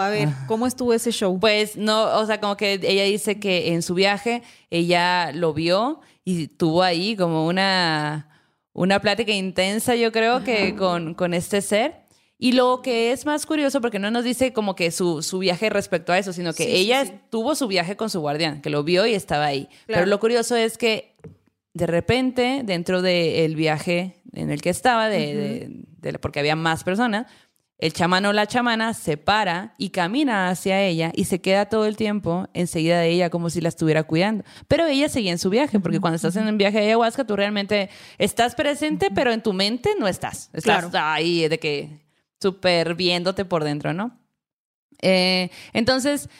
[0.00, 0.44] a ver, Ah.
[0.48, 1.38] ¿cómo estuvo ese show?
[1.38, 6.00] Pues no, o sea, como que ella dice que en su viaje ella lo vio
[6.24, 8.28] y tuvo ahí como una,
[8.76, 12.04] una plática intensa, yo creo, que con, con este ser.
[12.38, 15.70] Y lo que es más curioso, porque no nos dice como que su, su viaje
[15.70, 17.12] respecto a eso, sino que Sí, ella sí.
[17.30, 19.66] tuvo su viaje con su guardián, que lo vio y estaba ahí.
[19.86, 20.00] Claro.
[20.02, 21.16] Pero lo curioso es que
[21.72, 25.68] de repente, dentro del viaje en el que estaba, de, de-
[26.12, 27.26] de- porque había más personas,
[27.78, 31.84] el chamán o la chamana se para y camina hacia ella y se queda todo
[31.84, 34.44] el tiempo enseguida de ella como si la estuviera cuidando.
[34.66, 37.36] Pero ella seguía en su viaje, porque cuando estás en un viaje de ayahuasca, tú
[37.36, 40.48] realmente estás presente, pero en tu mente no estás.
[40.54, 40.90] Estás Claro.
[40.94, 42.06] ahí de que
[42.40, 44.18] súper viéndote por dentro, ¿no?
[45.02, 46.30] Eh, entonces,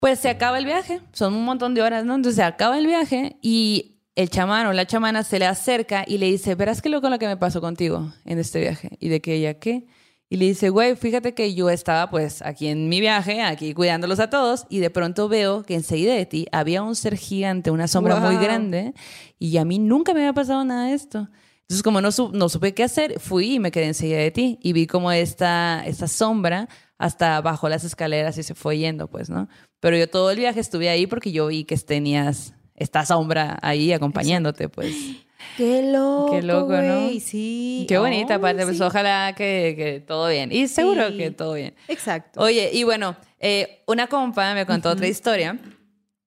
[0.00, 2.14] pues se acaba el viaje, son un montón de horas, ¿no?
[2.16, 6.18] Entonces se acaba el viaje y el chamán o la chamana se le acerca y
[6.18, 8.90] le dice, verás qué loco lo que me pasó contigo en este viaje.
[9.00, 9.86] Y de que ella, ¿qué?
[10.30, 14.18] Y le dice, güey, fíjate que yo estaba pues aquí en mi viaje, aquí cuidándolos
[14.20, 17.86] a todos, y de pronto veo que enseguida de ti había un ser gigante, una
[17.88, 18.94] sombra muy grande,
[19.38, 21.28] y a mí nunca me había pasado nada de esto.
[21.62, 24.58] Entonces, como no, su- no supe qué hacer, fui y me quedé enseguida de ti,
[24.62, 26.68] y vi como esta, esta sombra
[26.98, 29.48] hasta bajó las escaleras y se fue yendo, pues, ¿no?
[29.80, 33.92] Pero yo todo el viaje estuve ahí porque yo vi que tenías esta sombra ahí
[33.92, 34.94] acompañándote, pues.
[35.56, 37.08] Qué loco, Qué loco, ¿no?
[37.20, 37.86] Sí.
[37.88, 40.50] Qué bonita, Ay, aparte, pues ojalá que, que todo bien.
[40.52, 41.16] Y seguro Sí.
[41.18, 41.74] que todo bien.
[41.88, 42.40] Exacto.
[42.40, 45.58] Oye, y bueno, eh, una compa me contó otra historia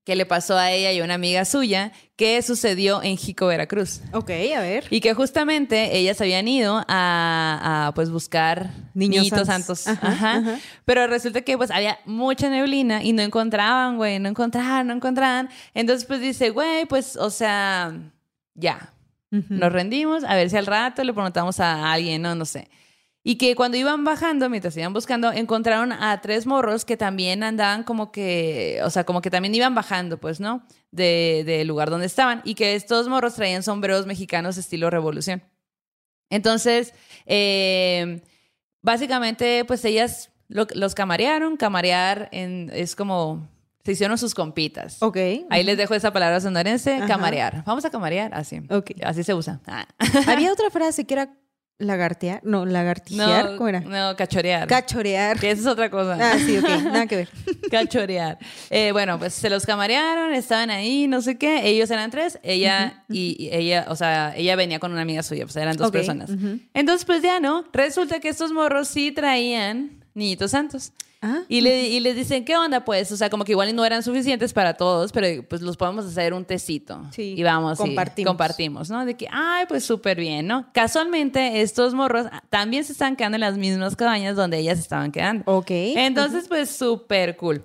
[0.05, 3.99] que le pasó a ella y a una amiga suya que sucedió en Jico, Veracruz.
[4.13, 4.85] Ok, a ver.
[4.89, 9.79] Y que justamente ellas habían ido a, a, pues buscar Niños niñitos santos.
[9.81, 10.03] santos.
[10.09, 10.51] Ajá, Ajá.
[10.53, 10.59] ajá.
[10.85, 15.49] Pero resulta que pues había mucha neblina y no encontraban, güey, no encontraban, no encontraban.
[15.73, 17.91] Entonces pues dice, güey, pues, o sea,
[18.55, 18.93] ya,
[19.31, 22.69] nos rendimos, a ver si al rato le preguntamos a alguien, no, no sé.
[23.23, 27.83] Y que cuando iban bajando, mientras iban buscando, encontraron a tres morros que también andaban
[27.83, 30.65] como que, o sea, como que también iban bajando, pues, ¿no?
[30.91, 32.41] De- Del lugar donde estaban.
[32.45, 35.43] Y que estos morros traían sombreros mexicanos estilo revolución.
[36.29, 36.93] Entonces,
[37.25, 38.21] eh,
[38.81, 41.57] básicamente, pues ellas lo- los camarearon.
[41.57, 43.49] Camarear en- es como,
[43.87, 45.01] se hicieron sus compitas.
[45.01, 45.15] Ok.
[45.49, 47.07] Ahí les dejo esa palabra sonorense, Ajá.
[47.07, 47.63] camarear.
[47.63, 48.61] Vamos a camarear, así.
[48.69, 48.91] Ok.
[49.01, 49.61] Así se usa.
[49.65, 49.87] Ah.
[50.27, 51.29] Había otra frase que era
[51.77, 52.41] lagartear.
[52.43, 53.45] No, lagartijear.
[53.51, 53.79] No, ¿Cómo era?
[53.79, 54.67] no, cachorear.
[54.67, 55.39] Cachorear.
[55.39, 56.17] que esa es otra cosa.
[56.19, 56.67] Ah, sí, ok.
[56.83, 57.29] Nada que ver.
[57.71, 58.37] Cachorear.
[58.69, 61.65] Eh, bueno, pues se los camarearon, estaban ahí, no sé qué.
[61.65, 65.45] Ellos eran tres, ella y, y ella, o sea, ella venía con una amiga suya,
[65.45, 66.29] pues eran dos personas.
[66.73, 67.63] Entonces, pues ya no.
[67.71, 70.91] Resulta que estos morros sí traían niñitos santos.
[71.21, 71.39] Ah.
[71.47, 72.85] Y, le, y les dicen, ¿qué onda?
[72.85, 76.05] Pues, o sea, como que igual no eran suficientes para todos, pero pues los podemos
[76.05, 77.01] hacer un tecito.
[77.11, 78.19] Sí, Y vamos, compartimos.
[78.19, 79.05] y compartimos, ¿no?
[79.05, 80.71] De que, ay, pues súper bien, ¿no?
[80.73, 85.43] Casualmente, estos morros también se están quedando en las mismas cabañas donde ellas estaban quedando.
[85.51, 85.71] Ok.
[85.71, 87.63] Entonces, pues súper cool.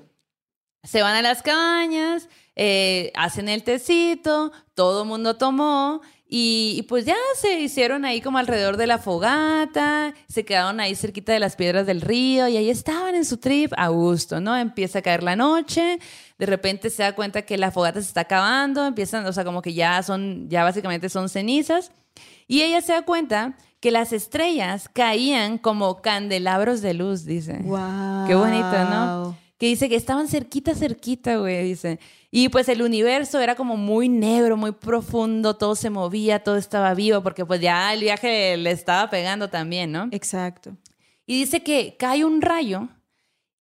[0.82, 6.00] Se van a las cabañas, eh, hacen el tecito, todo el mundo tomó
[6.34, 11.30] y, pues ya se hicieron ahí como alrededor de la fogata, se quedaron ahí cerquita
[11.30, 14.56] de las piedras del río y ahí estaban en su trip a gusto, ¿no?
[14.56, 15.98] Empieza a caer la noche,
[16.38, 19.60] de repente se da cuenta que la fogata se está acabando, empiezan, o sea, como
[19.60, 21.92] que ya son, ya básicamente son cenizas
[22.48, 27.58] y ella se da cuenta que las estrellas caían como candelabros de luz, dice.
[27.62, 28.26] Wow.
[28.26, 29.36] Qué bonito, ¿no?
[29.62, 32.00] Que dice que estaban cerquita, cerquita, güey, dice.
[32.32, 36.92] Y pues el universo era como muy negro, muy profundo, todo se movía, todo estaba
[36.94, 40.08] vivo, porque pues ya el viaje le estaba pegando también, ¿no?
[40.10, 40.76] Exacto.
[41.26, 42.88] Y dice que cae un rayo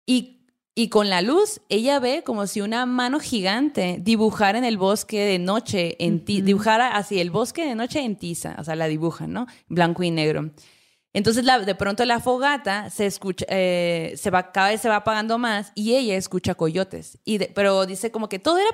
[0.06, 0.45] y,
[0.76, 5.20] y con la luz ella ve como si una mano gigante dibujara en el bosque
[5.22, 8.88] de noche, en ti- dibujara así el bosque de noche en tiza, o sea, la
[8.88, 9.48] dibujan, ¿no?
[9.68, 10.52] Blanco y negro.
[11.18, 15.39] Entonces de pronto la fogata se escucha, eh, se va, cada vez se va apagando
[15.39, 17.18] más y ella escucha coyotes.
[17.26, 18.70] Y pero dice como que todo era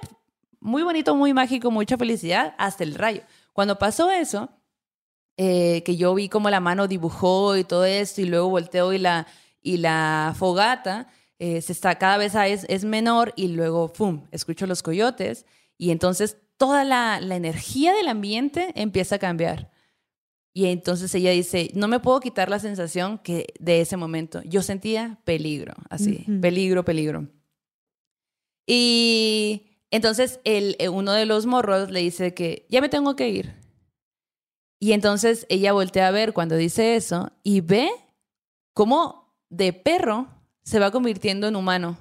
[0.59, 3.21] muy bonito, muy mágico, mucha felicidad, hasta el rayo.
[3.53, 4.49] Cuando pasó eso,
[5.37, 8.97] eh, que yo vi como la mano dibujó y todo esto, y luego volteo y
[8.97, 9.25] la,
[9.61, 11.07] y la fogata
[11.39, 15.45] eh, se está, cada vez es, es menor, y luego, ¡fum!, escucho los coyotes,
[15.77, 19.72] y entonces toda la energía del ambiente empieza a cambiar.
[20.53, 24.61] Y entonces ella dice, no me puedo quitar la sensación que de ese momento yo
[24.61, 27.27] sentía peligro, así, peligro, peligro.
[28.67, 33.29] Y entonces el, eh, uno de los morros le dice que ya me tengo que
[33.29, 33.55] ir.
[34.79, 37.89] Y entonces ella voltea a ver cuando dice eso y ve
[38.73, 40.27] cómo de perro
[40.63, 41.97] se va convirtiendo en humano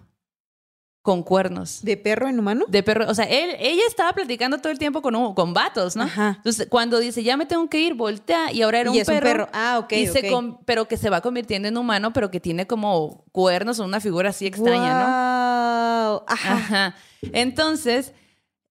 [1.02, 1.80] con cuernos.
[1.82, 2.64] ¿De perro en humano?
[2.68, 5.96] De perro, o sea, él, ella estaba platicando todo el tiempo con, un- con vatos,
[5.96, 6.04] ¿no?
[6.04, 6.34] Ajá.
[6.36, 9.08] Entonces, cuando dice, ya me tengo que ir, voltea y ahora era Y un es
[9.08, 9.26] un perro.
[9.28, 9.48] perro.
[9.52, 10.30] Ah, ok, y se ok.
[10.30, 13.98] con- pero que se va convirtiendo en humano, pero que tiene como cuernos o una
[14.00, 16.24] figura así extraña, ¿no?
[16.28, 16.52] Ajá.
[16.54, 16.94] Ajá.
[17.32, 18.12] Entonces,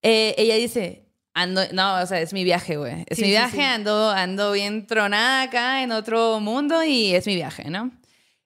[0.02, 3.04] eh, ella dice, ando, no, o sea, es mi viaje, güey.
[3.08, 3.62] Es Sí, mi sí, viaje, sí.
[3.62, 7.90] ando, ando bien tronada acá en otro mundo y es mi viaje, ¿no?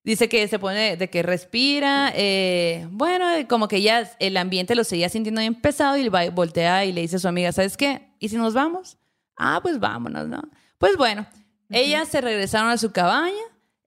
[0.07, 4.85] Dice que se pone, de que respira, eh, bueno, como que ya el ambiente lo
[4.85, 8.09] seguía sintiendo bien pesado y va- voltea y le dice a su amiga, ¿sabes qué?
[8.21, 8.97] ¿Y si nos vamos?
[9.37, 10.41] Ah, pues vámonos, ¿no?
[10.79, 11.27] Pues bueno,
[11.71, 13.35] ellas se regresaron a su cabaña,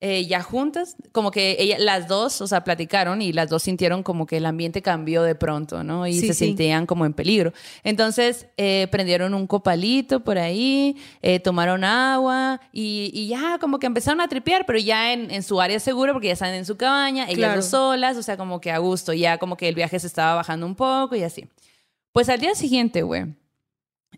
[0.02, 4.02] eh, ya juntas, como que ella, las dos, o sea, platicaron y las dos sintieron
[4.02, 6.08] como que el ambiente cambió de pronto, ¿no?
[6.08, 6.46] Y Sí, se sí.
[6.48, 7.52] sentían como en peligro.
[7.84, 13.88] Entonces, eh, prendieron un copalito por ahí, eh, tomaron agua y, y ya como que
[13.88, 16.78] empezaron a tripear, pero ya en, en su área segura porque ya están en su
[16.78, 17.56] cabaña, ellas Claro.
[17.58, 20.36] dos solas, o sea, como que a gusto, ya como que el viaje se estaba
[20.36, 21.46] bajando un poco y así.
[22.14, 23.26] Pues al día siguiente, güey,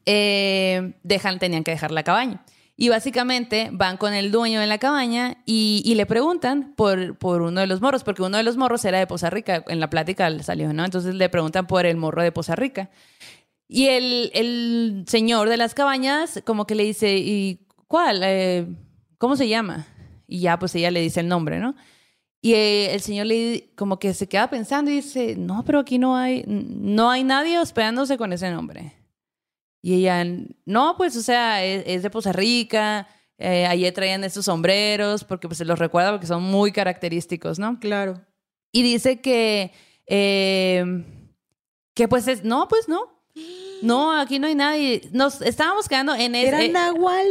[0.05, 2.43] eh, dejan, tenían que dejar la cabaña.
[2.81, 7.59] Y básicamente van con el dueño de la cabaña y, le preguntan por, por uno
[7.59, 10.27] de los morros, porque uno de los morros era de Poza Rica, en la plática
[10.41, 10.83] salió, ¿no?
[10.83, 12.89] Entonces le preguntan por el morro de Poza Rica.
[13.67, 18.21] Y el, el señor de las cabañas como que le dice, ¿y cuál?
[18.23, 18.65] Eh,
[19.19, 19.85] ¿Cómo se llama?
[20.25, 21.75] Y ya pues ella le dice el nombre, ¿no?
[22.41, 25.99] Y eh, el señor le como que se queda pensando y dice, no, pero aquí
[25.99, 29.00] no hay, no hay nadie hospedándose con ese nombre.
[29.81, 30.23] Y ella,
[30.65, 33.07] no, pues, o sea, es, es de Poza Rica,
[33.37, 37.79] eh, allí traían estos sombreros, porque pues se los recuerda porque son muy característicos, ¿no?
[37.79, 38.21] Claro.
[38.71, 39.71] Y dice que,
[40.05, 40.85] eh,
[41.95, 43.19] que pues es, no, pues no.
[43.81, 45.01] No, aquí no hay nadie.
[45.11, 46.69] Nos estábamos quedando en, es- Eran eh,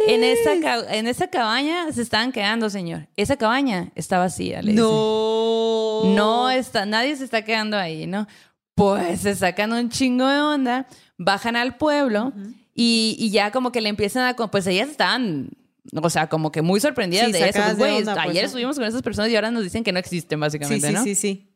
[0.09, 3.07] en, esa, en esa cabaña, se estaban quedando, señor.
[3.17, 4.83] Esa cabaña está vacía, le dice.
[4.83, 6.03] No.
[6.17, 8.27] No está, nadie se está quedando ahí, ¿no?
[8.75, 10.87] Pues se sacan un chingo de onda,
[11.23, 12.33] bajan al pueblo
[12.75, 14.35] y, y ya como que le empiezan a...
[14.35, 15.51] Pues ellas estaban,
[15.95, 17.59] o sea, como que muy sorprendidas Sí, de eso.
[17.59, 18.47] Pues, de güey, onda, pues, ayer ¿no?
[18.47, 21.05] estuvimos con esas personas y ahora nos dicen que no existen, Sí, básicamente, sí, ¿no?
[21.05, 21.47] sí, sí.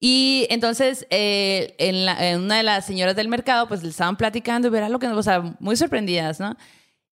[0.00, 4.16] Y entonces, eh, en, la- en una de las señoras del mercado, pues le estaban
[4.16, 6.56] platicando y verá lo que, o sea, muy sorprendidas, ¿no?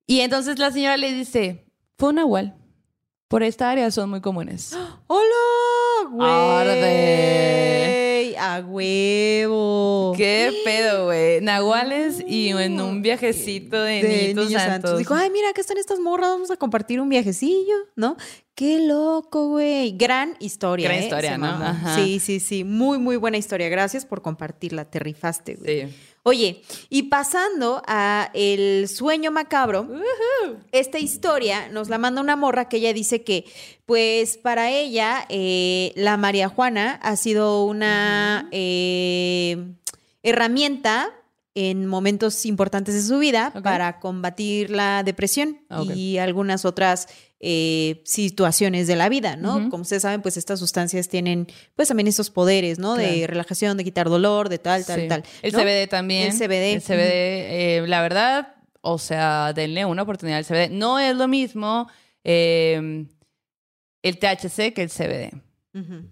[0.08, 1.66] Y entonces la señora le dice,
[1.98, 2.56] fue un nahual.
[3.28, 4.76] Por esta área son muy comunes.
[5.06, 6.10] ¡Hola!
[6.10, 7.99] ¡Güey!
[8.40, 10.14] ¡A huevo!
[10.16, 11.40] ¿Qué pedo, güey?
[11.42, 14.98] Nahuales y en un viajecito de, niños, santos.
[14.98, 18.16] Dijo, ay, mira, acá están estas morras, vamos a compartir un viajecillo, ¿no?
[18.54, 19.96] Qué loco, güey.
[19.96, 20.88] Gran historia.
[20.88, 21.04] Gran ¿eh?
[21.04, 21.46] historia, ¿no?
[21.46, 21.96] Ajá.
[21.96, 22.64] Sí, sí, sí.
[22.64, 23.68] Muy, muy buena historia.
[23.68, 24.84] Gracias por compartirla.
[24.84, 25.88] Te rifaste, güey.
[25.88, 25.96] Sí.
[26.22, 29.88] Oye, y pasando a el sueño macabro,
[30.70, 33.46] esta historia nos la manda una morra que ella dice que,
[33.86, 39.72] pues para ella, eh, la María Juana ha sido una eh,
[40.22, 41.14] herramienta
[41.54, 47.08] en momentos importantes de su vida para combatir la depresión Ah, y algunas otras
[47.42, 49.70] eh, situaciones de la vida, ¿no?
[49.70, 52.96] Como ustedes saben, pues estas sustancias tienen pues también estos poderes, ¿no?
[52.96, 55.08] De relajación, de quitar dolor, de tal, tal, Sí.
[55.08, 55.22] tal.
[55.40, 55.58] El ¿no?
[55.60, 56.30] CBD también.
[56.30, 56.74] El CBD.
[56.74, 60.68] El CBD, eh, la verdad, o sea, denle una oportunidad al CBD.
[60.70, 61.88] No es lo mismo
[62.24, 63.06] eh,
[64.02, 65.32] el THC que el CBD.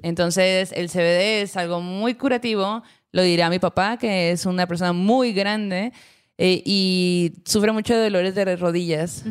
[0.03, 4.93] Entonces, el CBD es algo muy curativo, lo dirá mi papá, que es una persona
[4.93, 5.93] muy grande
[6.39, 9.25] eh, y sufre mucho de dolores de rodillas.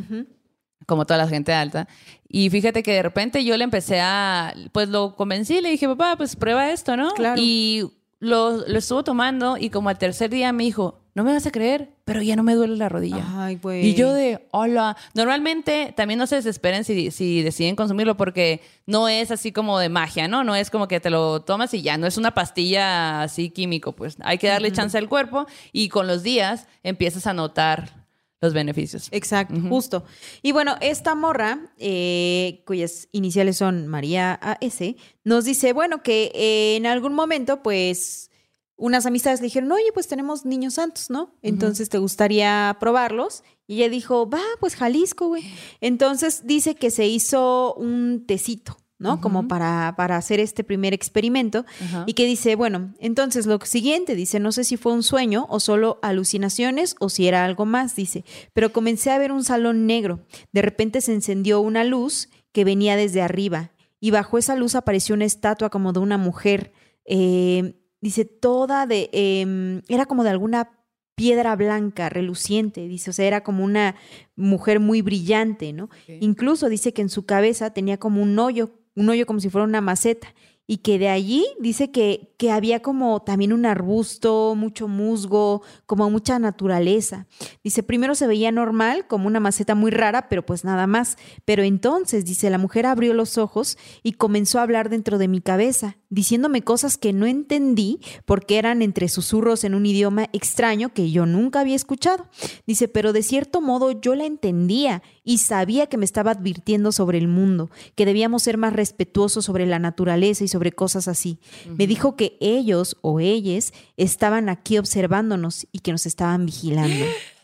[0.88, 1.88] Como toda la gente alta.
[2.27, 6.15] Y fíjate que de repente yo le empecé a, pues lo convencí, le dije, papá,
[6.18, 7.11] pues prueba esto, ¿no?
[7.11, 7.39] Claro.
[7.39, 11.47] Y lo, lo estuvo tomando y como al tercer día me dijo, no me vas
[11.47, 13.26] a creer, pero ya no me duele la rodilla.
[13.35, 13.88] Ay, güey.
[13.88, 14.95] Y yo de, hola.
[15.15, 19.89] Normalmente también no se desesperen si, si deciden consumirlo porque no es así como de
[19.89, 20.43] magia, ¿no?
[20.43, 23.93] No es como que te lo tomas y ya, no es una pastilla así químico,
[23.93, 27.97] pues hay que darle chance al cuerpo y con los días empiezas a notar
[28.41, 29.07] los beneficios.
[29.11, 30.03] Exacto, justo.
[30.41, 34.80] Y bueno, esta morra, eh, cuyas iniciales son María AS,
[35.23, 38.30] nos dice, bueno, que eh, en algún momento, pues,
[38.76, 41.34] unas amistades le dijeron, oye, pues tenemos niños santos, ¿no?
[41.41, 43.43] Entonces, ¿te gustaría probarlos?
[43.65, 45.43] Y ella dijo, va, pues Jalisco, güey.
[45.81, 48.77] Entonces dice que se hizo un tecito.
[48.99, 49.22] ¿No?
[49.22, 51.65] Como para, para hacer este primer experimento.
[52.06, 55.60] Y que dice, bueno, entonces lo siguiente, dice, no sé si fue un sueño o
[55.60, 60.26] solo alucinaciones o si era algo más, dice, pero comencé a ver un salón negro.
[60.52, 65.15] De repente se encendió una luz que venía desde arriba y bajo esa luz apareció
[65.15, 66.74] una estatua como de una mujer.
[67.06, 70.72] eh, dice, toda de, em, era como de alguna
[71.15, 73.95] piedra blanca, reluciente, dice, o sea, era como una
[74.36, 75.90] mujer muy brillante, ¿no?
[76.19, 79.64] Incluso dice que en su cabeza tenía como un hoyo, un hoyo como si fuera
[79.64, 80.34] una maceta,
[80.69, 86.10] y que de allí dice que, que había como también un arbusto, mucho musgo, como
[86.10, 87.26] mucha naturaleza.
[87.64, 91.18] Dice, primero se veía normal, como una maceta muy rara, pero pues nada más.
[91.45, 95.40] Pero entonces, dice, la mujer abrió los ojos y comenzó a hablar dentro de mi
[95.40, 101.11] cabeza, diciéndome cosas que no entendí porque eran entre susurros en un idioma extraño que
[101.11, 102.27] yo nunca había escuchado.
[102.65, 107.17] Dice, pero de cierto modo yo la entendía y sabía que me estaba advirtiendo sobre
[107.17, 111.39] el mundo, que debíamos ser más respetuosos sobre la naturaleza y sobre cosas así.
[111.77, 117.05] Me dijo que ellos o ellas estaban aquí observándonos y que nos estaban vigilando.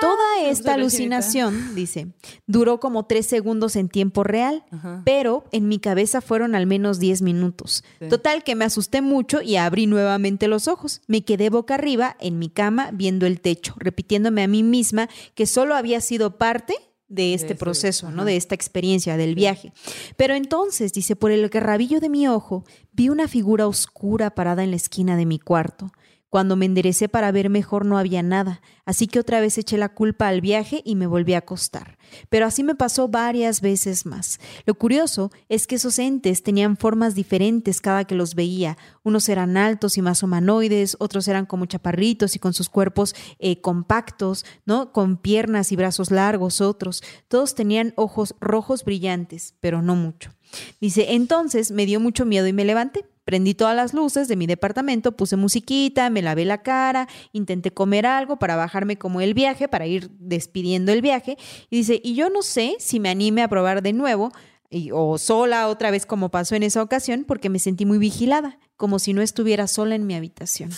[0.00, 2.08] Toda me esta alucinación, dice,
[2.46, 5.02] duró como tres segundos en tiempo real, Ajá.
[5.04, 7.84] pero en mi cabeza fueron al menos 10 minutos.
[8.00, 8.08] Sí.
[8.08, 11.02] Total que me asusté mucho y abrí nuevamente los ojos.
[11.06, 15.46] Me quedé boca arriba en mi cama viendo el techo, repitiéndome a mí misma que
[15.46, 16.74] solo había sido parte
[17.08, 18.22] de este proceso, ¿no?
[18.22, 18.24] ajá.
[18.24, 19.72] De esta experiencia, del viaje.
[20.16, 24.70] Pero entonces, dice, por el rabillo de mi ojo, vi una figura oscura parada en
[24.70, 25.92] la esquina de mi cuarto.
[26.28, 29.90] Cuando me enderecé para ver mejor no había nada, así que otra vez eché la
[29.90, 31.98] culpa al viaje y me volví a acostar.
[32.28, 34.40] Pero así me pasó varias veces más.
[34.64, 38.76] Lo curioso es que esos entes tenían formas diferentes cada que los veía.
[39.04, 43.60] Unos eran altos y más humanoides, otros eran como chaparritos y con sus cuerpos eh,
[43.60, 44.92] compactos, ¿no?
[44.92, 47.02] Con piernas y brazos largos, otros.
[47.28, 50.32] Todos tenían ojos rojos brillantes, pero no mucho.
[50.80, 53.04] Dice, entonces me dio mucho miedo y me levanté.
[53.26, 58.06] Prendí todas las luces de mi departamento, puse musiquita, me lavé la cara, intenté comer
[58.06, 61.36] algo para bajarme como el viaje, para ir despidiendo el viaje.
[61.68, 64.30] Y dice, y yo no sé si me anime a probar de nuevo
[64.70, 68.60] y- o sola otra vez como pasó en esa ocasión, porque me sentí muy vigilada,
[68.76, 70.70] como si no estuviera sola en mi habitación.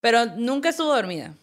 [0.00, 1.34] Pero nunca estuvo dormida.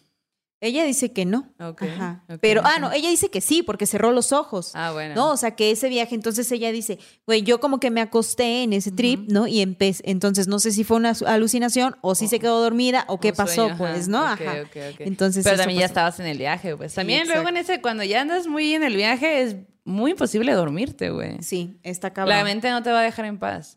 [0.64, 1.52] Ella dice que no.
[1.58, 2.24] Ajá.
[2.40, 4.70] Pero, ah, no, ella dice que sí, porque cerró los ojos.
[4.74, 5.14] Ah, bueno.
[5.14, 5.30] ¿no?
[5.32, 8.72] O sea, que ese viaje, entonces ella dice, güey, yo como que me acosté en
[8.72, 9.46] ese trip, ¿no?
[9.46, 13.20] Y empecé, entonces no sé si fue una alucinación o si se quedó dormida o
[13.20, 14.08] qué pasó, sueño, pues, ajá.
[14.08, 14.24] ¿no?
[14.24, 14.54] Ajá.
[15.00, 15.92] Entonces, Pero también ya pasó.
[15.92, 16.94] estabas en el viaje, pues.
[16.94, 21.10] También luego en ese, cuando ya andas muy en el viaje, es muy imposible dormirte,
[21.10, 21.42] güey.
[21.42, 22.36] Sí, está cabrón.
[22.36, 23.76] La mente no te va a dejar en paz.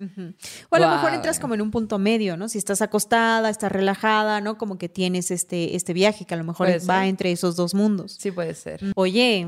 [0.69, 2.47] O a lo mejor entras como en un punto medio, ¿no?
[2.47, 4.57] Si estás acostada, estás relajada, ¿no?
[4.57, 7.07] Como que tienes este, este viaje que a lo mejor Puede va ser.
[7.09, 8.15] entre esos dos mundos.
[8.19, 8.81] Sí puede ser.
[8.95, 9.47] Oye,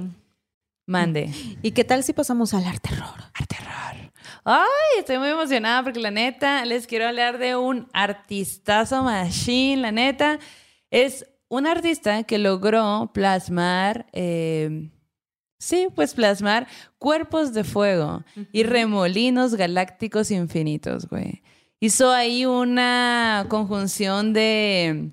[0.85, 1.31] Mande.
[1.61, 3.31] ¿y qué tal si pasamos al arte terror?
[3.47, 4.11] terror.
[4.43, 9.91] Ay, estoy muy emocionada porque la neta, les quiero hablar de un artistazo machine, la
[9.91, 10.39] neta.
[10.89, 14.89] Es un artista que logró plasmar, eh,
[15.59, 16.67] sí, pues plasmar
[16.97, 21.43] cuerpos de fuego y remolinos galácticos infinitos, güey.
[21.79, 25.11] Hizo ahí una conjunción de,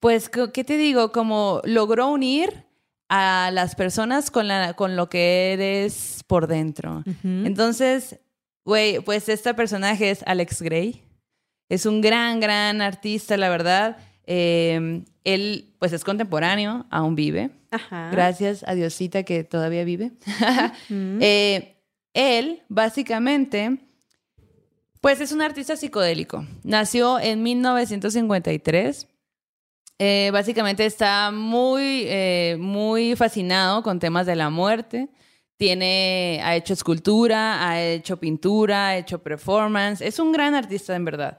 [0.00, 1.12] pues, ¿qué te digo?
[1.12, 2.68] Como logró unir
[3.08, 7.02] a las personas con, la, con lo que eres por dentro.
[7.22, 8.18] Entonces,
[8.64, 11.02] güey, pues este personaje es Alex Gray.
[11.68, 13.98] Es un gran, gran artista, la verdad.
[14.30, 17.50] Eh, él, pues es contemporáneo, aún vive.
[17.70, 18.10] Ajá.
[18.10, 20.12] Gracias a Diosita que todavía vive.
[20.90, 21.76] Eh,
[22.14, 23.78] él, básicamente,
[25.00, 26.46] pues es un artista psicodélico.
[26.62, 29.06] Nació en 1953.
[29.98, 35.08] Eh, básicamente está muy, eh, muy fascinado con temas de la muerte.
[35.56, 40.00] Tiene, ha hecho escultura, ha hecho pintura, ha hecho performance.
[40.00, 41.38] Es un gran artista, en verdad.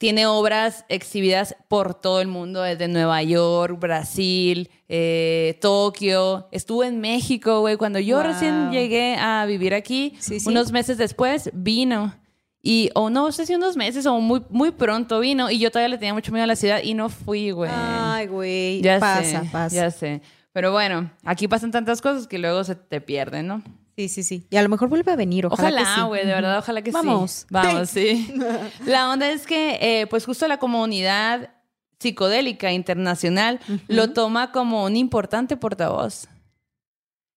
[0.00, 6.48] Tiene obras exhibidas por todo el mundo, desde Nueva York, Brasil, eh, Tokio.
[6.52, 7.76] Estuvo en México, güey.
[7.76, 8.24] Cuando yo Wow.
[8.28, 10.48] recién llegué a vivir aquí, Sí, sí.
[10.48, 12.14] unos meses después, vino.
[12.62, 15.50] Y, o no sé si unos meses o muy, muy pronto vino.
[15.50, 17.70] Y yo todavía le tenía mucho miedo a la ciudad y no fui, güey.
[17.70, 18.80] Ay, güey.
[18.80, 19.76] ya pasa, sé, pasa.
[19.76, 20.22] Ya sé.
[20.54, 23.62] Pero bueno, aquí pasan tantas cosas que luego se te pierden, ¿no?
[24.00, 24.46] Sí, sí, sí.
[24.48, 26.00] Y a lo mejor vuelve a venir, ojalá, sí.
[26.00, 27.30] güey, de verdad, ojalá que Vamos.
[27.30, 27.46] sí.
[27.50, 28.34] Vamos, sí.
[28.86, 31.50] La onda es que, eh, pues justo la comunidad
[31.98, 36.28] psicodélica internacional lo toma como un importante portavoz.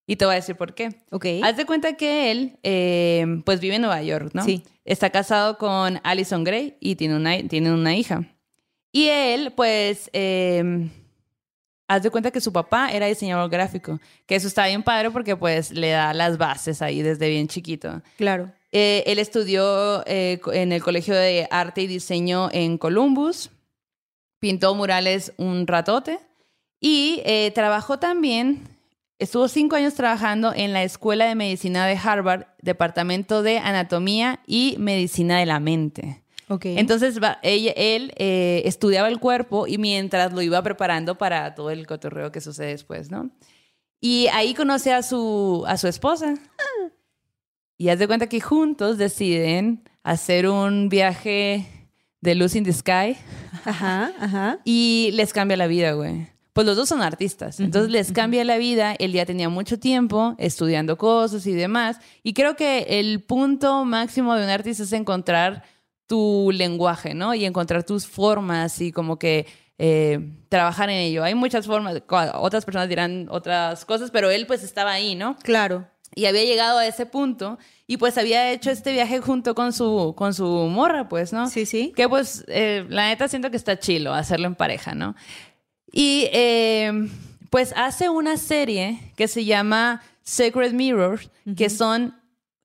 [0.07, 1.02] Y te voy a decir por qué.
[1.11, 1.26] Ok.
[1.44, 4.45] Haz de cuenta que él, eh, pues vive en Nueva York, ¿no?
[4.45, 4.64] Sí.
[4.85, 8.23] Está casado con Alison Gray y tiene una, tiene una hija.
[8.94, 10.90] Y él, pues, eh,
[11.94, 15.36] haz de cuenta que su papá era diseñador gráfico, que eso está bien padre porque
[15.36, 18.02] pues le da las bases ahí desde bien chiquito.
[18.18, 18.52] Claro.
[18.72, 23.52] Eh, él estudió eh, en el Colegio de Arte y Diseño en Columbus,
[24.40, 26.20] pintó murales un ratote
[26.80, 28.64] y eh, trabajó también,
[29.20, 34.76] estuvo cinco años trabajando en la Escuela de Medicina de Harvard, Departamento de Anatomía y
[34.80, 36.22] Medicina de la Mente.
[36.53, 36.65] Ok.
[36.65, 41.69] Entonces va- ella- él eh, estudiaba el cuerpo y mientras lo iba preparando para todo
[41.71, 43.30] el cotorreo que sucede después, ¿no?
[43.99, 46.35] Y ahí conoce a su, a su esposa.
[47.77, 51.65] Y haz de cuenta que juntos deciden hacer un viaje
[52.21, 53.17] de luz in the sky
[53.65, 54.59] Ajá, ajá.
[54.63, 56.27] y les cambia la vida, güey.
[56.53, 58.93] Pues los dos son artistas, entonces les cambia la vida.
[58.99, 61.97] Él ya tenía mucho tiempo estudiando cosas y demás.
[62.21, 65.63] Y creo que el punto máximo de un artista es encontrar
[66.14, 67.34] tu lenguaje, ¿no?
[67.34, 69.48] Y encontrar tus formas y como que
[69.80, 71.23] eh, trabajar en ello.
[71.23, 72.03] Hay muchas formas,
[72.35, 75.35] otras personas dirán otras cosas, pero él pues estaba ahí, ¿no?
[75.38, 75.88] Claro.
[76.14, 77.57] y había llegado a ese punto
[77.88, 81.49] y pues había hecho este viaje junto con su, con su morra, pues, ¿no?
[81.49, 81.91] Sí, sí.
[81.95, 85.15] Que pues eh, la neta siento que está chilo hacerlo en pareja, ¿no?
[85.91, 87.10] Y eh,
[87.49, 92.15] pues hace una serie que se llama Sacred Mirrors, que son,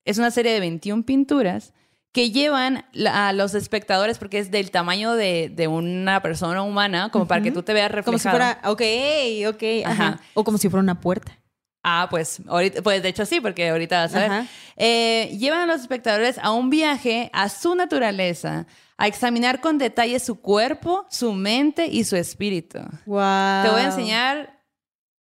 [0.05, 1.73] es una serie de 21 pinturas
[2.13, 7.27] que llevan a los espectadores, porque es del tamaño de, de una persona humana, como
[7.27, 8.05] para que tú te veas reflejado.
[8.05, 10.07] Como si fuera, ok, ok, ajá.
[10.09, 10.21] Ajá.
[10.35, 11.39] O como si fuera una puerta.
[11.85, 14.47] Ah, pues, ahorita, pues de hecho sí, porque ahorita vas a ver.
[14.77, 18.67] Eh, llevan a los espectadores a un viaje a su naturaleza,
[18.97, 22.79] a examinar con detalle su cuerpo, su mente y su espíritu.
[23.07, 23.63] Wow.
[23.63, 24.59] Te voy a enseñar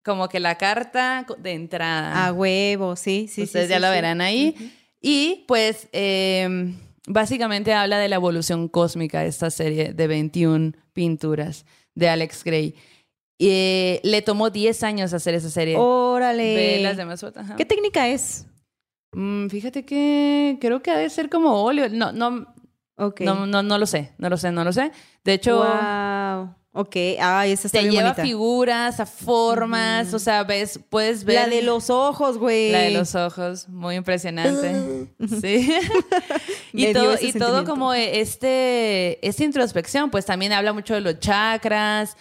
[0.05, 2.27] como que la carta de entrada.
[2.27, 3.71] A huevo, sí, sí, Ustedes sí.
[3.71, 3.95] ya sí, la sí.
[3.95, 4.73] verán ahí.
[5.07, 6.73] Y pues eh,
[7.07, 12.75] básicamente habla de la evolución cósmica de esta serie de 21 pinturas de Alex Gray.
[13.39, 15.77] Eh, le tomó 10 años hacer esa serie.
[15.77, 16.55] Órale.
[16.55, 17.57] Ve las demás fotos, ajá.
[17.57, 18.47] ¿Qué técnica es?
[19.13, 21.91] Mm, fíjate que creo que ha de ser como óleo.
[21.91, 22.47] No, no,
[22.97, 23.21] Ok.
[23.21, 24.91] no, no, no lo sé, no lo sé, no lo sé.
[25.23, 26.55] De hecho, Wow.
[26.77, 26.97] Ok.
[27.21, 28.23] Ay, esa está te bien lleva bonita.
[28.23, 31.37] figuras, a formas, o sea, ves, puedes ver.
[31.37, 32.73] La de los ojos, güey.
[32.73, 35.07] La de los ojos, muy impresionante.
[35.41, 35.73] Sí.
[36.73, 41.21] Me y todo, y todo como este, esta introspección, pues también habla mucho de los
[41.21, 42.17] chakras.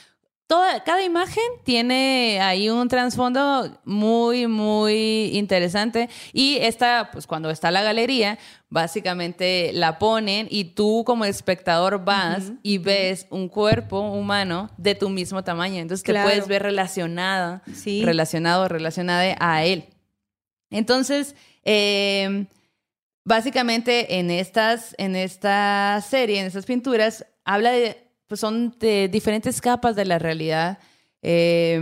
[0.46, 6.10] Toda, cada imagen tiene ahí un trasfondo muy, muy interesante.
[6.32, 8.38] Y esta, pues cuando está la galería,
[8.74, 15.10] básicamente la ponen y tú como espectador vas y ves un cuerpo humano de tu
[15.10, 15.80] mismo tamaño.
[15.80, 16.28] Entonces Claro.
[16.28, 18.04] te puedes ver relacionada, Sí.
[18.04, 19.86] relacionado, relacionada a él.
[20.72, 22.46] Entonces, eh,
[23.24, 27.96] básicamente en estas, en esta serie, en estas pinturas, habla de,
[28.26, 30.80] pues son de diferentes capas de la realidad,
[31.22, 31.80] eh,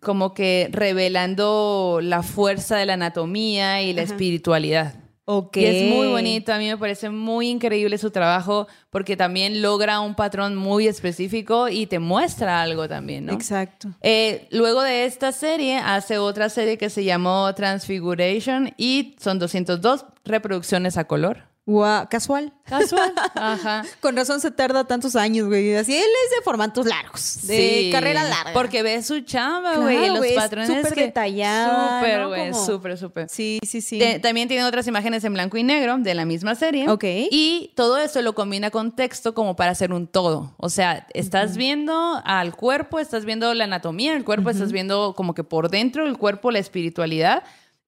[0.00, 4.12] como que revelando la fuerza de la anatomía y la Ajá.
[4.12, 4.94] espiritualidad.
[5.26, 5.56] Ok.
[5.56, 10.00] Y es muy bonito, a mí me parece muy increíble su trabajo porque también logra
[10.00, 13.32] un patrón muy específico y te muestra algo también, ¿no?
[13.32, 13.88] Exacto.
[14.02, 20.04] Eh, luego de esta serie, hace otra serie que se llamó Transfiguration y son 202
[20.24, 21.53] reproducciones a color.
[21.66, 22.52] Guau, Casual.
[22.64, 23.12] Casual.
[23.34, 23.84] Ajá.
[24.00, 25.74] Con razón se tarda tantos años, güey.
[25.74, 27.38] Así él es de formatos largos.
[27.46, 28.52] De Sí, carrera larga.
[28.52, 30.08] Porque ves su chamba, Claro, güey.
[30.08, 30.68] los güey, es patrones.
[30.68, 32.28] súper que- detallada, Súper, ¿no?
[32.28, 32.50] güey.
[32.50, 33.28] Como- Súper, súper.
[33.30, 33.98] Sí, sí, sí.
[33.98, 36.86] Te- también tiene otras imágenes en blanco y negro de la misma serie.
[36.90, 37.04] Ok.
[37.30, 40.54] Y todo eso lo combina con texto como para hacer un todo.
[40.58, 45.32] O sea, estás viendo al cuerpo, estás viendo la anatomía del cuerpo, estás viendo como
[45.34, 47.42] que por dentro del cuerpo la espiritualidad.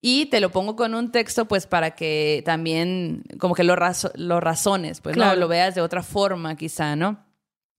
[0.09, 4.13] Y te lo pongo con un texto, pues para que también, como que lo, razo-
[4.15, 5.33] lo razones, pues Claro.
[5.35, 7.25] no lo veas de otra forma, quizá, ¿no?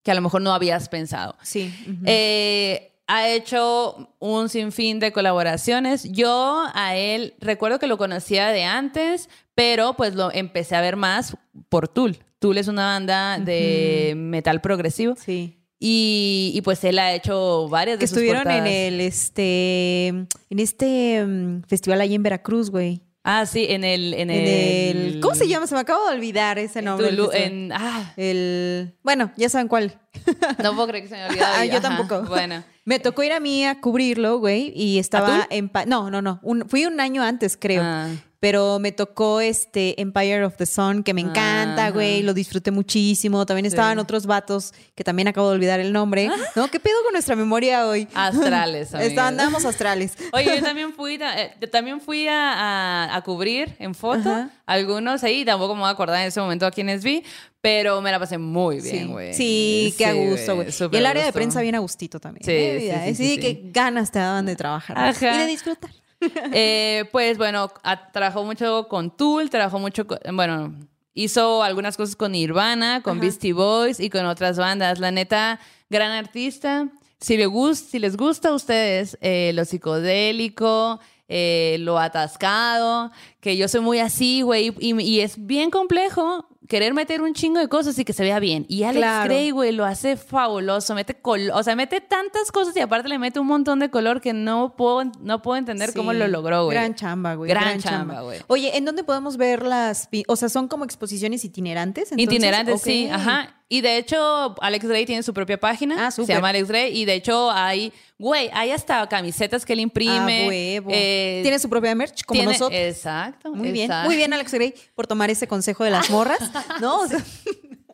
[0.04, 1.36] Que a lo mejor no habías pensado.
[1.42, 1.74] Sí.
[2.06, 6.04] Eh, ha hecho un sinfín de colaboraciones.
[6.12, 10.98] Yo a él recuerdo que lo conocía de antes, pero pues lo empecé a ver
[10.98, 11.38] más
[11.70, 12.18] por Tool.
[12.40, 15.58] Tool es una banda de metal progresivo sí.
[15.80, 20.28] Y, y, pues él ha hecho varias de Que sus estuvieron en el, este, en
[20.60, 23.04] este mm, festival ahí en Veracruz, güey.
[23.24, 24.14] Ah, sí, en el...
[24.14, 25.68] En, En el, el, ¿cómo se llama?
[25.68, 27.12] Se me acaba de olvidar ese nombre.
[27.12, 30.00] Tulu- en- ah, El, bueno, ya saben cuál.
[30.64, 31.44] no puedo creer que se me olvidó.
[31.46, 32.24] Ah, yo tampoco.
[32.24, 32.64] Bueno.
[32.86, 35.68] Me tocó ir a mí a cubrirlo, güey, y estaba en...
[35.68, 36.40] pa- no, no, no.
[36.42, 37.82] un- fui un año antes, creo.
[37.84, 38.08] Ah.
[38.40, 43.46] Pero me tocó este Empire of the Sun, que me encanta, güey, lo disfruté muchísimo.
[43.46, 43.70] También Sí.
[43.70, 46.30] estaban otros vatos que también acabo de olvidar el nombre.
[46.56, 46.68] ¿No?
[46.70, 48.08] ¿Qué pedo con nuestra memoria hoy?
[48.14, 48.94] Astrales.
[49.00, 50.14] Está- andamos astrales.
[50.34, 54.50] Oye, yo también fui, eh, yo también fui a, a- a cubrir en foto Ajá.
[54.66, 57.24] algunos ahí, tampoco me voy a acordar en ese momento a quienes vi,
[57.62, 59.34] pero me la pasé muy bien, güey.
[59.34, 60.68] Sí, qué a gusto, güey.
[60.92, 62.46] Y el área de prensa bien a gustito también.
[62.46, 63.04] Sí, ¿eh?
[63.10, 63.40] sí, sí, sí, sí.
[63.42, 64.98] que ganas te daban de trabajar.
[64.98, 65.36] Ajá.
[65.36, 65.90] y de disfrutar.
[66.54, 70.74] Eh, pues bueno, a- trabajó mucho con Tool, trabajó mucho con, bueno,
[71.14, 73.22] hizo algunas cosas con Nirvana, con Ajá.
[73.22, 75.00] Beastie Boys y con otras bandas.
[75.00, 76.90] La neta, gran artista.
[77.20, 83.12] Si, le gus- si les gusta a ustedes eh, lo psicodélico, eh, lo atascado,
[83.42, 87.60] que yo soy muy así, güey, y, y es bien complejo querer meter un chingo
[87.60, 88.66] de cosas y que se vea bien.
[88.68, 89.26] Y Alex Claro.
[89.26, 93.20] Gray, güey, lo hace fabuloso, mete col o sea, mete tantas cosas y aparte le
[93.20, 96.78] mete un montón de color que no puedo, no puedo entender cómo lo logró, güey.
[96.78, 97.50] Gran chamba, güey.
[97.50, 98.40] Gran chamba, güey.
[98.48, 100.10] Oye, ¿en dónde podemos ver las...
[100.28, 102.12] O sea, son como exposiciones itinerantes.
[102.12, 102.34] entonces?
[102.34, 103.56] Itinerantes, sí, ajá.
[103.70, 106.08] Y de hecho, Alex Gray tiene su propia página.
[106.08, 106.98] Ah, se llama Alex Gray.
[106.98, 110.44] Y de hecho, hay, güey, hay hasta camisetas que él imprime.
[110.46, 110.90] Ah, huevo.
[110.94, 112.80] eh, Tiene su propia merch, como tiene- nosotros.
[112.80, 113.52] Exacto.
[113.54, 114.08] Muy bien, exacto.
[114.08, 116.40] muy bien, Alex Gray, por tomar ese consejo de las morras,
[116.82, 117.02] ¿no?
[117.02, 117.22] O sea,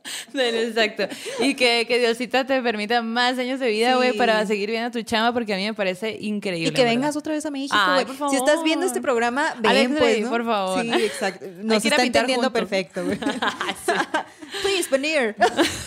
[0.34, 1.08] Exacto.
[1.40, 4.18] Y que, que Diosita te permita más años de vida, güey, Sí.
[4.18, 6.70] para seguir viendo tu chama, porque a mí me parece increíble.
[6.70, 6.96] y que verdad.
[6.98, 8.06] vengas otra vez a México, güey.
[8.06, 8.86] por Si estás viendo favor.
[8.88, 10.82] este programa, ven, Alex pues, por favor.
[10.82, 11.46] Sí, exacto.
[11.64, 12.60] Nos a está entendiendo juntos.
[12.62, 13.18] perfecto, güey.
[14.62, 15.36] Please, venir.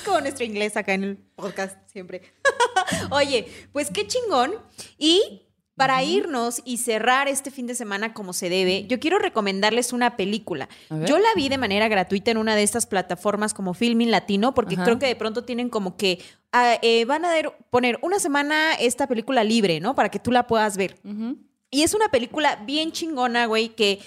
[0.05, 2.23] Como nuestro inglés acá en el podcast siempre.
[3.11, 4.55] Oye, pues qué chingón.
[4.99, 5.46] Y
[5.77, 10.17] para irnos y cerrar este fin de semana como se debe, yo quiero recomendarles una
[10.17, 10.69] película.
[11.07, 14.75] Yo la vi de manera gratuita en una de estas plataformas como Filmin Latino, porque
[14.85, 16.21] creo que de pronto tienen como que
[16.53, 17.31] ah, eh, van a
[17.71, 19.95] poner una semana esta película libre, ¿no?
[19.95, 20.99] Para que tú la puedas ver.
[21.71, 23.99] Y es una película bien chingona, güey, que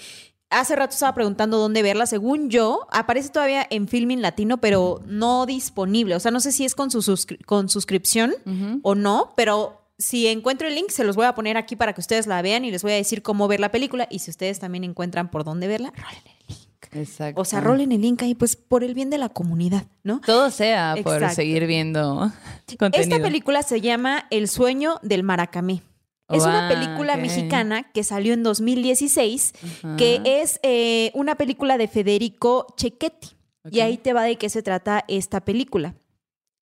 [0.48, 2.06] hace rato estaba preguntando dónde verla.
[2.06, 6.16] Según yo, aparece todavía en Filming Latino, pero no disponible.
[6.16, 8.34] O sea, no sé si es con, su suscri- con suscripción
[8.82, 12.00] o no, pero si encuentro el link, se los voy a poner aquí para que
[12.00, 14.08] ustedes la vean y les voy a decir cómo ver la película.
[14.10, 16.70] Y si ustedes también encuentran por dónde verla, rolen el link.
[16.92, 17.40] Exacto.
[17.40, 20.20] O sea, rolen el link ahí, pues por el bien de la comunidad, ¿no?
[20.22, 21.36] Todo sea por Exacto.
[21.36, 22.32] seguir viendo
[22.78, 23.14] contenido.
[23.14, 25.82] Esta película se llama El sueño del Maracamé.
[26.30, 29.52] Es una película mexicana que salió en 2016,
[29.82, 29.96] Ajá.
[29.96, 33.30] que es eh, una película de Federico Cecchetti.
[33.70, 35.94] Y ahí te va de qué se trata esta película.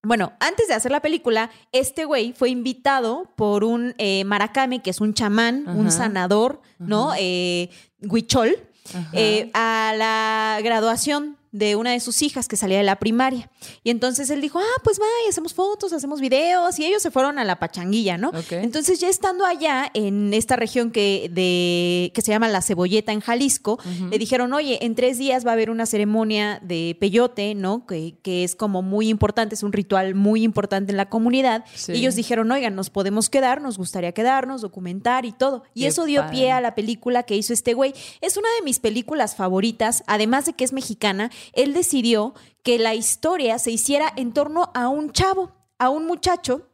[0.03, 4.91] Bueno, antes de hacer la película, este güey fue invitado por un eh, maracame, que
[4.91, 5.99] es un chamán, un Ajá.
[5.99, 7.13] sanador, ¿no?
[7.19, 7.71] Eh,
[8.03, 8.57] huichol,
[9.13, 13.51] eh, a la graduación de una de sus hijas que salía de la primaria.
[13.83, 17.11] Y entonces él dijo, ah, pues va, y hacemos fotos, hacemos videos, y ellos se
[17.11, 18.31] fueron a la pachanguilla, ¿no?
[18.51, 23.21] Entonces ya estando allá en esta región que, de, que se llama La Cebolleta en
[23.21, 23.79] Jalisco,
[24.11, 27.87] le dijeron, oye, en tres días va a haber una ceremonia de peyote, ¿no?
[27.87, 31.65] Que, que es como muy importante, es un ritual muy importante en la comunidad.
[31.75, 31.93] Sí.
[31.93, 35.65] Y ellos dijeron, oigan, nos podemos quedar, nos gustaría quedarnos, documentar y todo.
[35.75, 36.37] Y Qué eso dio padre.
[36.37, 37.95] pie a la película que hizo este güey.
[38.21, 42.95] Es una de mis películas favoritas, además de que es mexicana, él decidió que la
[42.95, 46.69] historia se hiciera en torno a un chavo, a un muchacho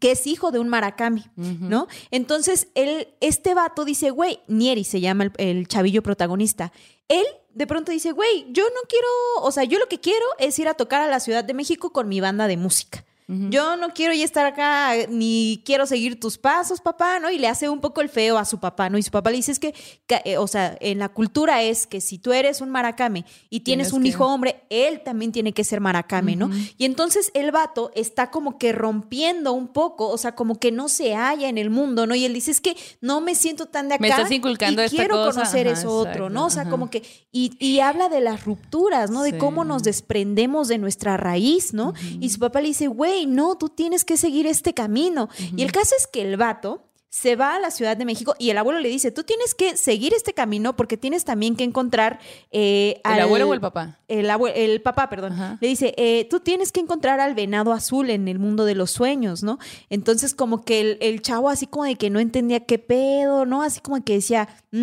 [0.00, 1.88] que es hijo de un maracami, ¿no?
[2.10, 6.72] Entonces, él, este vato dice, güey, Nieri se llama el, el chavillo protagonista.
[7.08, 7.24] Él
[7.54, 9.08] de pronto dice, güey, yo no quiero,
[9.42, 11.92] o sea, yo lo que quiero es ir a tocar a la Ciudad de México
[11.92, 13.04] con mi banda de música.
[13.30, 17.30] Yo no quiero ya estar acá, ni quiero seguir tus pasos, papá, ¿no?
[17.30, 18.96] Y le hace un poco el feo a su papá, ¿no?
[18.96, 19.74] Y su papá le dice, es que,
[20.06, 23.60] que, eh, o sea, en la cultura es que si tú eres un maracame y
[23.60, 26.48] tienes, Tienes un que- hijo hombre, él también tiene que ser maracame, ¿no?
[26.78, 30.88] Y entonces el vato está como que rompiendo un poco, o sea, como que no
[30.88, 32.14] se halla en el mundo, ¿no?
[32.14, 34.00] Y él dice, es que no me siento tan de acá.
[34.02, 35.40] Me estás inculcando y esta quiero cosa".
[35.40, 36.46] conocer Ajá, eso otro, ¿no?
[36.46, 36.70] O sea, ajá.
[36.70, 39.22] como que, y, y habla de las rupturas, ¿no?
[39.22, 41.92] De cómo nos desprendemos de nuestra raíz, ¿no?
[42.20, 45.28] Y su papá le dice, güey, no, tú tienes que seguir este camino.
[45.56, 48.50] Y el caso es que el vato se va a la Ciudad de México y
[48.50, 52.18] el abuelo le dice, tú tienes que seguir este camino porque tienes también que encontrar...
[52.50, 53.98] eh, ¿El al- abuelo o el papá?
[54.08, 55.32] El, abue- el papá, perdón.
[55.32, 55.56] Ajá.
[55.58, 58.90] Le dice, eh, tú tienes que encontrar al venado azul en el mundo de los
[58.90, 59.58] sueños, ¿no?
[59.88, 63.62] Entonces como que el, el chavo así como de que no entendía qué pedo, ¿no?
[63.62, 64.76] Así como que decía, "Mm,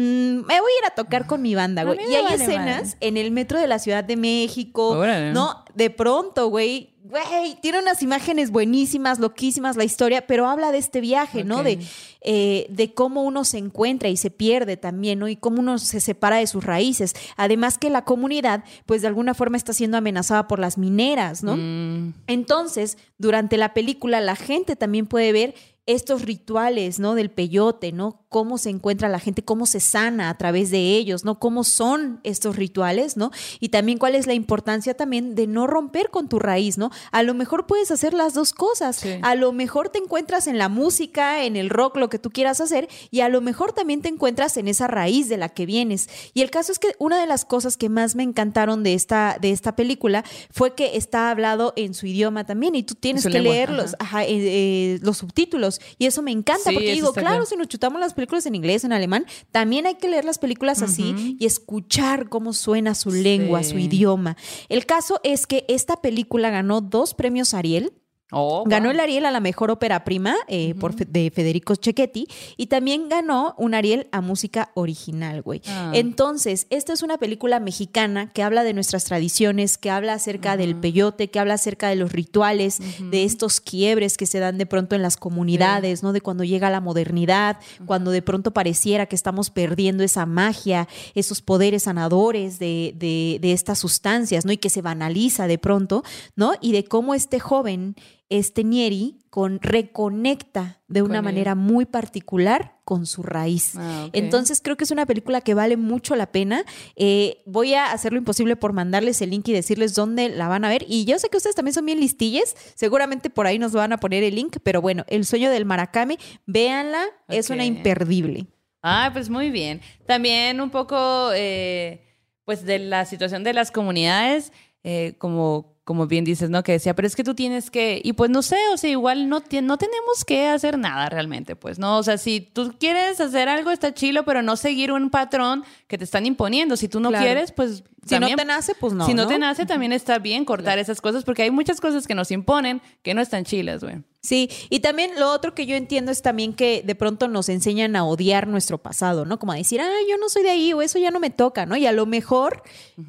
[0.48, 1.99] me voy a ir a tocar con mi banda, güey.
[2.10, 5.32] Y hay vale escenas en el metro de la Ciudad de México, Órale.
[5.32, 5.64] ¿no?
[5.76, 6.95] De pronto, güey.
[7.07, 11.61] Güey, tiene unas imágenes buenísimas, loquísimas la historia, pero habla de este viaje, ¿no?
[11.61, 11.77] De,
[12.22, 15.27] eh, de cómo uno se encuentra y se pierde también, ¿no?
[15.27, 17.14] Y cómo uno se separa de sus raíces.
[17.38, 21.57] Además que la comunidad, pues de alguna forma está siendo amenazada por las mineras, ¿no?
[21.57, 25.53] Mm, Entonces, durante la película, la gente también puede ver
[25.88, 27.14] estos rituales, ¿no?
[27.14, 28.26] Del peyote, ¿no?
[28.30, 31.40] Cómo se encuentra la gente, cómo se sana a través de ellos, ¿no?
[31.40, 33.32] Cómo son estos rituales, ¿no?
[33.60, 36.90] Y también cuál es la importancia también de no romper con tu raíz, ¿no?
[37.12, 38.95] A lo mejor puedes hacer las dos cosas.
[38.95, 39.20] Sí.
[39.22, 42.62] A lo mejor te encuentras en la música, en el rock, lo que tú quieras
[42.62, 46.10] hacer, y a lo mejor también te encuentras en esa raíz de la que vienes.
[46.34, 49.38] Y el caso es que una de las cosas que más me encantaron de esta,
[49.40, 53.40] de esta película fue que está hablado en su idioma también, y tú tienes que
[53.40, 55.74] lengua, ajá, eh, eh, los subtítulos.
[55.97, 57.45] Y eso me encanta, Sí, porque digo, claro, bien.
[57.47, 60.81] si nos chutamos las películas en inglés, en alemán, también hay que leer las películas
[60.81, 64.38] así y escuchar cómo suena su lengua, su idioma.
[64.69, 67.93] El caso es que esta película ganó dos premios Ariel.
[68.31, 72.27] Oh, Ganó el Ariel a la mejor ópera prima eh, por de Federico Cecchetti
[72.57, 75.61] y también ganó un Ariel a música original, güey.
[75.68, 75.91] Ah.
[75.93, 80.76] Entonces, esta es una película mexicana que habla de nuestras tradiciones, que habla acerca del
[80.76, 84.95] peyote, que habla acerca de los rituales, de estos quiebres que se dan de pronto
[84.95, 86.11] en las comunidades, ¿no?
[86.11, 91.43] De cuando llega la modernidad, cuando de pronto pareciera que estamos perdiendo esa magia, esos
[91.43, 94.52] poderes sanadores de, de, de estas sustancias, ¿no?
[94.52, 96.03] Y que se banaliza de pronto,
[96.35, 96.53] ¿no?
[96.60, 97.95] Y de cómo este joven
[98.30, 101.34] este Nieri con, reconecta de una Con él.
[101.34, 103.73] manera muy particular con su raíz.
[103.76, 104.10] Ah.
[104.14, 106.64] Entonces creo que es una película que vale mucho la pena.
[106.95, 110.65] Eh, voy a hacer lo imposible por mandarles el link y decirles dónde la van
[110.65, 110.85] a ver.
[110.88, 112.56] Y yo sé que ustedes también son bien listilles.
[112.76, 114.57] Seguramente por ahí nos van a poner el link.
[114.64, 117.03] Pero bueno, El sueño del Maracame, véanla.
[117.27, 118.47] Es una imperdible.
[118.81, 119.81] Ah, pues muy bien.
[120.06, 122.03] También un poco, eh,
[122.43, 124.52] pues de la situación de las comunidades,
[124.84, 126.64] eh, como, como bien dices, ¿no?
[126.64, 129.30] Que decía, pero es que tú tienes que, y pues no sé, o sea, igual
[129.30, 131.98] no, no tenemos que hacer nada realmente, pues, ¿no?
[131.99, 135.98] O sea, si tú quieres hacer algo, está chilo, pero no seguir un patrón que
[135.99, 136.76] te están imponiendo.
[136.76, 137.24] Si tú no Claro.
[137.24, 137.84] quieres, pues...
[138.03, 139.06] Si también- no te nace, pues no.
[139.06, 142.14] si no, te nace, también está bien cortar esas cosas, porque hay muchas cosas que
[142.16, 143.98] nos imponen que no están chilas, güey.
[144.26, 147.95] Sí, y también lo otro que yo entiendo es también que de pronto nos enseñan
[147.95, 149.38] a odiar nuestro pasado, ¿no?
[149.39, 151.65] Como a decir, ah, yo no soy de ahí o eso ya no me toca,
[151.65, 151.77] ¿no?
[151.77, 152.64] Y a lo mejor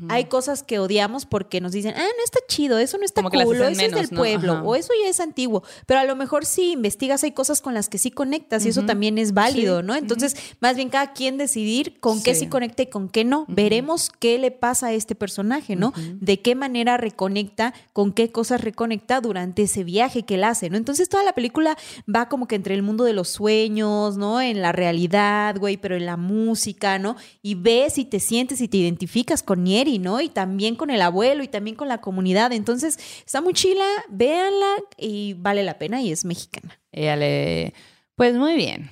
[0.09, 3.31] hay cosas que odiamos porque nos dicen, ah, no está chido, eso no está Como
[3.31, 4.17] cool, o eso es del ¿no?
[4.19, 4.63] pueblo, Ajá.
[4.65, 5.63] o eso ya es antiguo.
[5.87, 8.85] Pero a lo mejor si investigas hay cosas con las que sí conectas y eso
[8.85, 9.95] también es válido, ¿no?
[9.95, 12.41] Entonces, más bien cada quien decidir con qué Sí.
[12.41, 13.45] sí conecta y con qué no.
[13.49, 15.93] Veremos qué le pasa a este personaje, ¿no?
[16.21, 20.77] De qué manera reconecta, con qué cosas reconecta durante ese viaje que él hace, ¿no?
[20.77, 21.77] Entonces toda la película
[22.13, 24.41] va como que entre el mundo de los sueños, ¿no?
[24.41, 27.17] En la realidad, güey, pero en la música, ¿no?
[27.43, 30.21] Y ves y te sientes y te identificas con Nieri, ¿no?
[30.21, 32.53] Y también con el abuelo y también con la comunidad.
[32.53, 36.79] Entonces está muy chila, véanla y vale la pena y es mexicana.
[36.93, 37.75] Ella le...
[38.15, 38.91] Pues muy bien.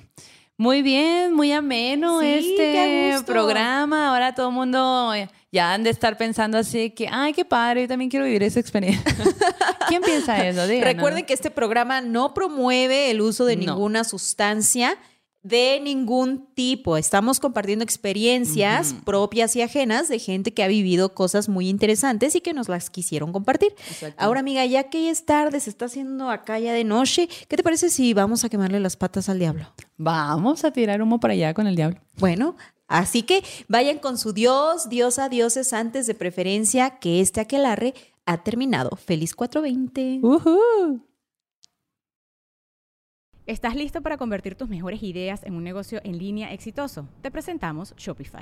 [0.57, 4.09] Muy bien, muy ameno Sí, este programa.
[4.09, 5.11] Ahora todo el mundo
[5.55, 8.59] ya han de estar pensando así que, ay, qué padre, yo también quiero vivir esa
[8.59, 9.03] experiencia.
[9.87, 10.67] ¿Quién piensa eso?
[10.67, 10.93] Díganos.
[10.93, 13.61] Recuerden que este programa no promueve el uso de No.
[13.73, 14.97] ninguna sustancia
[15.43, 16.97] de ningún tipo.
[16.97, 22.41] Estamos compartiendo experiencias propias y ajenas de gente que ha vivido cosas muy interesantes y
[22.41, 23.75] que nos las quisieron compartir.
[23.91, 24.15] Exacto.
[24.17, 27.63] Ahora, amiga, ya que es tarde, se está haciendo acá ya de noche, ¿qué te
[27.63, 29.71] parece si vamos a quemarle las patas al diablo?
[29.97, 31.99] Vamos a tirar humo para allá con el diablo.
[32.17, 32.55] Bueno,
[32.87, 37.93] así que vayan con su dios, diosa, dioses antes de preferencia que este aquelarre
[38.25, 38.95] ha terminado.
[38.95, 40.19] Feliz 420.
[40.23, 41.05] Ujú.
[43.45, 47.07] ¿Estás listo para convertir tus mejores ideas en un negocio en línea exitoso?
[47.21, 48.41] Te presentamos Shopify.